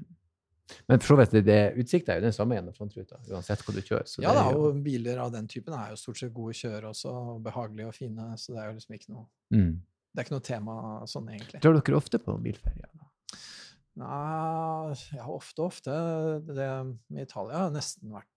Men 0.88 1.00
for 1.00 1.14
så 1.14 1.18
vidt, 1.22 1.34
det, 1.36 1.44
det, 1.48 1.58
er 1.96 2.20
jo 2.20 2.26
den 2.26 2.36
samme 2.36 2.58
gjennom 2.58 2.76
frontruta, 2.76 3.20
uansett 3.32 3.62
hvor 3.64 3.76
du 3.76 3.82
kjører. 3.82 4.08
Så 4.10 4.24
Ja 4.24 4.34
da, 4.36 4.48
jo, 4.52 4.70
og 4.70 4.82
biler 4.84 5.22
av 5.24 5.32
den 5.32 5.48
typen 5.48 5.76
er 5.78 5.94
jo 5.94 6.00
stort 6.02 6.20
sett 6.20 6.34
gode 6.36 6.56
å 6.56 6.60
kjøre 6.60 6.92
også, 6.92 7.14
og 7.34 7.44
behagelige 7.46 7.92
og 7.92 7.96
fine, 7.96 8.32
så 8.42 8.56
det 8.56 8.64
er 8.64 8.72
jo 8.72 8.80
liksom 8.80 8.98
ikke 9.00 9.14
noe 9.16 9.28
mm. 9.56 9.78
Det 10.18 10.24
er 10.24 10.26
ikke 10.26 10.34
noe 10.34 10.48
tema 10.48 10.76
sånn, 11.06 11.28
egentlig. 11.30 11.60
Drar 11.62 11.76
dere 11.78 11.98
ofte 12.00 12.18
på 12.18 12.34
bilferie? 12.42 12.88
da? 12.98 13.10
Nei, 14.02 14.96
ja, 15.14 15.28
ofte, 15.30 15.62
ofte. 15.68 15.94
Det 16.48 16.70
med 17.14 17.22
Italia 17.22 17.68
har 17.68 17.76
nesten 17.76 18.10
vært 18.16 18.32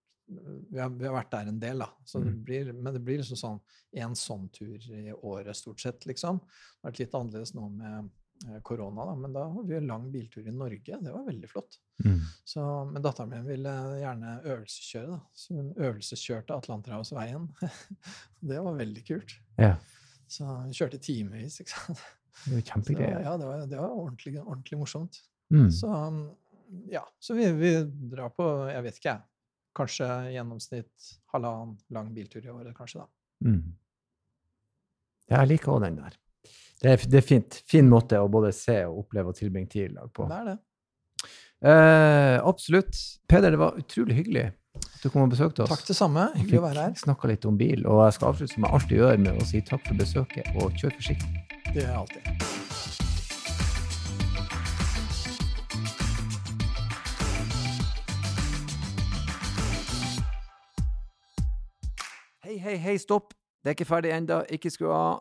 vi 0.70 0.78
har, 0.78 0.91
vi 0.95 1.09
har 1.09 1.14
vært 1.16 1.33
der 1.33 1.49
en 1.51 1.59
del, 1.59 1.81
da. 1.83 1.89
Så 2.07 2.20
det 2.22 2.31
Mm. 2.31 2.45
blir, 2.45 2.72
men 2.72 2.95
det 2.95 3.03
blir 3.05 3.18
liksom 3.18 3.37
sånn 3.37 3.61
en 4.05 4.14
sånn 4.14 4.49
tur 4.53 4.78
i 4.78 5.12
året, 5.12 5.57
stort 5.57 5.81
sett, 5.81 6.07
liksom. 6.07 6.39
Det 6.39 6.85
har 6.85 6.93
vært 6.93 7.01
litt 7.01 7.14
annerledes 7.14 7.55
nå 7.55 7.68
med 7.68 8.11
korona, 8.62 9.05
da, 9.05 9.14
men 9.16 9.32
da 9.36 9.45
hadde 9.53 9.68
vi 9.68 9.76
en 9.76 9.86
lang 9.91 10.07
biltur 10.12 10.47
i 10.49 10.53
Norge. 10.53 10.99
Det 11.01 11.12
var 11.12 11.24
veldig 11.26 11.49
flott. 11.51 11.76
Mm. 12.05 12.20
Så, 12.45 12.62
men 12.88 13.03
datteren 13.05 13.32
min 13.34 13.49
ville 13.49 13.72
gjerne 14.01 14.36
øvelseskjøre, 14.45 15.11
da. 15.12 15.18
Så 15.36 15.57
hun 15.59 15.72
øvelseskjørte 15.76 16.57
Atlanterhavsveien. 16.57 17.49
det 18.53 18.62
var 18.64 18.78
veldig 18.78 19.05
kult. 19.07 19.36
Ja, 19.61 19.74
Så 20.30 20.47
hun 20.47 20.72
kjørte 20.72 21.03
timevis, 21.03 21.61
ikke 21.61 21.74
sant. 21.74 22.05
det 22.47 22.55
var 22.55 22.64
kjempegreier. 22.72 23.26
ja, 23.26 23.34
det 23.36 23.51
var, 23.51 23.66
det 23.68 23.82
var 23.82 23.93
ordentlig, 23.97 24.36
ordentlig 24.41 24.80
morsomt. 24.80 25.20
Mm. 25.53 25.68
Så 25.74 25.91
um, 25.91 26.22
ja, 26.88 27.05
så 27.18 27.34
vi, 27.34 27.51
vi 27.59 27.74
drar 28.14 28.32
på, 28.32 28.47
jeg 28.70 28.86
vet 28.86 29.03
ikke 29.03 29.12
jeg, 29.12 29.26
kanskje 29.76 30.09
gjennomsnitt 30.34 31.12
halvannen 31.34 31.76
lang 31.95 32.11
biltur 32.14 32.47
i 32.47 32.53
året, 32.53 32.72
kanskje 32.76 33.03
da. 33.03 33.09
Mm. 33.45 33.76
Jeg 35.30 35.51
liker 35.53 35.76
òg 35.76 35.84
den 35.84 36.01
der. 36.01 36.16
Det 36.81 36.89
er, 36.89 37.03
det 37.12 37.18
er 37.20 37.24
fint. 37.26 37.57
Fin 37.68 37.89
måte 37.93 38.16
å 38.16 38.28
både 38.33 38.55
se 38.57 38.78
og 38.89 39.03
oppleve 39.03 39.35
og 39.35 39.37
tilbringe 39.37 39.68
tid 39.68 39.91
i 39.91 39.93
lag 39.99 40.09
på. 40.16 40.24
Det 40.31 40.39
er 40.39 40.47
det. 40.49 40.57
Eh, 41.61 42.37
absolutt. 42.49 42.97
Peder, 43.28 43.53
det 43.53 43.61
var 43.61 43.76
utrolig 43.76 44.16
hyggelig 44.16 44.47
at 44.81 45.03
du 45.03 45.11
kom 45.12 45.26
og 45.26 45.35
besøkte 45.35 45.66
oss. 45.66 45.68
Takk 45.74 45.85
det 45.91 45.99
samme. 45.99 46.31
Hyggelig 46.39 46.62
å 46.62 46.64
være 46.64 46.87
her. 46.87 46.97
Snakka 46.97 47.28
litt 47.28 47.45
om 47.45 47.61
bil. 47.61 47.85
Og 47.85 48.01
jeg 48.07 48.16
skal 48.16 48.33
avslutte 48.33 48.55
som 48.55 48.64
jeg 48.64 48.72
alltid 48.78 48.97
gjør, 48.97 49.20
med 49.26 49.37
å 49.37 49.49
si 49.53 49.61
takk 49.68 49.85
for 49.85 50.01
besøket 50.01 50.49
og 50.57 50.72
kjør 50.81 50.97
forsiktig. 50.97 51.45
Det 51.68 51.83
gjør 51.83 51.91
jeg 51.91 52.01
alltid. 52.01 52.24
Hei, 62.49 62.57
hei, 62.57 62.81
hei, 62.89 62.97
stopp! 62.99 63.37
Det 63.61 63.68
er 63.68 63.76
ikke 63.76 63.93
ferdig 63.93 64.16
ennå. 64.16 64.47
Ikke 64.49 64.72
skru 64.72 64.89
av. 64.97 65.20